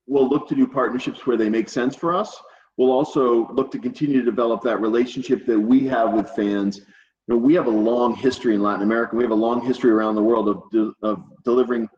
will 0.08 0.30
look 0.30 0.48
to 0.50 0.56
do 0.56 0.68
partnerships 0.68 1.26
where 1.26 1.38
they 1.38 1.50
make 1.50 1.68
sense 1.68 1.96
for 1.96 2.16
us 2.16 2.36
we'll 2.80 2.92
also 2.94 3.50
look 3.50 3.70
to 3.70 3.78
continue 3.78 4.20
to 4.20 4.26
develop 4.26 4.62
that 4.64 4.80
relationship 4.80 5.46
that 5.46 5.60
we 5.60 5.86
have 5.86 6.14
with 6.14 6.30
fans. 6.30 6.78
You 6.78 7.36
know, 7.36 7.38
we 7.38 7.54
have 7.54 7.68
a 7.68 7.70
long 7.70 8.16
history 8.16 8.56
in 8.56 8.64
Latin 8.64 8.84
America. 8.84 9.18
We 9.18 9.24
have 9.24 9.32
a 9.32 9.36
long 9.36 9.64
history 9.64 9.92
around 9.92 10.16
the 10.16 10.24
world 10.24 10.48
of, 10.48 10.64
de- 10.72 10.94
of 11.04 11.22
delivering 11.44 11.90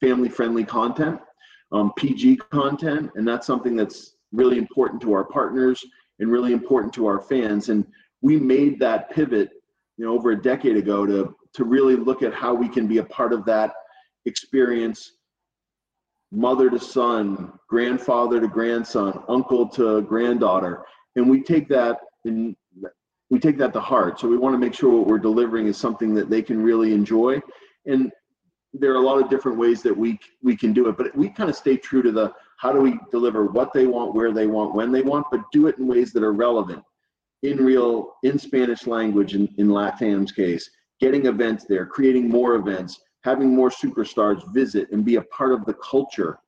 family-friendly 0.00 0.64
content. 0.64 1.20
Um, 1.72 1.92
PG 1.96 2.36
content, 2.50 3.10
and 3.14 3.26
that's 3.26 3.46
something 3.46 3.76
that's 3.76 4.16
really 4.32 4.58
important 4.58 5.00
to 5.02 5.12
our 5.12 5.24
partners 5.24 5.84
and 6.18 6.30
really 6.30 6.52
important 6.52 6.92
to 6.94 7.06
our 7.06 7.20
fans. 7.20 7.68
And 7.68 7.86
we 8.22 8.38
made 8.38 8.78
that 8.80 9.10
pivot, 9.10 9.50
you 9.96 10.04
know, 10.04 10.12
over 10.12 10.30
a 10.30 10.42
decade 10.42 10.76
ago 10.76 11.06
to 11.06 11.34
to 11.54 11.64
really 11.64 11.96
look 11.96 12.22
at 12.22 12.34
how 12.34 12.52
we 12.52 12.68
can 12.68 12.86
be 12.86 12.98
a 12.98 13.04
part 13.04 13.32
of 13.32 13.44
that 13.46 13.72
experience 14.26 15.12
mother 16.30 16.68
to 16.68 16.78
son, 16.78 17.52
grandfather 17.68 18.40
to 18.40 18.48
grandson, 18.48 19.22
uncle 19.28 19.66
to 19.68 20.02
granddaughter, 20.02 20.84
and 21.14 21.28
we 21.28 21.42
take 21.42 21.68
that 21.68 21.98
and 22.24 22.54
we 23.30 23.38
take 23.38 23.58
that 23.58 23.72
to 23.72 23.80
heart. 23.80 24.20
So 24.20 24.28
we 24.28 24.36
want 24.36 24.54
to 24.54 24.58
make 24.58 24.74
sure 24.74 24.90
what 24.90 25.06
we're 25.06 25.18
delivering 25.18 25.66
is 25.66 25.76
something 25.76 26.14
that 26.14 26.30
they 26.30 26.42
can 26.42 26.62
really 26.62 26.92
enjoy. 26.92 27.40
And 27.86 28.12
there 28.78 28.92
are 28.92 28.96
a 28.96 29.06
lot 29.06 29.22
of 29.22 29.30
different 29.30 29.58
ways 29.58 29.82
that 29.82 29.96
we 29.96 30.18
we 30.42 30.56
can 30.56 30.72
do 30.72 30.88
it, 30.88 30.96
but 30.96 31.14
we 31.16 31.28
kind 31.28 31.50
of 31.50 31.56
stay 31.56 31.76
true 31.76 32.02
to 32.02 32.12
the 32.12 32.32
how 32.58 32.72
do 32.72 32.80
we 32.80 32.98
deliver 33.10 33.46
what 33.46 33.72
they 33.72 33.86
want, 33.86 34.14
where 34.14 34.32
they 34.32 34.46
want, 34.46 34.74
when 34.74 34.90
they 34.90 35.02
want, 35.02 35.26
but 35.30 35.40
do 35.52 35.66
it 35.66 35.78
in 35.78 35.86
ways 35.86 36.12
that 36.12 36.22
are 36.22 36.32
relevant, 36.32 36.82
in 37.42 37.58
real, 37.58 38.14
in 38.22 38.38
Spanish 38.38 38.86
language, 38.86 39.34
in, 39.34 39.48
in 39.58 39.68
LATAM's 39.68 40.32
case, 40.32 40.70
getting 41.00 41.26
events 41.26 41.64
there, 41.68 41.84
creating 41.84 42.28
more 42.28 42.54
events, 42.54 43.00
having 43.24 43.54
more 43.54 43.70
superstars 43.70 44.42
visit 44.54 44.88
and 44.90 45.04
be 45.04 45.16
a 45.16 45.22
part 45.22 45.52
of 45.52 45.66
the 45.66 45.74
culture 45.74 46.38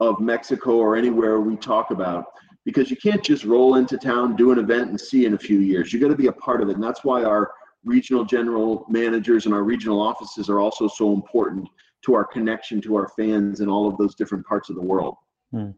of 0.00 0.18
Mexico 0.20 0.76
or 0.76 0.96
anywhere 0.96 1.40
we 1.40 1.56
talk 1.56 1.90
about. 1.90 2.24
Because 2.64 2.90
you 2.90 2.96
can't 2.96 3.22
just 3.22 3.44
roll 3.44 3.76
into 3.76 3.96
town, 3.96 4.36
do 4.36 4.52
an 4.52 4.58
event, 4.58 4.90
and 4.90 5.00
see 5.00 5.24
in 5.24 5.34
a 5.34 5.38
few 5.38 5.60
years. 5.60 5.92
You 5.92 6.00
got 6.00 6.08
to 6.08 6.16
be 6.16 6.26
a 6.26 6.32
part 6.32 6.62
of 6.62 6.68
it. 6.68 6.74
And 6.74 6.84
that's 6.84 7.04
why 7.04 7.24
our 7.24 7.52
regional 7.84 8.24
general 8.24 8.84
managers 8.88 9.46
and 9.46 9.54
our 9.54 9.62
regional 9.62 10.00
offices 10.00 10.48
are 10.48 10.60
also 10.60 10.88
so 10.88 11.12
important 11.12 11.68
to 12.04 12.14
our 12.14 12.24
connection 12.24 12.80
to 12.80 12.96
our 12.96 13.08
fans 13.08 13.60
in 13.60 13.68
all 13.68 13.88
of 13.88 13.96
those 13.98 14.14
different 14.14 14.46
parts 14.46 14.70
of 14.70 14.76
the 14.76 14.82
world. 14.82 15.16
Hmm. 15.50 15.70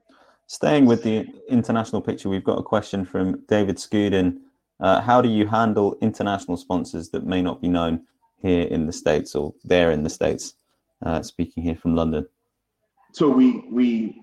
Staying 0.46 0.86
with 0.86 1.02
the 1.02 1.26
international 1.48 2.02
picture, 2.02 2.28
we've 2.28 2.44
got 2.44 2.58
a 2.58 2.62
question 2.62 3.04
from 3.04 3.42
David 3.48 3.76
Scudin. 3.76 4.38
Uh, 4.80 5.00
how 5.00 5.20
do 5.20 5.28
you 5.28 5.46
handle 5.46 5.96
international 6.02 6.56
sponsors 6.56 7.10
that 7.10 7.24
may 7.24 7.40
not 7.40 7.62
be 7.62 7.68
known 7.68 8.02
here 8.40 8.66
in 8.66 8.86
the 8.86 8.92
States 8.92 9.34
or 9.34 9.54
there 9.64 9.92
in 9.92 10.02
the 10.02 10.10
States? 10.10 10.54
Uh, 11.04 11.20
speaking 11.20 11.64
here 11.64 11.74
from 11.74 11.96
London. 11.96 12.24
So 13.12 13.28
we 13.28 13.64
we 13.70 14.22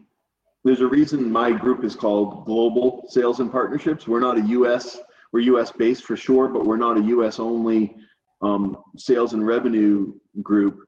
there's 0.64 0.82
a 0.82 0.88
reason 0.88 1.32
my 1.32 1.52
group 1.52 1.84
is 1.84 1.96
called 1.96 2.46
Global 2.46 3.06
Sales 3.10 3.40
and 3.40 3.52
Partnerships. 3.52 4.08
We're 4.08 4.20
not 4.20 4.38
a 4.38 4.42
U.S. 4.42 5.00
We're 5.32 5.42
U.S. 5.42 5.72
based 5.72 6.04
for 6.04 6.18
sure, 6.18 6.48
but 6.48 6.66
we're 6.66 6.78
not 6.78 6.98
a 6.98 7.04
U.S. 7.04 7.40
only 7.40 7.96
um, 8.42 8.78
sales 8.98 9.34
and 9.34 9.46
revenue 9.46 10.14
group. 10.42 10.80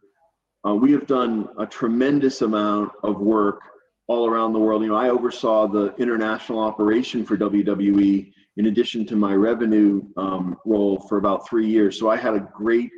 Uh, 0.68 0.76
we 0.76 0.92
have 0.92 1.08
done 1.08 1.48
a 1.60 1.66
tremendous 1.66 2.42
amount 2.42 2.92
of 3.04 3.20
work 3.20 3.62
all 4.08 4.28
around 4.28 4.54
the 4.54 4.60
world. 4.60 4.82
You 4.84 4.90
know, 4.90 4.96
I 4.96 5.10
oversaw 5.10 5.68
the 5.68 5.96
international 5.96 6.60
operation 6.60 7.26
for 7.26 7.38
WWE 7.38 8.32
in 8.58 8.66
addition 8.66 9.06
to 9.08 9.16
my 9.16 9.34
revenue 9.34 10.02
um, 10.18 10.58
role 10.66 11.00
for 11.08 11.18
about 11.18 11.48
three 11.48 11.68
years. 11.68 11.98
So 11.98 12.10
I 12.10 12.18
had 12.18 12.34
a 12.34 12.48
great 12.54 12.92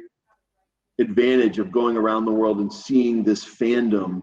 advantage 1.00 1.60
of 1.60 1.72
going 1.72 1.98
around 1.98 2.26
the 2.26 2.32
world 2.32 2.60
and 2.60 2.72
seeing 2.72 3.24
this 3.24 3.44
fandom 3.44 4.22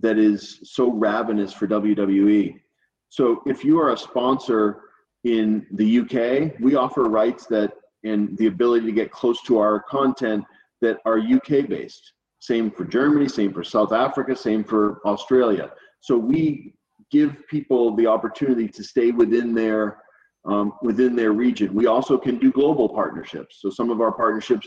that 0.00 0.18
is 0.18 0.60
so 0.64 0.92
ravenous 0.92 1.52
for 1.52 1.66
WWE. 1.66 2.60
So 3.08 3.42
if 3.46 3.64
you 3.64 3.80
are 3.80 3.92
a 3.92 3.96
sponsor 3.96 4.82
in 5.24 5.66
the 5.72 6.00
UK, 6.00 6.58
we 6.60 6.74
offer 6.74 7.04
rights 7.04 7.46
that 7.46 7.72
and 8.04 8.36
the 8.38 8.46
ability 8.46 8.86
to 8.86 8.92
get 8.92 9.12
close 9.12 9.42
to 9.42 9.58
our 9.58 9.82
content 9.82 10.42
that 10.80 10.98
are 11.04 11.18
UK 11.18 11.68
based. 11.68 12.12
Same 12.38 12.70
for 12.70 12.84
Germany, 12.84 13.28
same 13.28 13.52
for 13.52 13.62
South 13.62 13.92
Africa, 13.92 14.34
same 14.34 14.64
for 14.64 15.02
Australia. 15.04 15.70
So 16.00 16.16
we 16.16 16.74
give 17.10 17.36
people 17.48 17.94
the 17.94 18.06
opportunity 18.06 18.68
to 18.68 18.82
stay 18.82 19.10
within 19.10 19.54
their 19.54 19.98
um, 20.46 20.72
within 20.80 21.14
their 21.14 21.32
region. 21.32 21.74
We 21.74 21.86
also 21.86 22.16
can 22.16 22.38
do 22.38 22.50
global 22.50 22.88
partnerships. 22.88 23.58
So 23.60 23.68
some 23.68 23.90
of 23.90 24.00
our 24.00 24.12
partnerships 24.12 24.66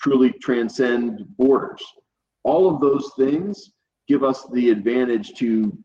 truly 0.00 0.32
transcend 0.42 1.24
borders. 1.38 1.80
All 2.42 2.68
of 2.68 2.80
those 2.80 3.12
things 3.16 3.70
give 4.08 4.24
us 4.24 4.44
the 4.52 4.70
advantage 4.70 5.34
to 5.34 5.78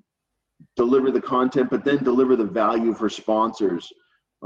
deliver 0.75 1.11
the 1.11 1.21
content, 1.21 1.69
but 1.69 1.85
then 1.85 2.03
deliver 2.03 2.35
the 2.35 2.45
value 2.45 2.95
for 2.95 3.09
sponsors. 3.09 3.91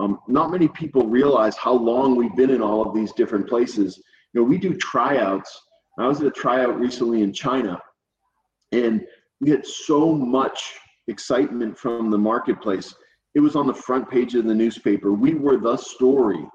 Um, 0.01 0.19
not 0.27 0.49
many 0.49 0.67
people 0.67 1.05
realize 1.05 1.55
how 1.55 1.73
long 1.73 2.15
we've 2.15 2.35
been 2.35 2.49
in 2.49 2.61
all 2.61 2.81
of 2.81 2.95
these 2.95 3.11
different 3.11 3.47
places. 3.47 4.01
You 4.33 4.41
know, 4.41 4.47
we 4.47 4.57
do 4.57 4.73
tryouts. 4.73 5.61
I 5.99 6.07
was 6.07 6.19
at 6.21 6.25
a 6.25 6.31
tryout 6.31 6.79
recently 6.79 7.21
in 7.21 7.31
China, 7.31 7.79
and 8.71 9.05
we 9.41 9.51
had 9.51 9.63
so 9.63 10.11
much 10.11 10.73
excitement 11.07 11.77
from 11.77 12.09
the 12.09 12.17
marketplace. 12.17 12.95
It 13.35 13.41
was 13.41 13.55
on 13.55 13.67
the 13.67 13.75
front 13.75 14.09
page 14.09 14.33
of 14.33 14.45
the 14.45 14.55
newspaper. 14.55 15.13
We 15.13 15.35
were 15.35 15.57
the 15.57 15.77
story 15.77 16.47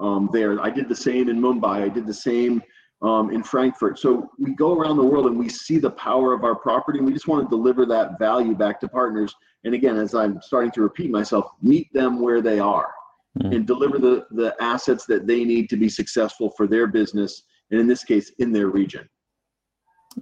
um, 0.00 0.28
there. 0.32 0.60
I 0.60 0.70
did 0.70 0.88
the 0.88 0.96
same 0.96 1.28
in 1.28 1.40
Mumbai. 1.40 1.82
I 1.84 1.88
did 1.88 2.06
the 2.06 2.14
same 2.14 2.60
um, 3.02 3.30
in 3.30 3.42
Frankfurt. 3.42 3.98
So 3.98 4.30
we 4.38 4.54
go 4.54 4.76
around 4.76 4.96
the 4.96 5.04
world 5.04 5.26
and 5.26 5.38
we 5.38 5.48
see 5.48 5.78
the 5.78 5.90
power 5.90 6.32
of 6.32 6.44
our 6.44 6.54
property, 6.54 6.98
and 6.98 7.06
we 7.06 7.12
just 7.12 7.28
want 7.28 7.48
to 7.48 7.56
deliver 7.56 7.86
that 7.86 8.18
value 8.18 8.54
back 8.54 8.80
to 8.80 8.88
partners. 8.88 9.34
And 9.64 9.74
again, 9.74 9.96
as 9.96 10.14
I'm 10.14 10.40
starting 10.42 10.70
to 10.72 10.82
repeat 10.82 11.10
myself, 11.10 11.52
meet 11.62 11.92
them 11.92 12.20
where 12.20 12.40
they 12.40 12.58
are 12.58 12.92
mm. 13.38 13.54
and 13.54 13.66
deliver 13.66 13.98
the 13.98 14.26
the 14.30 14.54
assets 14.60 15.06
that 15.06 15.26
they 15.26 15.44
need 15.44 15.68
to 15.70 15.76
be 15.76 15.88
successful 15.88 16.50
for 16.56 16.66
their 16.66 16.86
business, 16.86 17.42
and 17.70 17.80
in 17.80 17.86
this 17.86 18.04
case, 18.04 18.32
in 18.38 18.52
their 18.52 18.68
region. 18.68 19.08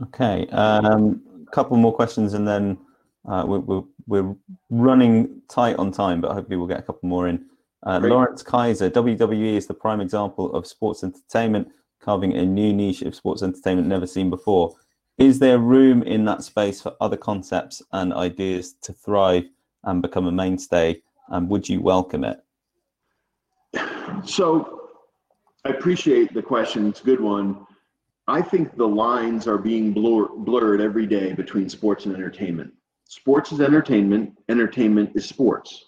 Okay, 0.03 0.47
um, 0.49 1.23
a 1.47 1.51
couple 1.53 1.77
more 1.77 1.95
questions, 1.95 2.35
and 2.35 2.47
then 2.47 2.79
uh, 3.29 3.45
we're, 3.47 3.61
we're, 3.61 3.83
we're 4.07 4.37
running 4.71 5.41
tight 5.49 5.77
on 5.77 5.91
time, 5.91 6.21
but 6.21 6.33
hopefully 6.33 6.57
we'll 6.57 6.67
get 6.67 6.81
a 6.81 6.83
couple 6.83 7.09
more 7.09 7.29
in. 7.29 7.45
Uh, 7.87 8.01
Lawrence 8.03 8.43
Kaiser, 8.43 8.91
WWE 8.91 9.57
is 9.57 9.67
the 9.67 9.75
prime 9.75 10.01
example 10.01 10.53
of 10.55 10.67
sports 10.67 11.05
entertainment 11.05 11.69
carving 12.07 12.35
a 12.37 12.47
new 12.47 12.73
niche 12.73 13.03
of 13.03 13.15
sports 13.15 13.43
entertainment 13.43 13.89
never 13.89 14.07
seen 14.07 14.31
before. 14.31 14.75
Is 15.19 15.41
there 15.41 15.59
room 15.59 16.03
in 16.05 16.25
that 16.27 16.45
space 16.45 16.81
for 16.81 16.95
other 17.01 17.17
concepts 17.17 17.83
and 17.93 18.15
ideas 18.15 18.75
to 18.83 18.93
thrive 18.93 19.45
and 19.85 20.01
become 20.01 20.27
a 20.27 20.33
mainstay? 20.33 21.03
And 21.29 21.49
would 21.51 21.69
you 21.69 21.81
welcome 21.81 22.23
it? 22.23 22.39
So 24.25 24.89
I 25.65 25.71
appreciate 25.71 26.33
the 26.33 26.43
question. 26.43 26.89
It's 26.89 27.01
a 27.01 27.05
good 27.05 27.21
one. 27.21 27.67
I 28.29 28.41
think 28.41 28.77
the 28.77 28.87
lines 28.87 29.49
are 29.49 29.59
being 29.59 29.93
blur- 29.93 30.29
blurred 30.29 30.81
every 30.81 31.07
day 31.07 31.33
between 31.33 31.69
sports 31.69 32.07
and 32.07 32.15
entertainment. 32.15 32.73
Sports 33.09 33.51
is 33.51 33.61
entertainment, 33.61 34.33
entertainment 34.49 35.11
is 35.17 35.29
sports 35.29 35.87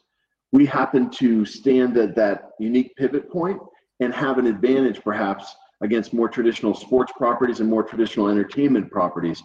we 0.53 0.65
happen 0.65 1.11
to 1.11 1.45
stand 1.45 1.97
at 1.97 2.15
that 2.17 2.51
unique 2.59 2.97
pivot 2.97 3.31
point 3.31 3.61
and 4.01 4.15
have 4.15 4.39
an 4.39 4.47
advantage 4.47 5.03
perhaps 5.03 5.55
against 5.83 6.13
more 6.13 6.29
traditional 6.29 6.75
sports 6.75 7.13
properties 7.17 7.61
and 7.61 7.69
more 7.69 7.83
traditional 7.83 8.29
entertainment 8.29 8.91
properties. 8.91 9.43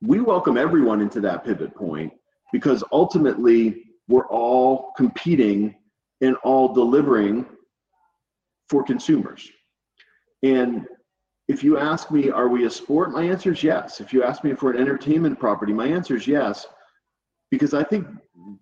We 0.00 0.20
welcome 0.20 0.56
everyone 0.56 1.00
into 1.00 1.20
that 1.22 1.44
pivot 1.44 1.74
point 1.74 2.12
because 2.52 2.82
ultimately 2.92 3.84
we're 4.08 4.26
all 4.28 4.92
competing 4.96 5.74
and 6.20 6.36
all 6.44 6.72
delivering 6.72 7.46
for 8.68 8.82
consumers. 8.82 9.48
And 10.42 10.86
if 11.48 11.64
you 11.64 11.78
ask 11.78 12.10
me, 12.10 12.30
are 12.30 12.48
we 12.48 12.66
a 12.66 12.70
sport? 12.70 13.12
My 13.12 13.22
answer 13.22 13.52
is 13.52 13.62
yes. 13.62 14.00
If 14.00 14.12
you 14.12 14.22
ask 14.22 14.44
me 14.44 14.52
we're 14.60 14.74
an 14.74 14.80
entertainment 14.80 15.38
property, 15.38 15.72
my 15.72 15.86
answer 15.86 16.14
is 16.14 16.26
yes, 16.26 16.66
because 17.50 17.74
I 17.74 17.82
think 17.82 18.06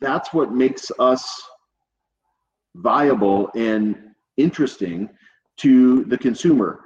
that's 0.01 0.33
what 0.33 0.53
makes 0.53 0.91
us 0.99 1.29
viable 2.77 3.51
and 3.55 3.97
interesting 4.37 5.09
to 5.59 6.05
the 6.05 6.19
consumer. 6.19 6.81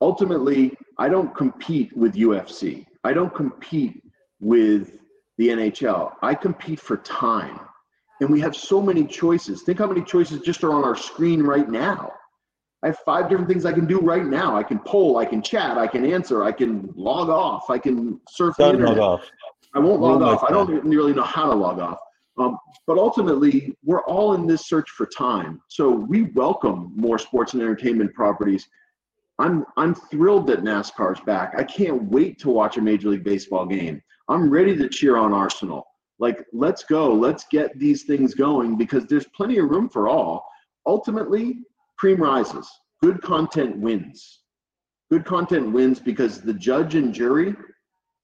Ultimately, 0.00 0.76
I 0.98 1.08
don't 1.08 1.34
compete 1.34 1.96
with 1.96 2.14
UFC. 2.14 2.86
I 3.04 3.12
don't 3.12 3.34
compete 3.34 4.02
with 4.40 4.98
the 5.38 5.48
NHL. 5.48 6.12
I 6.22 6.34
compete 6.34 6.80
for 6.80 6.96
time. 6.98 7.60
And 8.20 8.30
we 8.30 8.40
have 8.40 8.56
so 8.56 8.80
many 8.80 9.06
choices. 9.06 9.62
Think 9.62 9.78
how 9.78 9.86
many 9.86 10.02
choices 10.02 10.40
just 10.40 10.64
are 10.64 10.72
on 10.72 10.84
our 10.84 10.96
screen 10.96 11.42
right 11.42 11.68
now. 11.68 12.12
I 12.82 12.88
have 12.88 12.98
five 13.00 13.28
different 13.28 13.48
things 13.48 13.64
I 13.64 13.72
can 13.72 13.86
do 13.86 14.00
right 14.00 14.24
now. 14.24 14.56
I 14.56 14.62
can 14.62 14.78
poll, 14.78 15.18
I 15.18 15.24
can 15.24 15.42
chat, 15.42 15.76
I 15.78 15.86
can 15.86 16.04
answer, 16.10 16.44
I 16.44 16.52
can 16.52 16.92
log 16.94 17.28
off, 17.28 17.70
I 17.70 17.78
can 17.78 18.20
surf 18.28 18.54
don't 18.58 18.68
the 18.68 18.74
internet. 18.74 18.98
Log 18.98 19.20
off. 19.20 19.30
I 19.74 19.78
won't 19.78 20.00
log 20.00 20.22
off. 20.22 20.44
I 20.44 20.50
don't 20.50 20.84
really 20.84 21.12
know 21.12 21.22
how 21.22 21.46
to 21.46 21.54
log 21.54 21.80
off. 21.80 21.98
Um, 22.38 22.58
but 22.86 22.98
ultimately, 22.98 23.74
we're 23.82 24.02
all 24.02 24.34
in 24.34 24.46
this 24.46 24.68
search 24.68 24.90
for 24.90 25.06
time. 25.06 25.60
So 25.68 25.90
we 25.90 26.24
welcome 26.34 26.92
more 26.94 27.18
sports 27.18 27.54
and 27.54 27.62
entertainment 27.62 28.14
properties. 28.14 28.68
I'm 29.38 29.64
I'm 29.76 29.94
thrilled 29.94 30.46
that 30.48 30.62
NASCAR's 30.62 31.20
back. 31.20 31.54
I 31.56 31.64
can't 31.64 32.02
wait 32.04 32.38
to 32.40 32.50
watch 32.50 32.76
a 32.76 32.82
Major 32.82 33.10
League 33.10 33.24
Baseball 33.24 33.66
game. 33.66 34.02
I'm 34.28 34.50
ready 34.50 34.76
to 34.76 34.88
cheer 34.88 35.16
on 35.16 35.32
Arsenal. 35.32 35.86
Like, 36.18 36.44
let's 36.52 36.84
go. 36.84 37.12
Let's 37.12 37.44
get 37.50 37.78
these 37.78 38.04
things 38.04 38.34
going 38.34 38.76
because 38.76 39.06
there's 39.06 39.26
plenty 39.34 39.58
of 39.58 39.68
room 39.68 39.88
for 39.88 40.08
all. 40.08 40.46
Ultimately, 40.86 41.58
cream 41.98 42.22
rises. 42.22 42.70
Good 43.02 43.20
content 43.20 43.78
wins. 43.78 44.40
Good 45.10 45.24
content 45.24 45.70
wins 45.70 46.00
because 46.00 46.40
the 46.40 46.54
judge 46.54 46.94
and 46.94 47.12
jury 47.12 47.54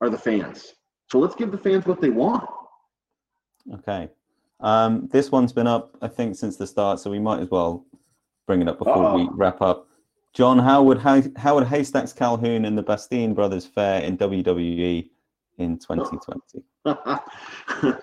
are 0.01 0.09
the 0.09 0.19
fans. 0.19 0.73
So 1.11 1.19
let's 1.19 1.35
give 1.35 1.53
the 1.53 1.59
fans 1.59 1.87
what 1.87 2.01
they 2.01 2.11
want 2.11 2.49
Okay. 3.75 4.09
Um, 4.61 5.09
this 5.13 5.31
one's 5.31 5.53
been 5.53 5.67
up, 5.67 5.97
I 6.01 6.09
think, 6.09 6.37
since 6.37 6.57
the 6.57 6.67
start, 6.67 7.01
so 7.01 7.11
we 7.11 7.19
might 7.19 7.41
as 7.41 7.51
well 7.51 7.85
bring 8.47 8.63
it 8.63 8.69
up 8.69 8.79
before 8.79 9.05
Uh-oh. 9.05 9.17
we 9.17 9.29
wrap 9.33 9.61
up. 9.61 9.89
John, 10.35 10.59
how 10.59 10.83
would 10.83 10.99
how, 10.99 11.23
how 11.37 11.57
would 11.57 11.67
Haystacks 11.67 12.13
Calhoun 12.13 12.65
and 12.65 12.79
the 12.79 12.83
Bastien 12.83 13.35
brothers 13.35 13.67
fare 13.67 14.01
in 14.03 14.17
WWE 14.17 15.11
in 15.59 15.79
2020? 15.79 16.65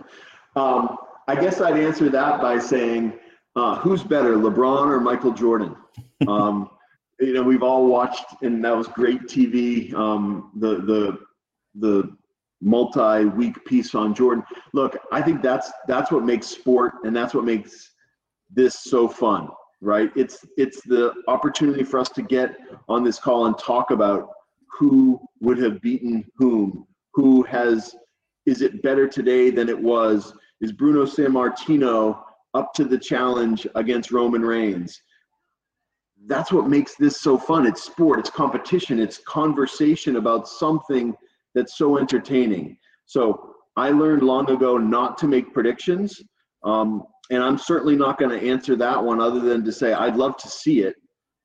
um, 0.56 0.98
I 1.28 1.36
guess 1.36 1.60
I'd 1.62 1.80
answer 1.80 2.10
that 2.10 2.42
by 2.42 2.60
saying, 2.60 3.14
uh, 3.56 3.78
who's 3.80 4.04
better, 4.04 4.36
LeBron 4.36 4.88
or 4.88 5.00
Michael 5.00 5.34
Jordan? 5.34 5.76
Um, 6.28 6.70
you 7.22 7.34
know, 7.34 7.44
we've 7.44 7.64
all 7.64 7.88
watched, 7.88 8.26
and 8.42 8.64
that 8.64 8.76
was 8.76 8.88
great 8.88 9.22
TV. 9.24 9.94
Um, 9.94 10.52
the 10.56 10.82
the 10.82 11.20
the 11.76 12.18
multi-week 12.62 13.64
piece 13.66 13.96
on 13.96 14.14
Jordan. 14.14 14.44
Look, 14.74 14.98
I 15.12 15.22
think 15.22 15.42
that's 15.42 15.72
that's 15.88 16.12
what 16.12 16.24
makes 16.24 16.48
sport, 16.48 16.94
and 17.04 17.16
that's 17.16 17.34
what 17.34 17.46
makes 17.46 17.92
this 18.50 18.80
so 18.80 19.08
fun, 19.08 19.50
right? 19.82 20.12
It's 20.16 20.46
it's 20.58 20.82
the 20.82 21.14
opportunity 21.28 21.84
for 21.84 22.00
us 22.00 22.10
to 22.10 22.22
get 22.22 22.58
on 22.88 23.04
this 23.04 23.20
call 23.20 23.46
and 23.46 23.58
talk 23.58 23.92
about 23.92 24.30
who 24.78 25.20
would 25.42 25.58
have 25.60 25.82
beaten 25.82 26.26
whom, 26.38 26.86
who 27.14 27.44
has 27.44 27.96
is 28.46 28.62
it 28.62 28.82
better 28.82 29.08
today 29.08 29.52
than 29.52 29.70
it 29.70 29.80
was? 29.80 30.34
Is 30.62 30.72
Bruno 30.72 31.06
Sammartino 31.06 32.22
up 32.54 32.74
to 32.74 32.84
the 32.84 32.98
challenge 32.98 33.68
against 33.76 34.12
Roman 34.12 34.42
Reigns? 34.42 35.00
That's 36.26 36.52
what 36.52 36.68
makes 36.68 36.96
this 36.96 37.22
so 37.22 37.38
fun. 37.38 37.66
It's 37.66 37.84
sport, 37.84 38.20
it's 38.20 38.30
competition, 38.30 39.00
it's 39.00 39.20
conversation 39.20 40.18
about 40.18 40.48
something 40.48 41.16
that's 41.56 41.78
so 41.78 41.98
entertaining. 41.98 42.78
So 43.06 43.56
I 43.76 43.90
learned 43.90 44.24
long 44.24 44.50
ago 44.50 44.78
not 44.78 45.18
to 45.20 45.28
make 45.28 45.54
predictions. 45.54 46.22
Um, 46.64 47.04
and 47.32 47.44
I'm 47.44 47.58
certainly 47.58 47.96
not 47.96 48.18
going 48.18 48.38
to 48.38 48.48
answer 48.48 48.76
that 48.76 49.04
one 49.04 49.22
other 49.22 49.40
than 49.40 49.64
to 49.66 49.72
say 49.72 49.94
I'd 49.94 50.16
love 50.16 50.38
to 50.38 50.50
see 50.50 50.82
it 50.82 50.96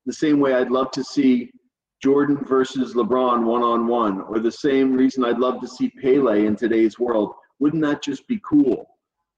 the 0.06 0.12
same 0.12 0.40
way 0.40 0.54
I'd 0.54 0.70
love 0.70 0.90
to 0.92 1.04
see 1.04 1.50
Jordan 2.02 2.38
versus 2.44 2.94
LeBron 2.94 3.44
one 3.44 3.62
on 3.62 3.86
one, 3.86 4.20
or 4.22 4.38
the 4.38 4.52
same 4.52 4.92
reason 4.92 5.24
I'd 5.24 5.38
love 5.38 5.60
to 5.60 5.68
see 5.68 5.90
Pele 6.02 6.46
in 6.46 6.56
today's 6.56 6.98
world. 6.98 7.32
Wouldn't 7.58 7.82
that 7.82 8.02
just 8.02 8.26
be 8.28 8.40
cool? 8.46 8.86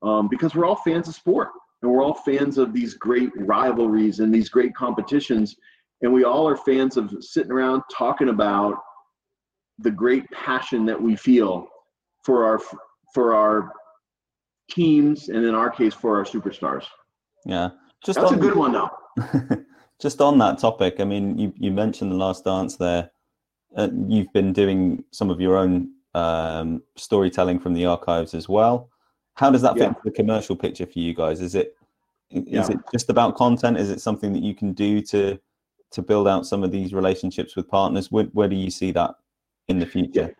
Um, 0.02 0.28
because 0.28 0.54
we're 0.54 0.66
all 0.66 0.76
fans 0.76 1.08
of 1.08 1.14
sport 1.14 1.50
and 1.82 1.90
we're 1.90 2.02
all 2.02 2.14
fans 2.14 2.58
of 2.58 2.72
these 2.72 2.94
great 2.94 3.30
rivalries 3.36 4.20
and 4.20 4.34
these 4.34 4.48
great 4.48 4.74
competitions. 4.74 5.54
And 6.02 6.12
we 6.12 6.24
all 6.24 6.48
are 6.48 6.56
fans 6.56 6.96
of 6.96 7.12
sitting 7.20 7.52
around 7.52 7.82
talking 7.96 8.28
about 8.28 8.76
the 9.78 9.90
great 9.90 10.28
passion 10.30 10.86
that 10.86 11.00
we 11.00 11.16
feel 11.16 11.68
for 12.24 12.44
our 12.44 12.60
for 13.14 13.34
our 13.34 13.72
teams 14.70 15.28
and 15.28 15.44
in 15.44 15.54
our 15.54 15.70
case 15.70 15.94
for 15.94 16.16
our 16.16 16.24
superstars. 16.24 16.84
Yeah. 17.44 17.70
Just 18.04 18.18
That's 18.18 18.32
on, 18.32 18.38
a 18.38 18.40
good 18.40 18.56
one 18.56 18.72
though. 18.72 18.90
just 20.00 20.20
on 20.20 20.38
that 20.38 20.58
topic, 20.58 20.96
I 20.98 21.04
mean, 21.04 21.38
you, 21.38 21.52
you 21.56 21.70
mentioned 21.70 22.12
the 22.12 22.16
last 22.16 22.44
dance 22.44 22.76
there. 22.76 23.10
Uh, 23.76 23.88
you've 24.08 24.32
been 24.32 24.52
doing 24.52 25.04
some 25.12 25.30
of 25.30 25.40
your 25.40 25.56
own 25.56 25.90
um, 26.14 26.82
storytelling 26.96 27.58
from 27.58 27.74
the 27.74 27.86
archives 27.86 28.34
as 28.34 28.48
well. 28.48 28.90
How 29.34 29.50
does 29.50 29.62
that 29.62 29.74
fit 29.74 29.82
yeah. 29.82 29.88
into 29.88 30.00
the 30.04 30.10
commercial 30.10 30.56
picture 30.56 30.86
for 30.86 30.98
you 30.98 31.14
guys? 31.14 31.40
Is 31.40 31.54
it 31.54 31.74
is 32.30 32.44
yeah. 32.46 32.68
it 32.70 32.78
just 32.90 33.10
about 33.10 33.36
content? 33.36 33.78
Is 33.78 33.90
it 33.90 34.00
something 34.00 34.32
that 34.32 34.42
you 34.42 34.54
can 34.54 34.72
do 34.72 35.00
to 35.02 35.38
to 35.92 36.02
build 36.02 36.26
out 36.26 36.46
some 36.46 36.64
of 36.64 36.72
these 36.72 36.92
relationships 36.92 37.54
with 37.54 37.68
partners? 37.68 38.10
Where, 38.10 38.24
where 38.32 38.48
do 38.48 38.56
you 38.56 38.70
see 38.70 38.92
that 38.92 39.14
in 39.68 39.78
the 39.78 39.86
future? 39.86 40.34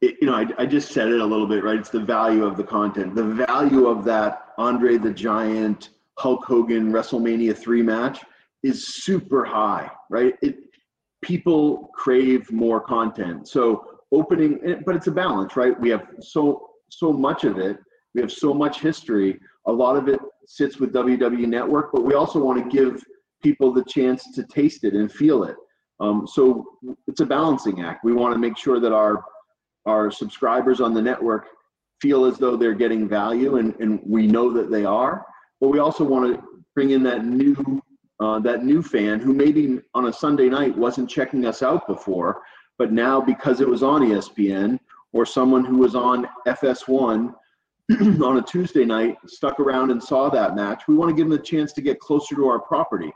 It, 0.00 0.16
you 0.20 0.26
know, 0.26 0.34
I, 0.34 0.46
I 0.58 0.66
just 0.66 0.92
said 0.92 1.08
it 1.08 1.20
a 1.20 1.24
little 1.24 1.46
bit, 1.46 1.64
right? 1.64 1.78
It's 1.78 1.90
the 1.90 2.00
value 2.00 2.44
of 2.44 2.56
the 2.56 2.64
content, 2.64 3.14
the 3.14 3.24
value 3.24 3.86
of 3.86 4.04
that 4.04 4.48
Andre 4.58 4.96
the 4.96 5.12
Giant, 5.12 5.90
Hulk 6.18 6.44
Hogan 6.44 6.92
WrestleMania 6.92 7.56
three 7.56 7.82
match 7.82 8.20
is 8.62 8.94
super 9.02 9.44
high, 9.44 9.90
right? 10.10 10.34
It 10.42 10.56
people 11.22 11.90
crave 11.94 12.50
more 12.52 12.80
content. 12.80 13.48
So 13.48 13.84
opening, 14.12 14.60
eh, 14.64 14.76
but 14.84 14.94
it's 14.94 15.06
a 15.06 15.12
balance, 15.12 15.56
right? 15.56 15.78
We 15.80 15.90
have 15.90 16.06
so 16.20 16.70
so 16.90 17.12
much 17.12 17.44
of 17.44 17.58
it. 17.58 17.78
We 18.14 18.20
have 18.20 18.30
so 18.30 18.54
much 18.54 18.80
history. 18.80 19.40
A 19.66 19.72
lot 19.72 19.96
of 19.96 20.08
it 20.08 20.20
sits 20.46 20.78
with 20.78 20.92
WWE 20.92 21.46
Network, 21.46 21.90
but 21.92 22.04
we 22.04 22.14
also 22.14 22.38
want 22.38 22.62
to 22.62 22.76
give 22.76 23.02
people 23.42 23.72
the 23.72 23.84
chance 23.84 24.30
to 24.34 24.44
taste 24.44 24.84
it 24.84 24.94
and 24.94 25.10
feel 25.10 25.44
it. 25.44 25.56
Um, 26.00 26.26
so 26.26 26.64
it's 27.06 27.20
a 27.20 27.26
balancing 27.26 27.82
act. 27.82 28.04
We 28.04 28.12
want 28.12 28.34
to 28.34 28.38
make 28.38 28.56
sure 28.56 28.80
that 28.80 28.92
our 28.92 29.24
our 29.86 30.10
subscribers 30.10 30.80
on 30.80 30.94
the 30.94 31.02
network 31.02 31.46
feel 32.00 32.24
as 32.24 32.38
though 32.38 32.56
they're 32.56 32.74
getting 32.74 33.08
value, 33.08 33.56
and, 33.56 33.74
and 33.80 34.00
we 34.04 34.26
know 34.26 34.50
that 34.52 34.70
they 34.70 34.84
are. 34.84 35.24
But 35.60 35.68
we 35.68 35.78
also 35.78 36.04
want 36.04 36.34
to 36.34 36.42
bring 36.74 36.90
in 36.90 37.02
that 37.04 37.24
new 37.24 37.82
uh, 38.20 38.38
that 38.40 38.64
new 38.64 38.82
fan 38.82 39.20
who 39.20 39.32
maybe 39.32 39.80
on 39.94 40.06
a 40.06 40.12
Sunday 40.12 40.48
night 40.48 40.76
wasn't 40.76 41.10
checking 41.10 41.46
us 41.46 41.62
out 41.62 41.86
before, 41.86 42.42
but 42.78 42.92
now 42.92 43.20
because 43.20 43.60
it 43.60 43.68
was 43.68 43.82
on 43.82 44.02
ESPN 44.02 44.78
or 45.12 45.26
someone 45.26 45.64
who 45.64 45.78
was 45.78 45.94
on 45.94 46.28
FS1 46.46 47.32
on 48.22 48.38
a 48.38 48.42
Tuesday 48.42 48.84
night 48.84 49.16
stuck 49.26 49.60
around 49.60 49.90
and 49.90 50.02
saw 50.02 50.30
that 50.30 50.54
match, 50.54 50.84
we 50.88 50.94
want 50.94 51.10
to 51.10 51.14
give 51.14 51.28
them 51.28 51.38
a 51.38 51.42
chance 51.42 51.72
to 51.72 51.82
get 51.82 52.00
closer 52.00 52.34
to 52.34 52.48
our 52.48 52.60
property. 52.60 53.12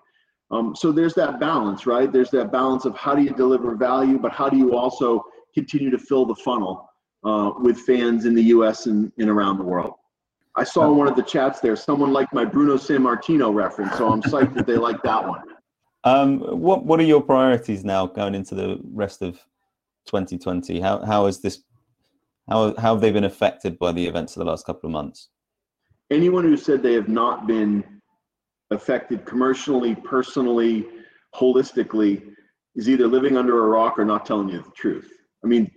Um, 0.50 0.74
so 0.74 0.92
there's 0.92 1.14
that 1.14 1.38
balance, 1.40 1.86
right? 1.86 2.10
There's 2.10 2.30
that 2.30 2.50
balance 2.50 2.84
of 2.84 2.96
how 2.96 3.14
do 3.14 3.22
you 3.22 3.30
deliver 3.30 3.74
value, 3.74 4.18
but 4.18 4.32
how 4.32 4.48
do 4.48 4.56
you 4.56 4.74
also 4.74 5.22
continue 5.54 5.90
to 5.90 5.98
fill 5.98 6.24
the 6.24 6.34
funnel 6.36 6.88
uh, 7.24 7.52
with 7.58 7.78
fans 7.80 8.24
in 8.24 8.34
the 8.34 8.44
U.S. 8.44 8.86
and, 8.86 9.12
and 9.18 9.28
around 9.28 9.58
the 9.58 9.64
world. 9.64 9.94
I 10.56 10.64
saw 10.64 10.90
one 10.92 11.06
of 11.06 11.14
the 11.14 11.22
chats 11.22 11.60
there 11.60 11.76
someone 11.76 12.12
liked 12.12 12.32
my 12.34 12.44
Bruno 12.44 12.76
Sammartino 12.76 13.54
reference, 13.54 13.96
so 13.96 14.10
I'm 14.10 14.22
psyched 14.22 14.54
that 14.54 14.66
they 14.66 14.76
like 14.76 15.02
that 15.02 15.26
one. 15.26 15.42
Um, 16.04 16.40
what 16.40 16.84
What 16.84 16.98
are 17.00 17.04
your 17.04 17.20
priorities 17.20 17.84
now 17.84 18.06
going 18.06 18.34
into 18.34 18.54
the 18.54 18.80
rest 18.92 19.22
of 19.22 19.34
2020? 20.06 20.80
How 20.80 21.04
how 21.04 21.26
is 21.26 21.40
this? 21.40 21.62
How 22.48 22.74
how 22.76 22.94
have 22.94 23.00
they 23.00 23.12
been 23.12 23.24
affected 23.24 23.78
by 23.78 23.92
the 23.92 24.06
events 24.06 24.36
of 24.36 24.40
the 24.40 24.46
last 24.46 24.66
couple 24.66 24.88
of 24.88 24.92
months? 24.92 25.28
Anyone 26.10 26.44
who 26.44 26.56
said 26.56 26.82
they 26.82 26.94
have 26.94 27.08
not 27.08 27.46
been 27.46 27.97
affected 28.70 29.24
commercially, 29.24 29.94
personally, 29.94 30.86
holistically, 31.34 32.22
is 32.74 32.88
either 32.88 33.06
living 33.06 33.36
under 33.36 33.64
a 33.64 33.68
rock 33.68 33.98
or 33.98 34.04
not 34.04 34.26
telling 34.26 34.48
you 34.48 34.62
the 34.62 34.70
truth. 34.76 35.10
I 35.44 35.46
mean, 35.46 35.70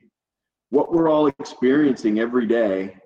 what 0.69 0.91
we're 0.91 1.09
all 1.09 1.27
experiencing 1.27 2.19
every 2.19 2.45
day 2.45 2.97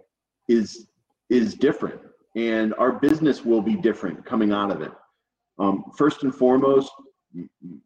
is 0.47 0.88
is 1.29 1.55
different, 1.55 1.99
and 2.36 2.73
our 2.75 2.91
business 2.91 3.43
will 3.43 3.61
be 3.61 3.75
different 3.75 4.23
coming 4.25 4.51
out 4.51 4.71
of 4.71 4.81
it. 4.81 4.91
Um, 5.57 5.86
first 5.97 6.23
and 6.23 6.33
foremost, 6.33 6.91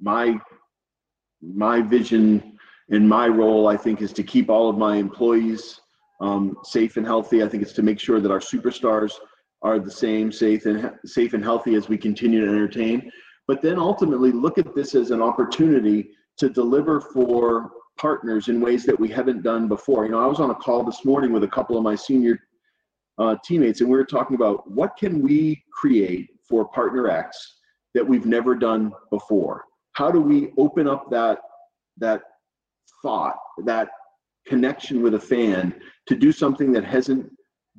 my 0.01 0.39
my 1.41 1.81
vision 1.81 2.57
and 2.89 3.07
my 3.07 3.27
role, 3.27 3.67
I 3.67 3.77
think, 3.77 4.01
is 4.01 4.11
to 4.13 4.23
keep 4.23 4.49
all 4.49 4.69
of 4.69 4.77
my 4.77 4.97
employees 4.97 5.79
um, 6.21 6.57
safe 6.63 6.97
and 6.97 7.05
healthy. 7.05 7.43
I 7.43 7.47
think 7.47 7.63
it's 7.63 7.73
to 7.73 7.83
make 7.83 7.99
sure 7.99 8.19
that 8.19 8.31
our 8.31 8.39
superstars 8.39 9.13
are 9.61 9.79
the 9.79 9.91
same, 9.91 10.31
safe 10.31 10.65
and 10.65 10.93
safe 11.05 11.33
and 11.33 11.43
healthy 11.43 11.75
as 11.75 11.89
we 11.89 11.97
continue 11.97 12.45
to 12.45 12.51
entertain. 12.51 13.11
But 13.47 13.61
then 13.61 13.77
ultimately, 13.77 14.31
look 14.31 14.57
at 14.57 14.75
this 14.75 14.95
as 14.95 15.11
an 15.11 15.21
opportunity 15.21 16.11
to 16.37 16.49
deliver 16.49 17.01
for 17.01 17.71
partners 17.97 18.47
in 18.47 18.61
ways 18.61 18.85
that 18.85 18.97
we 18.97 19.09
haven't 19.09 19.43
done 19.43 19.67
before. 19.67 20.05
You 20.05 20.11
know, 20.11 20.19
I 20.19 20.27
was 20.27 20.39
on 20.39 20.51
a 20.51 20.55
call 20.55 20.83
this 20.83 21.03
morning 21.03 21.33
with 21.33 21.43
a 21.43 21.47
couple 21.47 21.77
of 21.77 21.83
my 21.83 21.95
senior 21.95 22.39
uh, 23.17 23.35
teammates, 23.43 23.81
and 23.81 23.89
we 23.89 23.97
were 23.97 24.05
talking 24.05 24.35
about 24.35 24.69
what 24.71 24.95
can 24.97 25.21
we 25.21 25.61
create 25.73 26.29
for 26.47 26.69
Partner 26.69 27.09
X 27.09 27.57
that 27.93 28.07
we've 28.07 28.25
never 28.25 28.55
done 28.55 28.93
before. 29.09 29.65
How 29.93 30.11
do 30.11 30.21
we 30.21 30.51
open 30.57 30.87
up 30.87 31.09
that 31.11 31.39
that 31.97 32.21
thought, 33.01 33.35
that 33.65 33.89
connection 34.47 35.01
with 35.01 35.15
a 35.15 35.19
fan 35.19 35.73
to 36.07 36.15
do 36.15 36.31
something 36.31 36.71
that 36.71 36.85
hasn't 36.85 37.29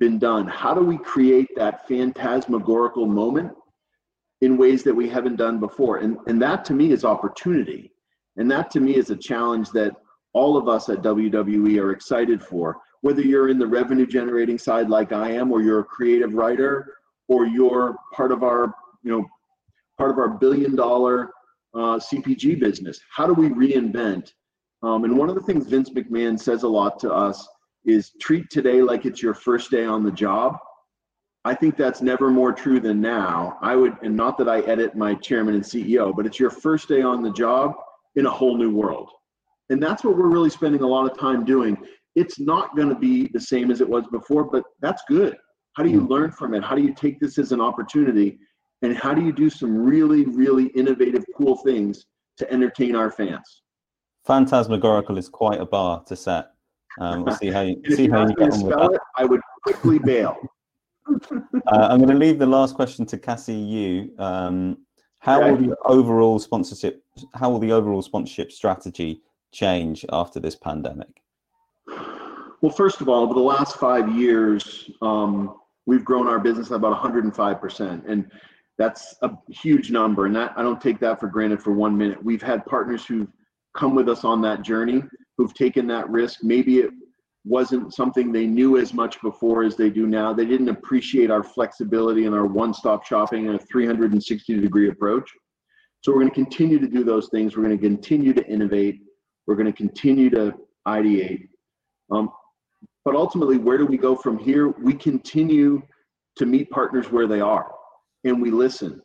been 0.01 0.19
done? 0.19 0.49
How 0.49 0.75
do 0.75 0.81
we 0.81 0.99
create 0.99 1.49
that 1.55 1.87
phantasmagorical 1.87 3.07
moment 3.07 3.53
in 4.41 4.57
ways 4.57 4.83
that 4.83 4.95
we 4.95 5.09
haven't 5.09 5.37
done 5.37 5.61
before? 5.61 5.99
And 5.99 6.17
and 6.27 6.43
that 6.43 6.65
to 6.65 6.75
me 6.75 6.91
is 6.91 7.05
opportunity. 7.05 7.93
And 8.37 8.51
that 8.51 8.71
to 8.73 8.81
me 8.81 8.97
is 8.97 9.11
a 9.11 9.17
challenge 9.17 9.71
that 9.71 9.93
all 10.33 10.57
of 10.57 10.69
us 10.69 10.89
at 10.89 11.03
WWE 11.03 11.81
are 11.81 11.93
excited 11.93 12.43
for. 12.43 12.79
Whether 13.03 13.23
you're 13.23 13.49
in 13.49 13.59
the 13.59 13.67
revenue 13.67 14.07
generating 14.07 14.59
side 14.59 14.89
like 14.89 15.13
I 15.13 15.31
am, 15.33 15.53
or 15.53 15.63
you're 15.63 15.81
a 15.81 15.85
creative 15.85 16.35
writer, 16.35 16.95
or 17.29 17.47
you're 17.47 17.97
part 18.15 18.33
of 18.33 18.43
our, 18.43 18.75
you 19.03 19.11
know, 19.11 19.25
part 19.97 20.11
of 20.11 20.19
our 20.19 20.29
billion 20.29 20.77
dollar 20.77 21.31
uh, 21.75 21.99
CPG 21.99 22.59
business. 22.59 23.01
How 23.11 23.27
do 23.27 23.33
we 23.33 23.49
reinvent? 23.49 24.33
Um, 24.83 25.05
and 25.05 25.17
one 25.17 25.29
of 25.29 25.35
the 25.35 25.43
things 25.43 25.67
Vince 25.67 25.91
McMahon 25.91 26.39
says 26.39 26.63
a 26.63 26.69
lot 26.69 26.99
to 27.01 27.13
us 27.13 27.47
is 27.85 28.13
treat 28.21 28.49
today 28.51 28.83
like 28.83 29.07
it's 29.07 29.23
your 29.23 29.35
first 29.35 29.71
day 29.71 29.85
on 29.85 30.03
the 30.03 30.11
job. 30.11 30.57
I 31.45 31.55
think 31.55 31.77
that's 31.77 32.03
never 32.03 32.31
more 32.31 32.53
true 32.53 32.81
than 32.81 33.01
now. 33.01 33.57
I 33.63 33.75
would, 33.75 33.97
and 34.03 34.15
not 34.15 34.37
that 34.39 34.49
I 34.49 34.61
edit 34.61 34.95
my 34.95 35.15
chairman 35.15 35.55
and 35.55 35.65
CEO, 35.65 36.15
but 36.15 36.27
it's 36.27 36.39
your 36.39 36.51
first 36.51 36.89
day 36.89 37.01
on 37.01 37.23
the 37.23 37.33
job 37.33 37.73
in 38.17 38.27
a 38.27 38.31
whole 38.31 38.57
new 38.57 38.75
world. 38.75 39.09
And 39.71 39.83
that's 39.83 40.05
what 40.05 40.17
we're 40.17 40.29
really 40.29 40.51
spending 40.51 40.83
a 40.83 40.87
lot 40.87 41.11
of 41.11 41.19
time 41.19 41.45
doing. 41.45 41.79
It's 42.15 42.39
not 42.39 42.77
going 42.77 42.89
to 42.89 42.95
be 42.95 43.29
the 43.33 43.41
same 43.41 43.71
as 43.71 43.81
it 43.81 43.89
was 43.89 44.05
before, 44.09 44.45
but 44.45 44.65
that's 44.81 45.03
good. 45.09 45.37
How 45.75 45.83
do 45.83 45.91
you 45.91 46.03
mm. 46.03 46.11
learn 46.11 46.33
from 46.33 46.55
it? 46.55 46.63
How 46.63 46.75
do 46.75 46.83
you 46.83 46.93
take 46.93 47.21
this 47.21 47.39
as 47.39 47.53
an 47.53 47.61
opportunity? 47.61 48.39
And 48.83 48.97
how 48.97 49.15
do 49.15 49.23
you 49.23 49.33
do 49.33 49.49
some 49.49 49.75
really, 49.77 50.25
really 50.25 50.67
innovative, 50.69 51.25
cool 51.37 51.57
things 51.57 52.07
to 52.39 52.53
entertain 52.53 52.97
our 52.97 53.11
fans? 53.11 53.63
Phantasmagorical 54.27 55.17
is 55.17 55.29
quite 55.29 55.61
a 55.61 55.67
bar 55.67 56.03
to 56.07 56.17
set. 56.17 56.51
Um, 56.99 57.25
we'll 57.25 57.37
see 57.37 57.51
how 57.51 57.61
you 57.61 57.81
see 57.91 58.09
how 58.09 58.27
you 58.27 58.35
get 58.35 58.53
on 58.53 58.63
with 58.63 58.75
that. 58.77 58.93
It, 58.93 59.01
I 59.17 59.25
would 59.25 59.41
quickly 59.63 59.99
bail. 59.99 60.37
uh, 61.09 61.39
I'm 61.73 61.99
going 61.99 62.11
to 62.11 62.15
leave 62.15 62.39
the 62.39 62.47
last 62.47 62.75
question 62.75 63.07
to 63.07 63.19
Cassie. 63.19 63.55
You, 63.55 64.13
um, 64.19 64.79
how 65.19 65.41
okay. 65.41 65.51
will 65.51 65.69
the 65.69 65.77
overall 65.85 66.39
sponsorship? 66.39 67.03
How 67.35 67.51
will 67.51 67.59
the 67.59 67.73
overall 67.73 68.03
sponsorship 68.03 68.53
strategy 68.53 69.23
change 69.53 70.05
after 70.13 70.41
this 70.41 70.57
pandemic? 70.57 71.23
Well, 72.61 72.73
first 72.73 73.01
of 73.01 73.09
all, 73.09 73.23
over 73.23 73.35
the 73.35 73.41
last 73.41 73.77
five 73.77 74.15
years, 74.15 74.91
um, 75.01 75.57
we've 75.87 76.05
grown 76.05 76.29
our 76.29 76.39
business 76.39 76.71
about 76.71 77.01
105%. 77.03 78.09
And 78.09 78.31
that's 78.77 79.15
a 79.23 79.31
huge 79.49 79.91
number. 79.91 80.27
And 80.27 80.37
that 80.37 80.53
I 80.57 80.63
don't 80.63 80.81
take 80.81 81.01
that 81.01 81.21
for 81.21 81.27
granted 81.27 81.63
for 81.63 81.73
one 81.73 81.97
minute. 81.97 82.23
We've 82.23 82.43
had 82.43 82.65
partners 82.67 83.05
who've 83.05 83.29
come 83.77 83.95
with 83.95 84.09
us 84.09 84.25
on 84.25 84.41
that 84.43 84.63
journey, 84.63 85.03
who've 85.37 85.55
taken 85.55 85.87
that 85.89 86.09
risk. 86.11 86.41
Maybe 86.43 86.79
it 86.79 86.91
wasn't 87.45 87.95
something 87.95 88.33
they 88.33 88.47
knew 88.47 88.77
as 88.77 88.93
much 88.93 89.21
before 89.23 89.63
as 89.65 89.77
they 89.77 89.91
do 89.91 90.07
now. 90.07 90.33
They 90.33 90.45
didn't 90.45 90.69
appreciate 90.69 91.31
our 91.31 91.43
flexibility 91.43 92.27
and 92.27 92.35
our 92.35 92.47
one 92.47 92.75
stop 92.75 93.05
shopping 93.07 93.47
and 93.47 93.57
a 93.57 93.65
360 93.65 94.61
degree 94.61 94.89
approach. 94.89 95.31
So 96.03 96.13
we're 96.13 96.21
going 96.21 96.31
to 96.31 96.35
continue 96.35 96.79
to 96.79 96.87
do 96.87 97.05
those 97.05 97.29
things. 97.29 97.57
We're 97.57 97.65
going 97.65 97.79
to 97.79 97.83
continue 97.83 98.33
to 98.35 98.47
innovate. 98.47 99.01
We're 99.47 99.55
going 99.57 99.67
to 99.67 99.73
continue 99.73 100.31
to 100.31 100.55
ideate. 100.87 101.49
Um, 102.11 102.31
but 103.05 103.15
ultimately, 103.15 103.59
where 103.59 103.79
do 103.79 103.87
we 103.87 103.97
go 103.97 104.17
from 104.17 104.39
here? 104.39 104.69
We 104.69 104.95
continue 104.95 105.83
to 106.37 106.47
meet 106.47 106.71
partners 106.71 107.11
where 107.11 107.27
they 107.27 107.41
are 107.41 107.71
and 108.25 108.41
we 108.41 108.51
listen 108.51 109.01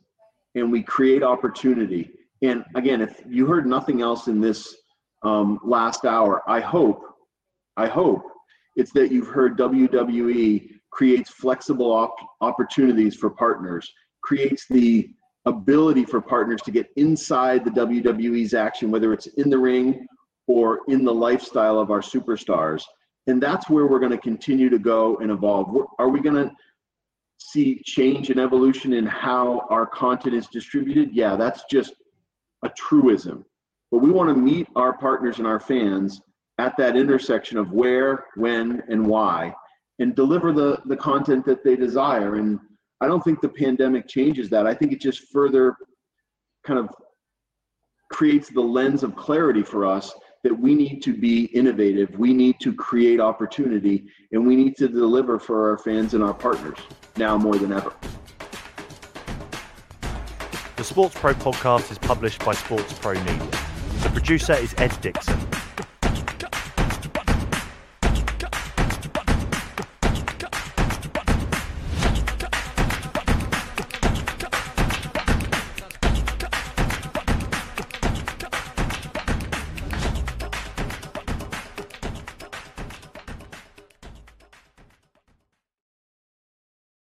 and 0.56 0.72
we 0.72 0.84
create 0.84 1.24
opportunity. 1.24 2.12
And 2.46 2.64
again, 2.76 3.02
if 3.02 3.22
you 3.28 3.46
heard 3.46 3.66
nothing 3.66 4.02
else 4.02 4.28
in 4.28 4.40
this 4.40 4.76
um, 5.24 5.60
last 5.64 6.06
hour, 6.06 6.44
I 6.48 6.60
hope, 6.60 7.02
I 7.78 7.88
hope 7.88 8.24
it's 8.76 8.92
that 8.94 9.12
you've 9.12 9.28
heard 9.28 9.58
WWE 9.58 10.70
creates 10.92 11.30
flexible 11.30 11.92
op- 11.92 12.16
opportunities 12.42 13.16
for 13.16 13.30
partners, 13.30 13.92
creates 14.22 14.66
the 14.70 15.10
ability 15.46 16.06
for 16.06 16.22
partners 16.22 16.62
to 16.64 16.72
get 16.72 16.88
inside 16.96 17.64
the 17.66 17.72
WWE's 17.72 18.54
action, 18.54 18.92
whether 18.92 19.14
it's 19.14 19.28
in 19.28 19.50
the 19.50 19.58
ring 19.58 20.06
or 20.48 20.82
in 20.88 21.04
the 21.04 21.14
lifestyle 21.14 21.80
of 21.80 21.92
our 21.92 22.02
superstars. 22.02 22.84
And 23.28 23.42
that's 23.42 23.70
where 23.70 23.88
we're 23.88 24.00
going 24.00 24.12
to 24.12 24.18
continue 24.18 24.70
to 24.70 24.80
go 24.80 25.18
and 25.18 25.32
evolve. 25.32 25.76
Are 25.98 26.10
we 26.10 26.20
going 26.20 26.36
to 26.36 26.52
see 27.38 27.82
change 27.84 28.30
and 28.30 28.40
evolution 28.40 28.94
in 28.94 29.06
how 29.06 29.66
our 29.70 29.86
content 29.86 30.36
is 30.36 30.48
distributed? 30.48 31.10
Yeah 31.14 31.36
that's 31.36 31.64
just 31.70 31.94
a 32.66 32.70
truism 32.78 33.46
but 33.92 34.00
we 34.00 34.12
want 34.12 34.30
to 34.30 34.36
meet 34.36 34.68
our 34.76 34.98
partners 34.98 35.38
and 35.38 35.48
our 35.48 35.60
fans 35.60 36.22
at 36.58 36.76
that 36.78 36.96
intersection 36.96 37.58
of 37.58 37.72
where 37.72 38.26
when 38.36 38.82
and 38.90 39.06
why 39.06 39.54
and 40.00 40.16
deliver 40.16 40.52
the 40.52 40.82
the 40.86 40.98
content 40.98 41.46
that 41.46 41.64
they 41.64 41.76
desire 41.76 42.36
and 42.36 42.60
i 43.02 43.08
don't 43.08 43.24
think 43.24 43.42
the 43.42 43.50
pandemic 43.50 44.08
changes 44.08 44.50
that 44.50 44.66
i 44.68 44.74
think 44.74 44.92
it 44.92 45.00
just 45.00 45.32
further 45.32 45.76
kind 46.66 46.80
of 46.80 46.90
creates 48.12 48.50
the 48.50 48.62
lens 48.62 49.04
of 49.04 49.16
clarity 49.16 49.64
for 49.64 49.86
us 49.86 50.14
that 50.46 50.54
we 50.54 50.76
need 50.76 51.02
to 51.02 51.12
be 51.12 51.46
innovative, 51.46 52.08
we 52.20 52.32
need 52.32 52.60
to 52.60 52.72
create 52.72 53.20
opportunity, 53.20 54.06
and 54.32 54.46
we 54.46 54.56
need 54.56 54.76
to 54.78 54.88
deliver 54.88 55.40
for 55.40 55.72
our 55.72 55.78
fans 55.80 56.14
and 56.14 56.24
our 56.24 56.36
partners 56.36 56.78
now 57.18 57.36
more 57.36 57.56
than 57.56 57.74
ever. 57.74 57.92
SportsPro 60.96 61.34
podcast 61.34 61.92
is 61.92 61.98
published 61.98 62.40
by 62.46 62.54
SportsPro 62.54 63.16
Media. 63.26 63.52
The 64.02 64.10
producer 64.12 64.54
is 64.54 64.74
Ed 64.78 64.98
Dixon. 65.02 65.55